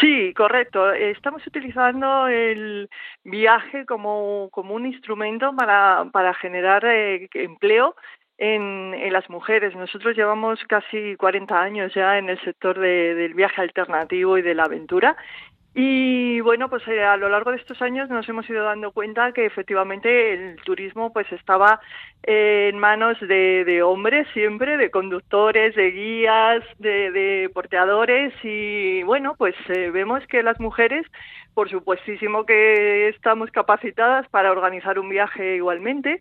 Sí, 0.00 0.32
correcto. 0.32 0.92
Estamos 0.92 1.44
utilizando 1.44 2.28
el 2.28 2.88
viaje 3.24 3.84
como, 3.84 4.48
como 4.52 4.74
un 4.74 4.86
instrumento 4.86 5.50
para, 5.56 6.06
para 6.12 6.34
generar 6.34 6.84
eh, 6.84 7.28
empleo 7.34 7.96
en, 8.38 9.12
las 9.12 9.28
mujeres. 9.28 9.74
Nosotros 9.74 10.16
llevamos 10.16 10.60
casi 10.68 11.16
40 11.16 11.60
años 11.60 11.92
ya 11.92 12.16
en 12.16 12.28
el 12.28 12.40
sector 12.42 12.78
de, 12.78 13.16
del 13.16 13.34
viaje 13.34 13.60
alternativo 13.60 14.38
y 14.38 14.42
de 14.42 14.54
la 14.54 14.66
aventura 14.66 15.16
y 15.80 16.40
bueno, 16.40 16.68
pues 16.68 16.82
eh, 16.88 17.04
a 17.04 17.16
lo 17.16 17.28
largo 17.28 17.52
de 17.52 17.58
estos 17.58 17.80
años 17.82 18.10
nos 18.10 18.28
hemos 18.28 18.50
ido 18.50 18.64
dando 18.64 18.90
cuenta 18.90 19.30
que 19.30 19.46
efectivamente 19.46 20.34
el 20.34 20.56
turismo 20.62 21.12
pues 21.12 21.30
estaba 21.30 21.78
eh, 22.24 22.70
en 22.72 22.80
manos 22.80 23.16
de, 23.20 23.80
hombres 23.84 24.26
siempre, 24.32 24.76
de 24.76 24.90
conductores, 24.90 25.76
de 25.76 25.92
guías, 25.92 26.64
de, 26.80 27.12
de 27.12 27.50
porteadores. 27.54 28.34
Y 28.42 29.04
bueno, 29.04 29.36
pues 29.38 29.54
eh, 29.68 29.90
vemos 29.92 30.26
que 30.26 30.42
las 30.42 30.58
mujeres, 30.58 31.06
por 31.54 31.70
supuestísimo 31.70 32.44
que 32.44 33.10
estamos 33.10 33.52
capacitadas 33.52 34.28
para 34.30 34.50
organizar 34.50 34.98
un 34.98 35.08
viaje 35.08 35.54
igualmente 35.54 36.20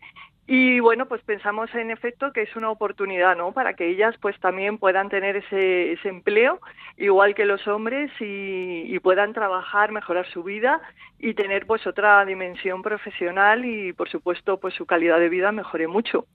y 0.50 0.80
bueno, 0.80 1.08
pues 1.08 1.22
pensamos 1.24 1.70
en 1.76 1.92
efecto 1.92 2.32
que 2.32 2.44
es 2.44 2.56
una 2.56 2.72
oportunidad, 2.72 3.36
¿no? 3.36 3.52
Para 3.52 3.74
que 3.74 3.90
ellas 3.90 4.16
pues 4.22 4.40
también 4.40 4.78
puedan 4.78 5.10
tener 5.10 5.36
ese, 5.36 5.92
ese 5.92 6.08
empleo, 6.08 6.62
igual 6.96 7.36
que 7.36 7.44
los 7.44 7.68
hombres, 7.68 8.10
y, 8.22 8.84
y, 8.88 9.00
puedan 9.00 9.34
trabajar, 9.34 9.92
mejorar 9.92 10.26
su 10.32 10.44
vida 10.44 10.80
y 11.20 11.34
tener 11.34 11.68
pues 11.68 11.86
otra 11.86 12.24
dimensión 12.24 12.82
profesional 12.82 13.66
y 13.66 13.92
por 13.92 14.10
supuesto 14.10 14.58
pues 14.58 14.74
su 14.74 14.86
calidad 14.86 15.20
de 15.20 15.28
vida 15.28 15.52
mejore 15.52 15.88
mucho. 15.88 16.26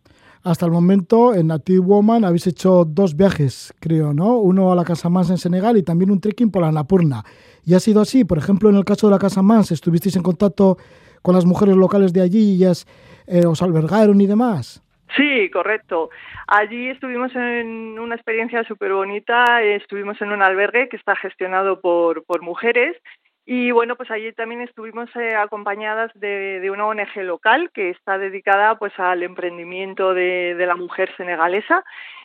Hasta 0.44 0.66
el 0.66 0.72
momento 0.72 1.34
en 1.34 1.46
Native 1.46 1.78
Woman 1.78 2.24
habéis 2.24 2.48
hecho 2.48 2.84
dos 2.84 3.16
viajes, 3.16 3.72
creo, 3.78 4.12
¿no? 4.12 4.38
Uno 4.38 4.72
a 4.72 4.74
la 4.74 4.84
Casa 4.84 5.08
Mans 5.08 5.30
en 5.30 5.38
Senegal 5.38 5.76
y 5.78 5.84
también 5.84 6.10
un 6.10 6.20
trekking 6.20 6.50
por 6.50 6.62
la 6.62 6.72
Napurna. 6.72 7.24
Y 7.64 7.74
ha 7.74 7.80
sido 7.80 8.00
así, 8.00 8.24
por 8.24 8.38
ejemplo, 8.38 8.68
en 8.68 8.76
el 8.76 8.84
caso 8.84 9.06
de 9.06 9.12
la 9.12 9.20
Casa 9.20 9.40
Mans, 9.40 9.70
estuvisteis 9.70 10.16
en 10.16 10.22
contacto 10.22 10.78
con 11.22 11.34
las 11.34 11.46
mujeres 11.46 11.76
locales 11.76 12.12
de 12.12 12.22
allí 12.22 12.56
ellas 12.56 12.86
eh, 13.26 13.46
os 13.46 13.62
albergaron 13.62 14.20
y 14.20 14.26
demás. 14.26 14.82
Sí, 15.16 15.50
correcto. 15.50 16.10
Allí 16.46 16.88
estuvimos 16.88 17.34
en 17.34 17.98
una 17.98 18.14
experiencia 18.14 18.64
súper 18.64 18.92
bonita, 18.92 19.62
estuvimos 19.62 20.20
en 20.22 20.32
un 20.32 20.42
albergue 20.42 20.88
que 20.88 20.96
está 20.96 21.14
gestionado 21.16 21.80
por, 21.80 22.24
por 22.24 22.42
mujeres 22.42 22.96
y 23.44 23.72
bueno, 23.72 23.96
pues 23.96 24.10
allí 24.10 24.32
también 24.32 24.60
estuvimos 24.60 25.10
eh, 25.16 25.34
acompañadas 25.34 26.12
de, 26.14 26.60
de, 26.60 26.70
una 26.70 26.86
ONG 26.86 27.16
local 27.24 27.70
que 27.74 27.90
está 27.90 28.16
dedicada 28.16 28.78
pues 28.78 28.92
al 28.98 29.22
emprendimiento 29.22 30.14
de, 30.14 30.54
de 30.54 30.66
la 30.66 30.76
mujer 30.76 31.10
senegalesa 31.16 31.84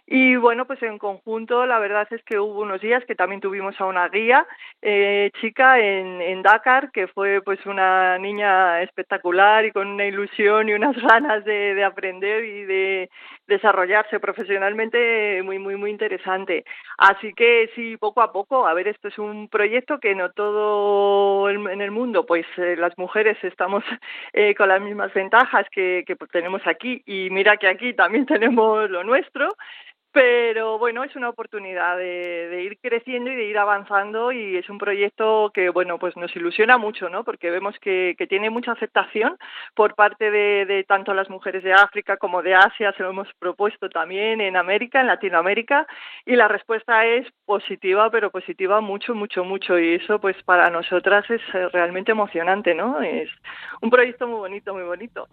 y 0.09 0.37
bueno, 0.37 0.65
pues 0.65 0.81
en 0.83 0.97
conjunto 0.97 1.65
la 1.65 1.79
verdad 1.79 2.07
es 2.11 2.23
que 2.23 2.39
hubo 2.39 2.61
unos 2.61 2.79
días 2.79 3.03
que 3.05 3.13
también 3.13 3.41
tuvimos 3.41 3.79
a 3.81 3.85
una 3.85 4.07
guía 4.07 4.47
eh, 4.81 5.31
chica 5.41 5.79
en, 5.81 6.21
en 6.21 6.41
Dakar, 6.41 6.91
que 6.93 7.07
fue 7.07 7.41
pues 7.41 7.59
una 7.65 8.17
niña 8.17 8.81
espectacular 8.83 9.65
y 9.65 9.73
con 9.73 9.87
una 9.89 10.05
ilusión 10.05 10.69
y 10.69 10.73
unas 10.73 10.95
ganas 11.03 11.43
de, 11.43 11.75
de 11.75 11.83
aprender 11.83 12.45
y 12.45 12.63
de 12.63 13.09
desarrollarse 13.47 14.19
profesionalmente 14.21 15.41
muy, 15.43 15.59
muy, 15.59 15.75
muy 15.75 15.91
interesante. 15.91 16.63
Así 16.97 17.33
que 17.33 17.69
sí, 17.75 17.97
poco 17.97 18.21
a 18.21 18.31
poco, 18.31 18.65
a 18.65 18.73
ver, 18.73 18.87
esto 18.87 19.09
es 19.09 19.17
un 19.17 19.49
proyecto 19.49 19.99
que 19.99 20.15
no 20.15 20.31
todo 20.31 21.49
en 21.49 21.81
el 21.81 21.91
mundo, 21.91 22.25
pues 22.25 22.45
eh, 22.57 22.75
las 22.77 22.97
mujeres 22.97 23.37
estamos 23.43 23.83
eh, 24.33 24.55
con 24.55 24.69
las 24.69 24.81
mismas 24.81 25.13
ventajas 25.13 25.65
que, 25.69 26.03
que 26.07 26.15
tenemos 26.31 26.61
aquí 26.65 27.03
y 27.05 27.29
mira 27.29 27.57
que 27.57 27.67
aquí 27.67 27.93
también 27.93 28.25
tenemos 28.37 28.89
lo 28.89 29.03
nuestro 29.03 29.49
pero 30.17 30.79
bueno, 30.79 31.03
es 31.03 31.15
una 31.15 31.29
oportunidad 31.29 31.95
de, 31.95 32.63
ir 32.63 32.79
creciendo 32.81 33.29
y 33.31 33.35
de 33.35 33.45
ir 33.45 33.57
avanzando 33.59 34.31
y 34.31 34.57
es 34.57 34.67
un 34.67 34.79
proyecto 34.79 35.51
que 35.53 35.69
bueno, 35.69 35.99
pues 35.99 36.17
nos 36.17 36.35
ilusiona 36.35 36.79
mucho, 36.79 37.07
¿no? 37.07 37.23
Porque 37.23 37.51
vemos 37.51 37.75
que, 37.79 38.15
que 38.17 38.25
tiene 38.25 38.49
mucha 38.49 38.71
aceptación 38.71 39.37
por 39.75 39.93
parte 39.93 40.31
de, 40.31 40.65
de, 40.65 40.83
tanto 40.85 41.13
las 41.13 41.29
mujeres 41.29 41.61
de 41.63 41.73
África 41.73 42.17
como 42.17 42.41
de 42.41 42.55
Asia, 42.55 42.95
se 42.97 43.03
lo 43.03 43.11
hemos 43.11 43.27
propuesto 43.37 43.89
también 43.89 44.41
en 44.41 44.57
América, 44.57 45.01
en 45.01 45.05
Latinoamérica 45.05 45.85
y 46.25 46.35
la 46.35 46.47
respuesta 46.47 47.05
es 47.05 47.27
positiva, 47.45 48.09
pero 48.09 48.31
positiva 48.31 48.81
mucho, 48.81 49.13
mucho, 49.13 49.43
mucho 49.43 49.77
y 49.77 49.93
eso 49.93 50.19
pues 50.19 50.35
para 50.45 50.71
nosotras 50.71 51.29
es 51.29 51.41
eh, 51.53 51.69
realmente 51.71 52.11
emocionante, 52.11 52.73
¿no? 52.73 53.03
Es 53.03 53.29
un 53.83 53.91
proyecto 53.91 54.25
muy 54.27 54.39
bonito, 54.39 54.73
muy 54.73 54.83
bonito 54.83 55.27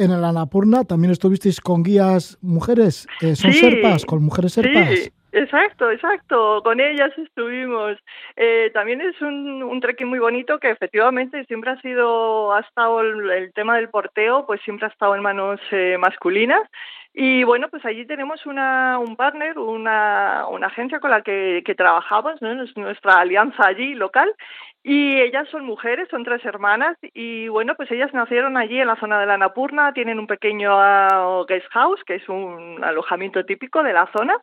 en 0.00 0.10
el 0.10 0.24
Anapurna 0.24 0.84
también 0.84 1.12
estuvisteis 1.12 1.60
con 1.60 1.82
guías 1.82 2.38
mujeres, 2.40 3.06
eh, 3.20 3.36
son 3.36 3.52
sí, 3.52 3.60
serpas, 3.60 4.04
con 4.04 4.22
mujeres 4.22 4.52
serpas. 4.52 4.88
Sí. 4.88 5.12
Exacto, 5.32 5.90
exacto. 5.90 6.60
Con 6.64 6.80
ellas 6.80 7.12
estuvimos. 7.16 7.96
Eh, 8.36 8.70
también 8.74 9.00
es 9.00 9.20
un, 9.22 9.62
un 9.62 9.80
trekking 9.80 10.08
muy 10.08 10.18
bonito 10.18 10.58
que 10.58 10.70
efectivamente 10.70 11.44
siempre 11.44 11.70
ha 11.70 11.80
sido, 11.80 12.52
ha 12.52 12.60
estado 12.60 13.00
el, 13.00 13.30
el 13.30 13.52
tema 13.52 13.76
del 13.76 13.88
porteo, 13.90 14.44
pues 14.44 14.60
siempre 14.62 14.86
ha 14.86 14.90
estado 14.90 15.14
en 15.14 15.22
manos 15.22 15.60
eh, 15.70 15.96
masculinas. 16.00 16.62
Y 17.12 17.42
bueno, 17.42 17.68
pues 17.68 17.84
allí 17.84 18.06
tenemos 18.06 18.46
una, 18.46 18.98
un 19.00 19.16
partner, 19.16 19.58
una, 19.58 20.46
una 20.48 20.68
agencia 20.68 21.00
con 21.00 21.10
la 21.10 21.22
que, 21.22 21.62
que 21.66 21.74
trabajamos, 21.74 22.40
¿no? 22.40 22.54
nuestra 22.76 23.18
alianza 23.18 23.66
allí 23.66 23.94
local, 23.94 24.32
Y 24.82 25.20
ellas 25.20 25.46
son 25.50 25.66
mujeres, 25.66 26.08
son 26.10 26.24
tres 26.24 26.42
hermanas 26.42 26.96
y 27.02 27.48
bueno, 27.48 27.74
pues 27.74 27.90
ellas 27.90 28.14
nacieron 28.14 28.56
allí 28.56 28.80
en 28.80 28.86
la 28.86 28.96
zona 28.96 29.20
de 29.20 29.26
la 29.26 29.36
Napurna, 29.36 29.92
tienen 29.92 30.18
un 30.18 30.26
pequeño 30.26 30.74
uh, 30.74 31.44
guest 31.46 31.66
house, 31.72 32.02
que 32.04 32.14
es 32.14 32.26
un 32.30 32.82
alojamiento 32.82 33.44
típico 33.44 33.82
de 33.82 33.92
la 33.92 34.10
zona. 34.16 34.38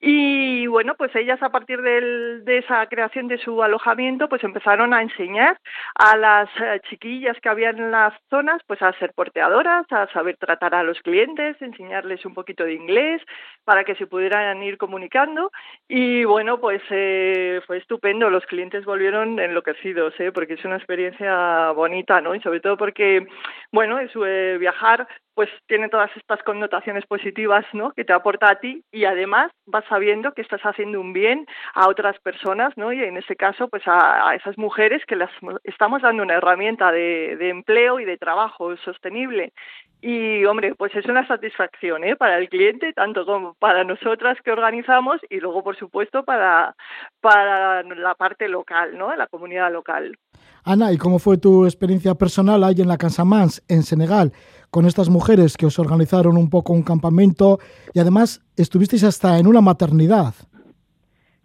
Y 0.00 0.66
bueno, 0.68 0.94
pues 0.94 1.14
ellas 1.14 1.42
a 1.42 1.50
partir 1.50 1.82
de 1.82 2.58
esa 2.58 2.86
creación 2.86 3.28
de 3.28 3.36
su 3.36 3.62
alojamiento, 3.62 4.28
pues 4.28 4.42
empezaron 4.42 4.94
a 4.94 5.02
enseñar 5.02 5.58
a 5.96 6.16
las 6.16 6.48
uh, 6.60 6.78
chiquillas 6.88 7.38
que 7.42 7.50
había 7.50 7.70
en 7.70 7.90
las 7.90 8.14
zonas, 8.30 8.62
pues 8.66 8.80
a 8.80 8.92
ser 8.98 9.12
porteadoras, 9.14 9.84
a 9.90 10.06
saber 10.14 10.38
tratar 10.38 10.74
a 10.74 10.82
los 10.82 10.98
clientes, 11.00 11.60
enseñarles 11.60 12.24
un 12.24 12.32
poquito 12.32 12.64
de 12.64 12.72
inglés 12.72 13.20
para 13.64 13.84
que 13.84 13.94
se 13.96 14.06
pudieran 14.06 14.62
ir 14.62 14.78
comunicando. 14.78 15.52
Y 15.88 16.24
bueno, 16.24 16.58
pues 16.58 16.80
eh, 16.88 17.60
fue 17.66 17.76
estupendo, 17.76 18.30
los 18.30 18.46
clientes 18.46 18.86
volvieron 18.86 19.38
en 19.38 19.52
lo 19.52 19.62
que 19.62 19.73
¿eh? 20.18 20.32
porque 20.32 20.54
es 20.54 20.64
una 20.64 20.76
experiencia 20.76 21.70
bonita, 21.72 22.20
¿no? 22.20 22.34
Y 22.34 22.40
sobre 22.40 22.60
todo 22.60 22.76
porque, 22.76 23.26
bueno, 23.72 23.98
es, 23.98 24.10
eh, 24.26 24.56
viajar 24.58 25.06
pues 25.34 25.48
tiene 25.66 25.88
todas 25.88 26.10
estas 26.16 26.42
connotaciones 26.42 27.04
positivas 27.06 27.64
¿no? 27.72 27.90
que 27.92 28.04
te 28.04 28.12
aporta 28.12 28.50
a 28.50 28.60
ti 28.60 28.84
y 28.92 29.04
además 29.04 29.50
vas 29.66 29.84
sabiendo 29.88 30.32
que 30.32 30.42
estás 30.42 30.62
haciendo 30.62 31.00
un 31.00 31.12
bien 31.12 31.46
a 31.74 31.88
otras 31.88 32.18
personas 32.20 32.72
¿no? 32.76 32.92
y 32.92 33.02
en 33.02 33.16
ese 33.16 33.36
caso 33.36 33.68
pues 33.68 33.82
a, 33.86 34.34
esas 34.34 34.56
mujeres 34.58 35.02
que 35.06 35.16
las 35.16 35.30
estamos 35.64 36.02
dando 36.02 36.22
una 36.22 36.34
herramienta 36.34 36.92
de, 36.92 37.36
de, 37.36 37.50
empleo 37.50 38.00
y 38.00 38.04
de 38.04 38.16
trabajo 38.16 38.76
sostenible 38.78 39.52
y 40.00 40.44
hombre 40.44 40.74
pues 40.74 40.94
es 40.94 41.06
una 41.06 41.26
satisfacción 41.26 42.04
¿eh? 42.04 42.16
para 42.16 42.38
el 42.38 42.48
cliente 42.48 42.92
tanto 42.92 43.26
como 43.26 43.54
para 43.54 43.84
nosotras 43.84 44.38
que 44.44 44.52
organizamos 44.52 45.20
y 45.30 45.40
luego 45.40 45.64
por 45.64 45.76
supuesto 45.76 46.24
para, 46.24 46.76
para 47.20 47.82
la 47.82 48.14
parte 48.14 48.48
local 48.48 48.96
¿no? 48.96 49.14
la 49.16 49.26
comunidad 49.26 49.72
local. 49.72 50.16
Ana, 50.64 50.92
¿y 50.92 50.96
cómo 50.96 51.18
fue 51.18 51.36
tu 51.36 51.66
experiencia 51.66 52.14
personal 52.14 52.64
ahí 52.64 52.80
en 52.80 52.88
la 52.88 52.96
Casamance, 52.96 53.62
en 53.68 53.82
Senegal? 53.82 54.32
Con 54.74 54.86
estas 54.86 55.08
mujeres 55.08 55.56
que 55.56 55.66
os 55.66 55.78
organizaron 55.78 56.36
un 56.36 56.50
poco 56.50 56.72
un 56.72 56.82
campamento 56.82 57.60
y 57.92 58.00
además 58.00 58.42
estuvisteis 58.56 59.04
hasta 59.04 59.38
en 59.38 59.46
una 59.46 59.60
maternidad. 59.60 60.34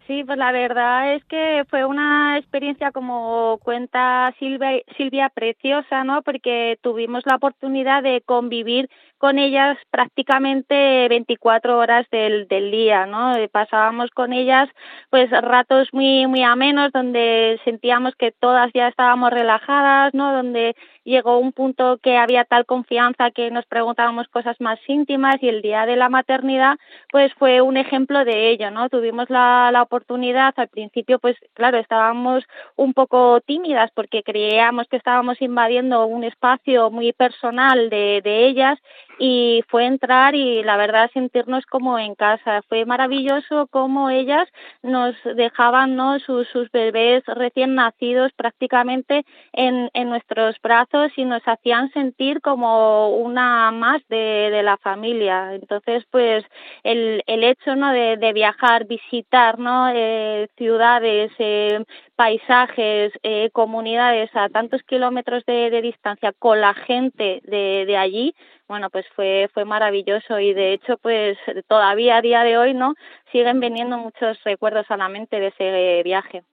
Sí, 0.08 0.24
pues 0.24 0.36
la 0.36 0.50
verdad 0.50 1.14
es 1.14 1.24
que 1.26 1.62
fue 1.70 1.84
una 1.84 2.38
experiencia 2.38 2.90
como 2.90 3.60
cuenta 3.62 4.34
Silvia, 4.40 4.82
Silvia 4.96 5.30
preciosa, 5.32 6.02
¿no? 6.02 6.22
Porque 6.22 6.80
tuvimos 6.82 7.22
la 7.24 7.36
oportunidad 7.36 8.02
de 8.02 8.20
convivir 8.26 8.90
con 9.20 9.38
ellas 9.38 9.76
prácticamente 9.90 11.06
24 11.08 11.76
horas 11.76 12.06
del, 12.10 12.48
del 12.48 12.70
día, 12.70 13.04
¿no? 13.04 13.36
Eh, 13.36 13.50
pasábamos 13.50 14.10
con 14.12 14.32
ellas 14.32 14.66
pues 15.10 15.30
ratos 15.30 15.88
muy 15.92 16.26
muy 16.26 16.42
amenos 16.42 16.90
donde 16.90 17.60
sentíamos 17.64 18.14
que 18.14 18.32
todas 18.32 18.70
ya 18.72 18.88
estábamos 18.88 19.30
relajadas, 19.30 20.14
¿no? 20.14 20.32
Donde 20.32 20.74
llegó 21.04 21.36
un 21.36 21.52
punto 21.52 21.98
que 22.02 22.16
había 22.16 22.44
tal 22.44 22.64
confianza 22.64 23.30
que 23.30 23.50
nos 23.50 23.66
preguntábamos 23.66 24.26
cosas 24.28 24.56
más 24.58 24.78
íntimas 24.88 25.36
y 25.42 25.48
el 25.48 25.60
día 25.60 25.84
de 25.84 25.96
la 25.96 26.08
maternidad 26.08 26.78
pues 27.12 27.30
fue 27.34 27.60
un 27.60 27.76
ejemplo 27.76 28.24
de 28.24 28.48
ello, 28.48 28.70
¿no? 28.70 28.88
Tuvimos 28.88 29.28
la, 29.28 29.68
la 29.70 29.82
oportunidad, 29.82 30.54
al 30.56 30.68
principio 30.68 31.18
pues 31.18 31.36
claro, 31.52 31.76
estábamos 31.76 32.44
un 32.76 32.94
poco 32.94 33.42
tímidas 33.42 33.90
porque 33.94 34.22
creíamos 34.22 34.88
que 34.88 34.96
estábamos 34.96 35.42
invadiendo 35.42 36.06
un 36.06 36.24
espacio 36.24 36.90
muy 36.90 37.12
personal 37.12 37.90
de, 37.90 38.22
de 38.24 38.46
ellas 38.46 38.78
y 39.22 39.62
fue 39.68 39.84
entrar 39.84 40.34
y 40.34 40.62
la 40.62 40.78
verdad 40.78 41.10
sentirnos 41.12 41.66
como 41.66 41.98
en 41.98 42.14
casa. 42.14 42.62
Fue 42.68 42.86
maravilloso 42.86 43.66
cómo 43.70 44.08
ellas 44.08 44.48
nos 44.82 45.14
dejaban 45.36 45.94
¿no? 45.94 46.18
sus, 46.20 46.48
sus 46.48 46.70
bebés 46.72 47.22
recién 47.26 47.74
nacidos 47.74 48.32
prácticamente 48.32 49.24
en, 49.52 49.90
en 49.92 50.08
nuestros 50.08 50.56
brazos 50.62 51.12
y 51.16 51.26
nos 51.26 51.42
hacían 51.46 51.92
sentir 51.92 52.40
como 52.40 53.10
una 53.10 53.70
más 53.72 54.00
de, 54.08 54.48
de 54.50 54.62
la 54.62 54.78
familia. 54.78 55.54
Entonces, 55.54 56.02
pues 56.10 56.42
el, 56.82 57.22
el 57.26 57.44
hecho 57.44 57.76
¿no? 57.76 57.92
de, 57.92 58.16
de 58.16 58.32
viajar, 58.32 58.86
visitar 58.86 59.58
¿no? 59.58 59.90
Eh, 59.94 60.48
ciudades, 60.56 61.30
eh, 61.38 61.84
paisajes, 62.16 63.12
eh, 63.22 63.50
comunidades 63.52 64.30
a 64.34 64.48
tantos 64.48 64.82
kilómetros 64.84 65.44
de, 65.44 65.68
de 65.68 65.82
distancia 65.82 66.32
con 66.38 66.60
la 66.60 66.72
gente 66.72 67.42
de, 67.44 67.84
de 67.86 67.96
allí, 67.98 68.34
bueno, 68.70 68.88
pues 68.88 69.04
fue, 69.16 69.50
fue 69.52 69.64
maravilloso 69.64 70.38
y 70.38 70.54
de 70.54 70.74
hecho, 70.74 70.96
pues 71.02 71.36
todavía 71.68 72.18
a 72.18 72.22
día 72.22 72.44
de 72.44 72.56
hoy, 72.56 72.72
¿no? 72.72 72.94
Siguen 73.32 73.58
viniendo 73.58 73.98
muchos 73.98 74.38
recuerdos 74.44 74.86
a 74.90 74.96
la 74.96 75.08
mente 75.08 75.40
de 75.40 75.48
ese 75.48 76.02
viaje. 76.04 76.44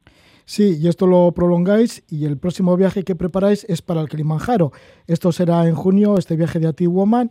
Sí, 0.44 0.80
y 0.82 0.88
esto 0.88 1.06
lo 1.06 1.32
prolongáis 1.32 2.04
y 2.10 2.26
el 2.26 2.40
próximo 2.40 2.76
viaje 2.76 3.04
que 3.04 3.16
preparáis 3.16 3.66
es 3.66 3.84
para 3.84 4.02
el 4.02 4.10
Kilimanjaro. 4.10 4.72
Esto 5.06 5.32
será 5.32 5.68
en 5.68 5.76
junio, 5.76 6.18
este 6.18 6.36
viaje 6.36 6.58
de 6.58 6.70
Ati 6.70 6.88
Woman. 6.88 7.30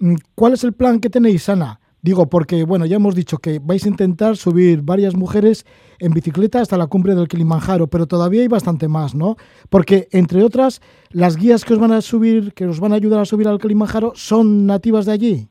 Mm, 0.00 0.14
¿Cuál 0.34 0.54
es 0.54 0.64
el 0.64 0.72
plan 0.72 0.98
que 0.98 1.10
tenéis, 1.10 1.50
Ana? 1.50 1.81
Digo, 2.04 2.28
porque 2.28 2.64
bueno, 2.64 2.84
ya 2.84 2.96
hemos 2.96 3.14
dicho 3.14 3.38
que 3.38 3.60
vais 3.62 3.86
a 3.86 3.88
intentar 3.88 4.36
subir 4.36 4.82
varias 4.82 5.14
mujeres 5.14 5.64
en 6.00 6.12
bicicleta 6.12 6.60
hasta 6.60 6.76
la 6.76 6.88
cumbre 6.88 7.14
del 7.14 7.28
Kilimanjaro, 7.28 7.86
pero 7.86 8.08
todavía 8.08 8.42
hay 8.42 8.48
bastante 8.48 8.88
más, 8.88 9.14
¿no? 9.14 9.36
Porque, 9.70 10.08
entre 10.10 10.42
otras, 10.42 10.80
las 11.10 11.36
guías 11.36 11.64
que 11.64 11.74
os 11.74 11.78
van 11.78 11.92
a 11.92 12.00
subir, 12.00 12.54
que 12.54 12.66
os 12.66 12.80
van 12.80 12.92
a 12.92 12.96
ayudar 12.96 13.20
a 13.20 13.24
subir 13.24 13.46
al 13.46 13.60
Kilimanjaro, 13.60 14.14
son 14.16 14.66
nativas 14.66 15.06
de 15.06 15.12
allí. 15.12 15.48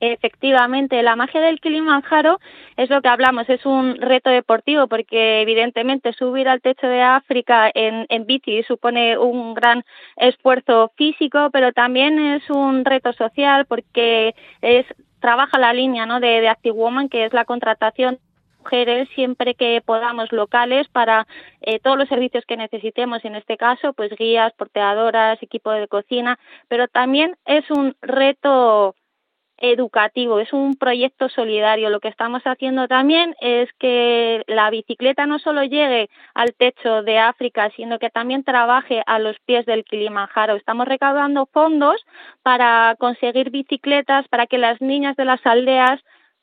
Efectivamente, 0.00 1.00
la 1.04 1.14
magia 1.14 1.40
del 1.40 1.60
Kilimanjaro 1.60 2.40
es 2.76 2.90
lo 2.90 3.00
que 3.00 3.06
hablamos, 3.06 3.48
es 3.48 3.64
un 3.64 3.94
reto 4.00 4.30
deportivo 4.30 4.88
porque 4.88 5.42
evidentemente 5.42 6.12
subir 6.14 6.48
al 6.48 6.60
techo 6.60 6.88
de 6.88 7.00
África 7.00 7.70
en, 7.72 8.06
en 8.08 8.26
bici 8.26 8.64
supone 8.64 9.16
un 9.16 9.54
gran 9.54 9.84
esfuerzo 10.16 10.90
físico, 10.96 11.50
pero 11.52 11.72
también 11.72 12.18
es 12.18 12.50
un 12.50 12.84
reto 12.84 13.12
social 13.12 13.66
porque 13.66 14.34
es 14.60 14.86
trabaja 15.22 15.58
la 15.58 15.72
línea 15.72 16.04
¿no? 16.04 16.20
de, 16.20 16.42
de 16.42 16.48
Active 16.48 16.76
Woman, 16.76 17.08
que 17.08 17.24
es 17.24 17.32
la 17.32 17.46
contratación 17.46 18.18
mujeres 18.62 19.08
siempre 19.14 19.54
que 19.54 19.82
podamos 19.84 20.30
locales 20.30 20.86
para 20.88 21.26
eh, 21.62 21.80
todos 21.80 21.98
los 21.98 22.08
servicios 22.08 22.44
que 22.46 22.56
necesitemos 22.56 23.24
en 23.24 23.34
este 23.34 23.56
caso 23.56 23.92
pues 23.92 24.12
guías 24.16 24.52
porteadoras 24.52 25.42
equipo 25.42 25.72
de 25.72 25.88
cocina 25.88 26.38
pero 26.68 26.86
también 26.86 27.36
es 27.44 27.68
un 27.72 27.96
reto 28.02 28.94
educativo, 29.62 30.40
es 30.40 30.52
un 30.52 30.74
proyecto 30.74 31.28
solidario. 31.28 31.88
Lo 31.88 32.00
que 32.00 32.08
estamos 32.08 32.42
haciendo 32.44 32.88
también 32.88 33.34
es 33.40 33.70
que 33.78 34.42
la 34.48 34.68
bicicleta 34.70 35.24
no 35.24 35.38
solo 35.38 35.62
llegue 35.62 36.10
al 36.34 36.52
techo 36.54 37.02
de 37.02 37.18
África, 37.18 37.70
sino 37.76 37.98
que 37.98 38.10
también 38.10 38.42
trabaje 38.42 39.02
a 39.06 39.20
los 39.20 39.38
pies 39.46 39.64
del 39.64 39.84
Kilimanjaro. 39.84 40.56
Estamos 40.56 40.86
recaudando 40.88 41.46
fondos 41.46 42.04
para 42.42 42.96
conseguir 42.98 43.50
bicicletas 43.50 44.26
para 44.28 44.46
que 44.46 44.58
las 44.58 44.80
niñas 44.80 45.16
de 45.16 45.24
las 45.24 45.44
aldeas 45.46 46.00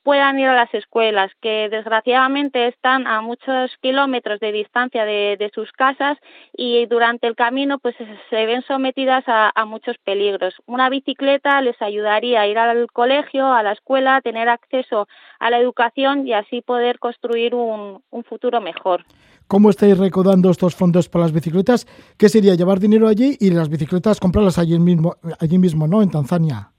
puedan 0.09 0.39
ir 0.39 0.47
a 0.47 0.55
las 0.55 0.73
escuelas, 0.73 1.29
que 1.39 1.69
desgraciadamente 1.69 2.67
están 2.67 3.05
a 3.05 3.21
muchos 3.21 3.69
kilómetros 3.79 4.39
de 4.39 4.51
distancia 4.51 5.05
de, 5.05 5.51
sus 5.53 5.71
casas 5.71 6.17
y 6.57 6.87
durante 6.87 7.27
el 7.27 7.35
camino 7.35 7.77
pues 7.77 7.93
se 8.31 8.45
ven 8.47 8.63
sometidas 8.63 9.23
a, 9.27 9.51
a, 9.53 9.65
muchos 9.65 9.97
peligros. 10.03 10.55
Una 10.65 10.89
bicicleta 10.89 11.61
les 11.61 11.79
ayudaría 11.79 12.41
a 12.41 12.47
ir 12.47 12.57
al 12.57 12.87
colegio, 12.91 13.53
a 13.53 13.61
la 13.61 13.73
escuela, 13.73 14.19
tener 14.21 14.49
acceso 14.49 15.07
a 15.39 15.51
la 15.51 15.59
educación 15.59 16.25
y 16.25 16.33
así 16.33 16.61
poder 16.61 16.97
construir 16.97 17.53
un, 17.53 18.01
un 18.09 18.23
futuro 18.23 18.61
mejor. 18.61 19.05
¿Cómo 19.47 19.69
estáis 19.69 19.95
recaudando 19.95 20.49
estos 20.49 20.73
fondos 20.73 21.07
para 21.07 21.25
las 21.25 21.33
bicicletas? 21.33 21.85
¿Qué 22.17 22.29
sería 22.29 22.55
llevar 22.55 22.79
dinero 22.79 23.07
allí 23.07 23.37
y 23.39 23.51
las 23.51 23.69
bicicletas 23.69 24.19
comprarlas 24.19 24.57
allí 24.57 24.79
mismo, 24.79 25.17
allí 25.39 25.59
mismo, 25.59 25.85
¿no? 25.85 26.01
En 26.01 26.09
Tanzania. 26.09 26.71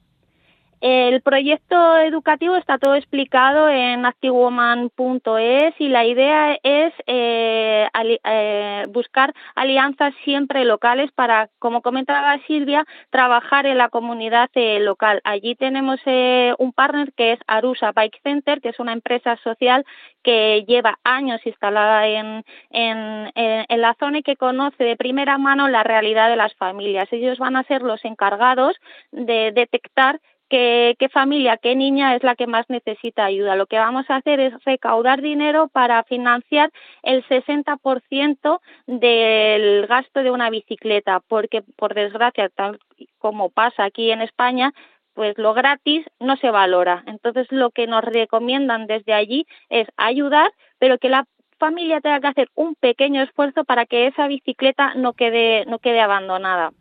El 0.80 1.20
proyecto 1.20 1.98
educativo 1.98 2.56
está 2.56 2.78
todo 2.78 2.94
explicado 2.94 3.68
en 3.68 4.06
activewoman.es 4.06 5.74
y 5.78 5.88
la 5.88 6.06
idea 6.06 6.58
es 6.62 6.94
eh, 7.06 7.86
eh, 8.24 8.84
buscar 8.88 9.34
alianzas 9.54 10.14
siempre 10.24 10.64
locales 10.64 11.12
para, 11.12 11.50
como 11.58 11.82
comentaba 11.82 12.38
Silvia, 12.46 12.86
trabajar 13.10 13.66
en 13.66 13.76
la 13.76 13.90
comunidad 13.90 14.48
eh, 14.54 14.80
local. 14.80 15.20
Allí 15.24 15.54
tenemos 15.54 16.00
eh, 16.06 16.54
un 16.58 16.72
partner 16.72 17.12
que 17.12 17.32
es 17.32 17.40
Arusa 17.46 17.92
Bike 17.92 18.22
Center, 18.22 18.62
que 18.62 18.70
es 18.70 18.78
una 18.80 18.94
empresa 18.94 19.36
social 19.44 19.84
que 20.22 20.64
lleva 20.66 20.98
años 21.04 21.40
instalada 21.44 22.06
en, 22.06 22.44
en 22.70 23.80
la 23.80 23.94
zona 23.98 24.18
y 24.18 24.22
que 24.22 24.36
conoce 24.36 24.84
de 24.84 24.96
primera 24.96 25.36
mano 25.36 25.68
la 25.68 25.82
realidad 25.82 26.30
de 26.30 26.36
las 26.36 26.54
familias. 26.54 27.08
Ellos 27.10 27.38
van 27.38 27.56
a 27.56 27.64
ser 27.64 27.82
los 27.82 28.04
encargados 28.04 28.76
de 29.12 29.52
detectar 29.52 30.20
qué, 30.50 31.08
familia, 31.12 31.56
qué 31.56 31.76
niña 31.76 32.16
es 32.16 32.22
la 32.22 32.34
que 32.34 32.46
más 32.46 32.68
necesita 32.68 33.24
ayuda. 33.24 33.56
Lo 33.56 33.66
que 33.66 33.78
vamos 33.78 34.04
a 34.10 34.16
hacer 34.16 34.40
es 34.40 34.52
recaudar 34.64 35.22
dinero 35.22 35.68
para 35.68 36.02
financiar 36.04 36.70
el 37.02 37.24
60% 37.26 38.60
del 38.86 39.86
gasto 39.86 40.22
de 40.22 40.30
una 40.30 40.50
bicicleta, 40.50 41.20
porque 41.28 41.62
por 41.76 41.94
desgracia, 41.94 42.48
tal 42.50 42.78
como 43.18 43.48
pasa 43.48 43.84
aquí 43.84 44.10
en 44.10 44.20
España, 44.20 44.72
pues 45.14 45.38
lo 45.38 45.54
gratis 45.54 46.04
no 46.18 46.36
se 46.36 46.50
valora. 46.50 47.04
Entonces 47.06 47.46
lo 47.50 47.70
que 47.70 47.86
nos 47.86 48.04
recomiendan 48.04 48.86
desde 48.86 49.14
allí 49.14 49.46
es 49.68 49.86
ayudar, 49.96 50.50
pero 50.78 50.98
que 50.98 51.08
la 51.08 51.24
familia 51.58 52.00
tenga 52.00 52.20
que 52.20 52.26
hacer 52.26 52.48
un 52.54 52.74
pequeño 52.74 53.22
esfuerzo 53.22 53.64
para 53.64 53.86
que 53.86 54.08
esa 54.08 54.26
bicicleta 54.26 54.94
no 54.94 55.12
quede, 55.12 55.64
no 55.66 55.78
quede 55.78 56.00
abandonada. 56.00 56.72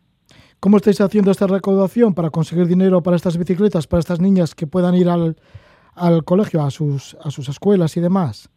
¿Cómo 0.60 0.76
estáis 0.76 1.00
haciendo 1.00 1.32
esta 1.32 1.48
recaudación 1.48 2.14
para 2.14 2.32
conseguir 2.32 2.68
dinero 2.68 3.02
para 3.02 3.16
estas 3.16 3.38
bicicletas, 3.38 3.88
para 3.88 4.02
estas 4.02 4.20
niñas 4.20 4.56
que 4.56 4.68
puedan 4.68 4.94
ir 4.94 5.08
al, 5.08 5.38
al 5.96 6.26
colegio, 6.26 6.62
a 6.62 6.70
sus, 6.70 7.16
a 7.24 7.32
sus 7.32 7.48
escuelas 7.48 7.96
y 7.96 8.02
demás? 8.02 8.50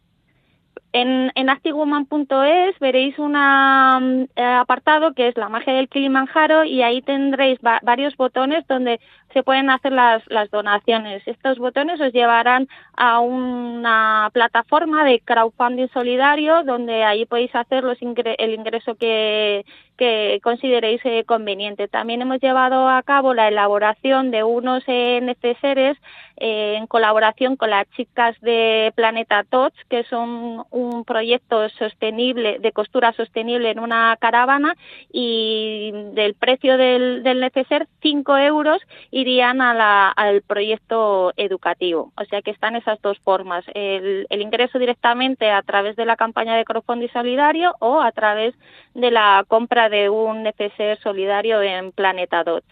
En, 0.91 1.31
en 1.33 1.49
activewoman.es 1.49 2.77
veréis 2.79 3.17
un 3.17 3.35
apartado 3.35 5.13
que 5.13 5.27
es 5.27 5.37
la 5.37 5.49
magia 5.49 5.73
del 5.73 5.89
Kilimanjaro 5.89 6.65
y 6.65 6.83
ahí 6.83 7.01
tendréis 7.01 7.59
varios 7.81 8.15
botones 8.15 8.67
donde 8.67 8.99
se 9.33 9.41
pueden 9.41 9.71
hacer 9.71 9.91
las, 9.91 10.21
las 10.27 10.51
donaciones. 10.51 11.27
Estos 11.27 11.57
botones 11.57 11.99
os 11.99 12.13
llevarán 12.13 12.67
a 12.95 13.19
una 13.21 14.29
plataforma 14.33 15.03
de 15.03 15.19
crowdfunding 15.21 15.87
solidario 15.87 16.63
donde 16.63 17.03
ahí 17.03 17.25
podéis 17.25 17.55
hacer 17.55 17.83
los 17.83 17.97
el 17.99 18.53
ingreso 18.53 18.93
que, 18.93 19.65
que 19.97 20.39
consideréis 20.43 21.01
eh, 21.05 21.23
conveniente. 21.25 21.87
También 21.87 22.21
hemos 22.21 22.39
llevado 22.39 22.89
a 22.89 23.01
cabo 23.03 23.33
la 23.33 23.47
elaboración 23.47 24.31
de 24.31 24.43
unos 24.43 24.83
neceseres 24.87 25.97
eh, 26.37 26.75
en 26.77 26.87
colaboración 26.87 27.55
con 27.55 27.69
las 27.69 27.87
chicas 27.91 28.35
de 28.41 28.91
Planeta 28.95 29.43
Touch, 29.43 29.73
que 29.87 30.03
son 30.05 30.65
un 30.71 31.05
proyecto 31.05 31.69
sostenible 31.69 32.57
de 32.59 32.71
costura 32.71 33.13
sostenible 33.13 33.69
en 33.69 33.79
una 33.79 34.17
caravana 34.19 34.75
y 35.11 35.91
del 36.13 36.33
precio 36.33 36.77
del, 36.77 37.23
neceser 37.23 37.87
5 38.01 38.37
euros 38.39 38.81
irían 39.11 39.61
a 39.61 39.73
la, 39.73 40.09
al 40.09 40.41
proyecto 40.41 41.33
educativo. 41.37 42.11
O 42.17 42.25
sea 42.25 42.41
que 42.41 42.51
están 42.51 42.75
esas 42.75 42.99
dos 43.01 43.19
formas, 43.19 43.63
el, 43.75 44.25
el 44.29 44.41
ingreso 44.41 44.79
directamente 44.79 45.51
a 45.51 45.61
través 45.61 45.95
de 45.95 46.05
la 46.05 46.15
campaña 46.15 46.55
de 46.55 46.65
crowdfunding 46.65 47.09
solidario 47.09 47.75
o 47.79 48.01
a 48.01 48.11
través 48.11 48.55
de 48.95 49.11
la 49.11 49.45
compra 49.47 49.82
de 49.89 50.09
un 50.09 50.43
neceser 50.43 50.99
solidario 50.99 51.61
en 51.61 51.91
Planeta 51.91 52.43
Dot. 52.43 52.63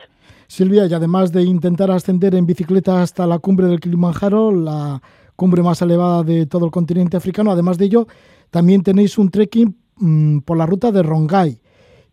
Silvia, 0.48 0.86
y 0.86 0.94
además 0.94 1.32
de 1.32 1.44
intentar 1.44 1.90
ascender 1.92 2.36
en 2.36 2.46
bicicleta 2.46 3.02
hasta 3.02 3.26
la 3.26 3.40
cumbre 3.40 3.68
del 3.68 3.80
Kilimanjaro, 3.80 4.52
la 4.52 5.02
cumbre 5.36 5.64
más 5.64 5.82
elevada 5.82 6.24
de 6.24 6.46
todo 6.46 6.66
el 6.66 6.72
continente 6.72 7.16
africano, 7.16 7.52
además 7.52 7.78
de 7.78 7.86
ello, 7.86 8.08
también 8.50 8.84
tenéis 8.84 9.18
un 9.18 9.32
trekking 9.32 9.76
mm, 9.96 10.40
por 10.40 10.58
la 10.58 10.66
ruta 10.66 10.92
de 10.92 11.04
Rongai. 11.04 11.58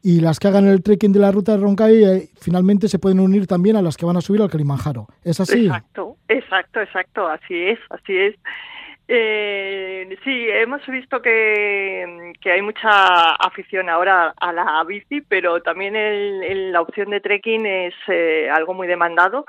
Y 0.03 0.21
las 0.21 0.39
que 0.39 0.47
hagan 0.47 0.69
el 0.69 0.83
trekking 0.83 1.13
de 1.13 1.19
la 1.19 1.33
ruta 1.33 1.53
de 1.53 1.59
Rongai 1.59 2.05
eh, 2.05 2.29
finalmente 2.41 2.89
se 2.89 3.01
pueden 3.01 3.19
unir 3.19 3.49
también 3.49 3.75
a 3.75 3.83
las 3.83 3.97
que 3.97 4.07
van 4.07 4.17
a 4.17 4.21
subir 4.21 4.41
al 4.41 4.51
Kilimanjaro. 4.51 5.09
¿Es 5.25 5.41
así? 5.41 5.67
Exacto, 5.67 6.17
exacto, 6.29 6.81
exacto, 6.81 7.27
así 7.27 7.55
es, 7.55 7.79
así 7.91 8.17
es. 8.17 8.37
Eh, 9.11 10.19
sí, 10.23 10.47
hemos 10.51 10.87
visto 10.87 11.23
que, 11.23 12.35
que, 12.43 12.53
hay 12.53 12.61
mucha 12.61 13.31
afición 13.37 13.89
ahora 13.89 14.35
a 14.39 14.53
la 14.53 14.85
bici, 14.87 15.23
pero 15.23 15.63
también 15.63 15.97
el, 15.97 16.73
la 16.73 16.83
opción 16.83 17.09
de 17.09 17.21
trekking 17.21 17.65
es 17.65 17.95
eh, 18.09 18.51
algo 18.51 18.75
muy 18.75 18.87
demandado 18.87 19.47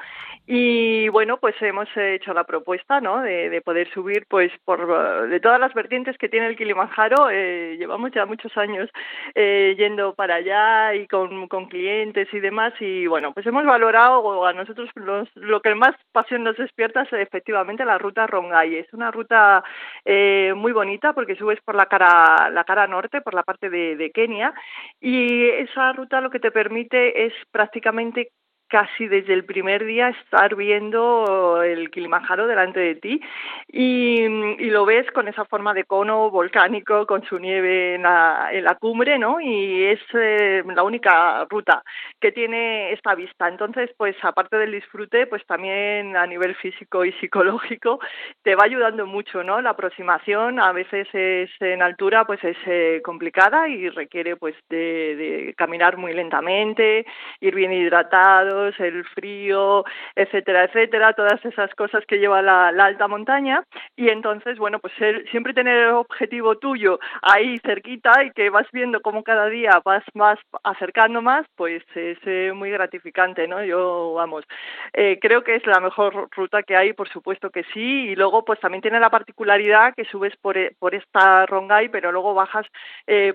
y 0.52 1.10
bueno, 1.10 1.38
pues 1.38 1.54
hemos 1.62 1.88
hecho 1.96 2.34
la 2.34 2.44
propuesta, 2.44 3.00
¿no? 3.00 3.22
De, 3.22 3.62
poder 3.64 3.88
subir, 3.94 4.26
pues, 4.28 4.52
por 4.66 5.30
de 5.30 5.40
todas 5.40 5.60
las 5.60 5.76
vertientes 5.76 6.18
que 6.18 6.28
tiene 6.28 6.48
el 6.48 6.58
Kilimanjaro. 6.58 7.30
Eh, 7.30 7.76
llevamos 7.78 8.10
ya 8.14 8.26
muchos 8.26 8.58
años 8.58 8.90
eh, 9.36 9.76
yendo 9.78 10.16
para 10.16 10.36
allá 10.38 10.96
y 10.96 11.06
con, 11.06 11.48
con, 11.48 11.68
clientes 11.68 12.28
y 12.34 12.40
demás. 12.40 12.74
Y 12.80 13.06
bueno, 13.06 13.32
pues 13.32 13.46
hemos 13.46 13.64
valorado 13.64 14.44
a 14.44 14.54
nosotros 14.54 14.90
lo 15.36 15.62
que 15.62 15.76
más 15.76 15.96
pasión 16.12 16.44
nos 16.44 16.58
despierta 16.58 17.04
es 17.04 17.14
efectivamente 17.14 17.86
la 17.86 18.00
ruta 18.00 18.26
Rongai. 18.26 18.76
Es 18.78 18.92
una 18.92 19.12
ruta 19.12 19.64
eh, 20.04 20.54
muy 20.56 20.72
bonita 20.72 21.14
porque 21.14 21.36
subes 21.36 21.62
por 21.62 21.76
la 21.76 21.86
cara 21.86 22.50
la 22.50 22.64
cara 22.64 22.88
norte, 22.88 23.22
por 23.22 23.36
la 23.36 23.44
parte 23.44 23.70
de 23.70 24.12
Kenia, 24.12 24.56
y 25.00 25.44
esa 25.48 25.94
ruta 25.94 26.22
lo 26.22 26.32
que 26.32 26.40
te 26.40 26.50
permite 26.50 27.28
es 27.28 27.34
prácticamente 27.52 28.32
casi 28.70 29.08
desde 29.08 29.34
el 29.34 29.44
primer 29.46 29.84
día 29.84 30.10
estar 30.10 30.56
viendo 30.56 31.62
el 31.64 31.90
Kilimanjaro 31.90 32.48
delante 32.48 32.80
de 32.80 32.96
ti 32.96 33.22
y, 33.68 34.28
lo 34.70 34.86
ves 34.86 35.10
con 35.12 35.28
esa 35.28 35.46
forma 35.46 35.74
de 35.74 35.84
cono 35.84 36.30
volcánico 36.30 37.08
con 37.08 37.24
su 37.24 37.40
nieve 37.40 37.96
en 37.96 38.04
la, 38.04 38.50
en 38.52 38.64
la 38.64 38.76
cumbre, 38.76 39.18
¿no? 39.18 39.42
Y 39.42 39.84
es 39.86 40.00
eh, 40.14 40.64
la 40.64 40.84
única 40.84 41.46
ruta 41.50 41.84
que 42.22 42.32
tiene 42.32 42.94
esta 42.94 43.16
vista. 43.16 43.48
Entonces, 43.48 43.90
pues 43.98 44.16
aparte 44.22 44.58
del 44.58 44.72
disfrute, 44.72 45.26
pues 45.26 45.44
también 45.48 46.16
a 46.16 46.28
nivel 46.28 46.56
físico 46.56 47.04
y 47.04 47.12
psicológico 47.14 48.00
te 48.44 48.54
va 48.54 48.66
ayudando 48.66 49.08
mucho, 49.08 49.44
¿no? 49.44 49.60
La 49.60 49.72
aproximación 49.72 50.60
a 50.60 50.72
veces 50.72 51.08
es 51.14 51.50
en 51.60 51.82
altura, 51.82 52.26
pues 52.26 52.44
es 52.44 52.58
eh, 52.68 53.02
complicada 53.04 53.68
y 53.68 53.90
requiere 53.90 54.36
pues 54.36 54.56
de 54.70 55.56
caminar 55.58 55.98
muy 55.98 56.14
lentamente, 56.14 57.06
ir 57.42 57.56
bien 57.56 57.74
hidratado 57.74 58.59
el 58.80 59.06
frío, 59.06 59.84
etcétera, 60.16 60.66
etcétera, 60.66 61.14
todas 61.14 61.44
esas 61.46 61.74
cosas 61.76 62.06
que 62.06 62.18
lleva 62.18 62.42
la, 62.42 62.68
alta 62.68 63.08
montaña 63.08 63.64
y 63.96 64.10
entonces, 64.10 64.58
bueno, 64.58 64.80
pues 64.80 64.94
siempre 65.32 65.54
tener 65.54 65.78
el 65.78 65.90
objetivo 65.90 66.58
tuyo 66.58 67.00
ahí 67.22 67.58
cerquita 67.60 68.24
y 68.24 68.32
que 68.32 68.50
vas 68.50 68.68
viendo 68.72 69.02
cómo 69.02 69.24
cada 69.24 69.48
día 69.48 69.82
vas 69.84 70.04
más 70.14 70.40
acercando 70.64 71.22
más, 71.22 71.46
pues 71.56 71.84
es 71.96 72.18
eh, 72.26 72.52
muy 72.54 72.72
gratificante, 72.72 73.48
¿no? 73.48 73.64
Yo, 73.64 74.14
vamos, 74.16 74.46
eh, 74.94 75.18
creo 75.22 75.44
que 75.44 75.56
es 75.56 75.66
la 75.66 75.80
mejor 75.80 76.30
ruta 76.36 76.64
que 76.64 76.76
hay, 76.76 76.94
por 76.94 77.10
supuesto 77.10 77.50
que 77.50 77.64
sí, 77.74 78.10
y 78.10 78.16
luego 78.16 78.44
pues 78.46 78.60
también 78.60 78.82
tiene 78.82 79.00
la 79.00 79.10
particularidad 79.10 79.94
que 79.96 80.06
subes 80.06 80.36
por, 80.38 80.58
eh, 80.58 80.76
por 80.80 80.96
esta 80.96 81.46
Rongai, 81.46 81.90
pero 81.90 82.12
luego 82.12 82.34
bajas 82.34 82.66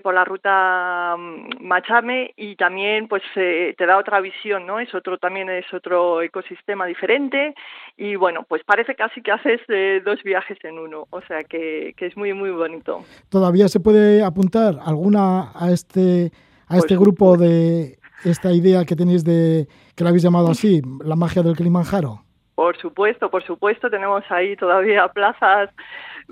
por 0.01 0.13
la 0.13 0.23
ruta 0.23 1.15
mm, 1.17 1.65
Machame 1.65 2.33
y 2.35 2.55
también 2.55 3.07
pues 3.07 3.23
te 3.33 3.85
da 3.85 3.97
otra 3.97 4.21
visión, 4.21 4.65
¿no? 4.65 4.79
Es 4.79 4.93
otro 4.93 5.14
también 5.17 5.49
es 5.49 5.65
otro 5.73 6.21
ecosistema 6.21 6.85
diferente 6.85 7.53
y 7.97 8.15
bueno, 8.15 8.45
pues 8.47 8.63
parece 8.65 8.95
casi 8.95 9.21
que 9.21 9.31
haces 9.31 9.61
eh, 9.69 10.01
dos 10.03 10.21
viajes 10.23 10.57
en 10.63 10.79
uno, 10.79 11.07
o 11.09 11.21
sea 11.21 11.43
que, 11.43 11.93
que, 11.97 12.07
es 12.07 12.17
muy 12.17 12.33
muy 12.33 12.51
bonito. 12.51 13.03
¿Todavía 13.29 13.67
se 13.67 13.79
puede 13.79 14.23
apuntar 14.23 14.75
alguna 14.85 15.51
a 15.53 15.71
este 15.71 16.31
a 16.67 16.77
este 16.77 16.95
grupo 16.95 17.37
de 17.37 17.97
esta 18.23 18.51
idea 18.51 18.85
que 18.85 18.95
tenéis 18.95 19.23
de 19.23 19.67
que 19.95 20.03
la 20.03 20.09
habéis 20.09 20.23
llamado 20.23 20.49
así, 20.49 20.81
la 21.03 21.15
magia 21.15 21.43
del 21.43 21.55
Kilimanjaro? 21.55 22.21
Por 22.55 22.77
supuesto, 22.77 23.29
por 23.29 23.43
supuesto, 23.43 23.89
tenemos 23.89 24.23
ahí 24.29 24.55
todavía 24.55 25.07
plazas 25.09 25.69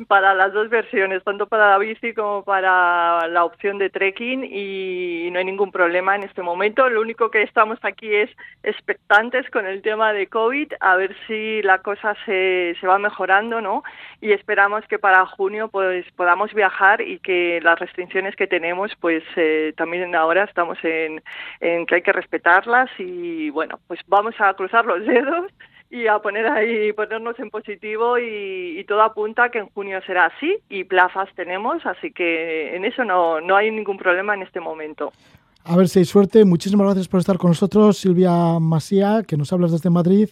para 0.07 0.33
las 0.33 0.53
dos 0.53 0.69
versiones, 0.69 1.23
tanto 1.23 1.47
para 1.47 1.69
la 1.69 1.77
bici 1.77 2.13
como 2.13 2.43
para 2.43 3.27
la 3.27 3.45
opción 3.45 3.77
de 3.77 3.89
trekking 3.89 4.43
y 4.43 5.29
no 5.31 5.39
hay 5.39 5.45
ningún 5.45 5.71
problema 5.71 6.15
en 6.15 6.23
este 6.23 6.41
momento. 6.41 6.89
Lo 6.89 7.01
único 7.01 7.29
que 7.29 7.43
estamos 7.43 7.77
aquí 7.83 8.13
es 8.13 8.29
expectantes 8.63 9.49
con 9.51 9.65
el 9.65 9.81
tema 9.81 10.13
de 10.13 10.27
COVID, 10.27 10.73
a 10.79 10.95
ver 10.95 11.15
si 11.27 11.61
la 11.61 11.79
cosa 11.79 12.15
se, 12.25 12.75
se 12.79 12.87
va 12.87 12.97
mejorando, 12.97 13.61
¿no? 13.61 13.83
Y 14.19 14.31
esperamos 14.31 14.83
que 14.87 14.99
para 14.99 15.25
junio 15.25 15.67
pues 15.67 16.05
podamos 16.13 16.53
viajar 16.53 17.01
y 17.01 17.19
que 17.19 17.59
las 17.61 17.79
restricciones 17.79 18.35
que 18.35 18.47
tenemos 18.47 18.91
pues 18.99 19.23
eh, 19.35 19.73
también 19.77 20.15
ahora 20.15 20.43
estamos 20.43 20.77
en, 20.83 21.21
en 21.59 21.85
que 21.85 21.95
hay 21.95 22.01
que 22.01 22.13
respetarlas 22.13 22.89
y 22.97 23.49
bueno, 23.51 23.79
pues 23.87 23.99
vamos 24.07 24.35
a 24.39 24.53
cruzar 24.53 24.85
los 24.85 25.05
dedos 25.05 25.51
y 25.93 26.07
a 26.07 26.17
poner 26.17 26.47
ahí, 26.47 26.91
ponernos 26.93 27.37
en 27.37 27.51
positivo 27.51 28.17
y, 28.17 28.83
todo 28.87 29.03
apunta 29.03 29.49
que 29.49 29.59
en 29.59 29.67
junio 29.67 29.99
será 30.05 30.25
así 30.25 30.57
y 30.67 30.83
plazas 30.83 31.29
tenemos, 31.35 31.85
así 31.85 32.11
que 32.11 32.75
en 32.75 32.83
eso 32.83 33.05
no, 33.05 33.39
no 33.39 33.55
hay 33.55 33.69
ningún 33.69 33.97
problema 33.97 34.33
en 34.33 34.41
este 34.41 34.59
momento. 34.59 35.13
A 35.63 35.77
ver 35.77 35.87
si 35.87 35.99
hay 35.99 36.05
suerte. 36.05 36.45
Muchísimas 36.45 36.87
gracias 36.87 37.07
por 37.07 37.19
estar 37.19 37.37
con 37.37 37.51
nosotros, 37.51 37.97
Silvia 37.97 38.31
Masía, 38.59 39.21
que 39.25 39.37
nos 39.37 39.53
hablas 39.53 39.71
desde 39.71 39.91
Madrid. 39.91 40.29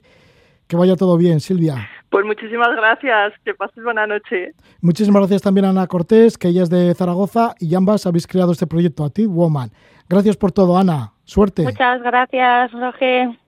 Que 0.68 0.76
vaya 0.76 0.96
todo 0.96 1.16
bien, 1.16 1.40
Silvia. 1.40 1.88
Pues 2.10 2.26
muchísimas 2.26 2.76
gracias, 2.76 3.34
que 3.46 3.54
pases 3.54 3.84
buena 3.84 4.08
noche. 4.08 4.54
Muchísimas 4.82 5.22
gracias 5.22 5.44
también 5.44 5.66
a 5.66 5.70
Ana 5.70 5.86
Cortés, 5.86 6.40
que 6.40 6.48
ella 6.48 6.64
es 6.64 6.70
de 6.70 6.94
Zaragoza 6.96 7.54
y 7.60 7.76
ambas 7.76 8.08
habéis 8.08 8.26
creado 8.26 8.52
este 8.52 8.68
proyecto, 8.68 9.06
a 9.06 9.12
ti, 9.12 9.28
Woman. 9.28 9.70
Gracias 10.10 10.38
por 10.38 10.52
todo, 10.52 10.78
Ana. 10.78 11.14
Suerte. 11.24 11.64
Muchas 11.64 12.02
gracias, 12.02 12.72
Roger. 12.72 13.41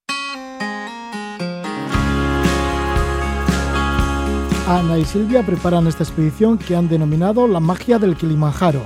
Ana 4.68 4.98
y 4.98 5.04
Silvia 5.04 5.46
preparan 5.46 5.88
esta 5.88 6.04
expedición 6.04 6.58
que 6.58 6.74
han 6.74 6.88
denominado 6.88 7.50
la 7.50 7.60
magia 7.60 8.00
del 8.00 8.16
Kilimanjaro. 8.16 8.82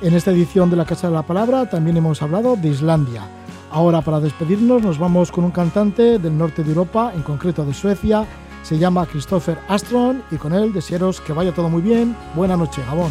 En 0.00 0.14
esta 0.14 0.30
edición 0.30 0.70
de 0.70 0.76
la 0.76 0.84
Casa 0.84 1.08
de 1.08 1.14
la 1.14 1.24
Palabra 1.24 1.68
también 1.68 1.96
hemos 1.96 2.22
hablado 2.22 2.54
de 2.54 2.68
Islandia. 2.68 3.28
Ahora 3.72 4.02
para 4.02 4.20
despedirnos 4.20 4.82
nos 4.82 5.00
vamos 5.00 5.32
con 5.32 5.42
un 5.42 5.50
cantante 5.50 6.20
del 6.20 6.38
norte 6.38 6.62
de 6.62 6.68
Europa, 6.68 7.12
en 7.12 7.22
concreto 7.22 7.64
de 7.64 7.74
Suecia. 7.74 8.24
Se 8.62 8.78
llama 8.78 9.06
Christopher 9.06 9.58
Astron 9.68 10.22
y 10.30 10.36
con 10.36 10.54
él 10.54 10.72
desearos 10.72 11.20
que 11.20 11.32
vaya 11.32 11.52
todo 11.52 11.68
muy 11.68 11.82
bien. 11.82 12.16
Buena 12.36 12.56
noche, 12.56 12.82
Gabón. 12.86 13.10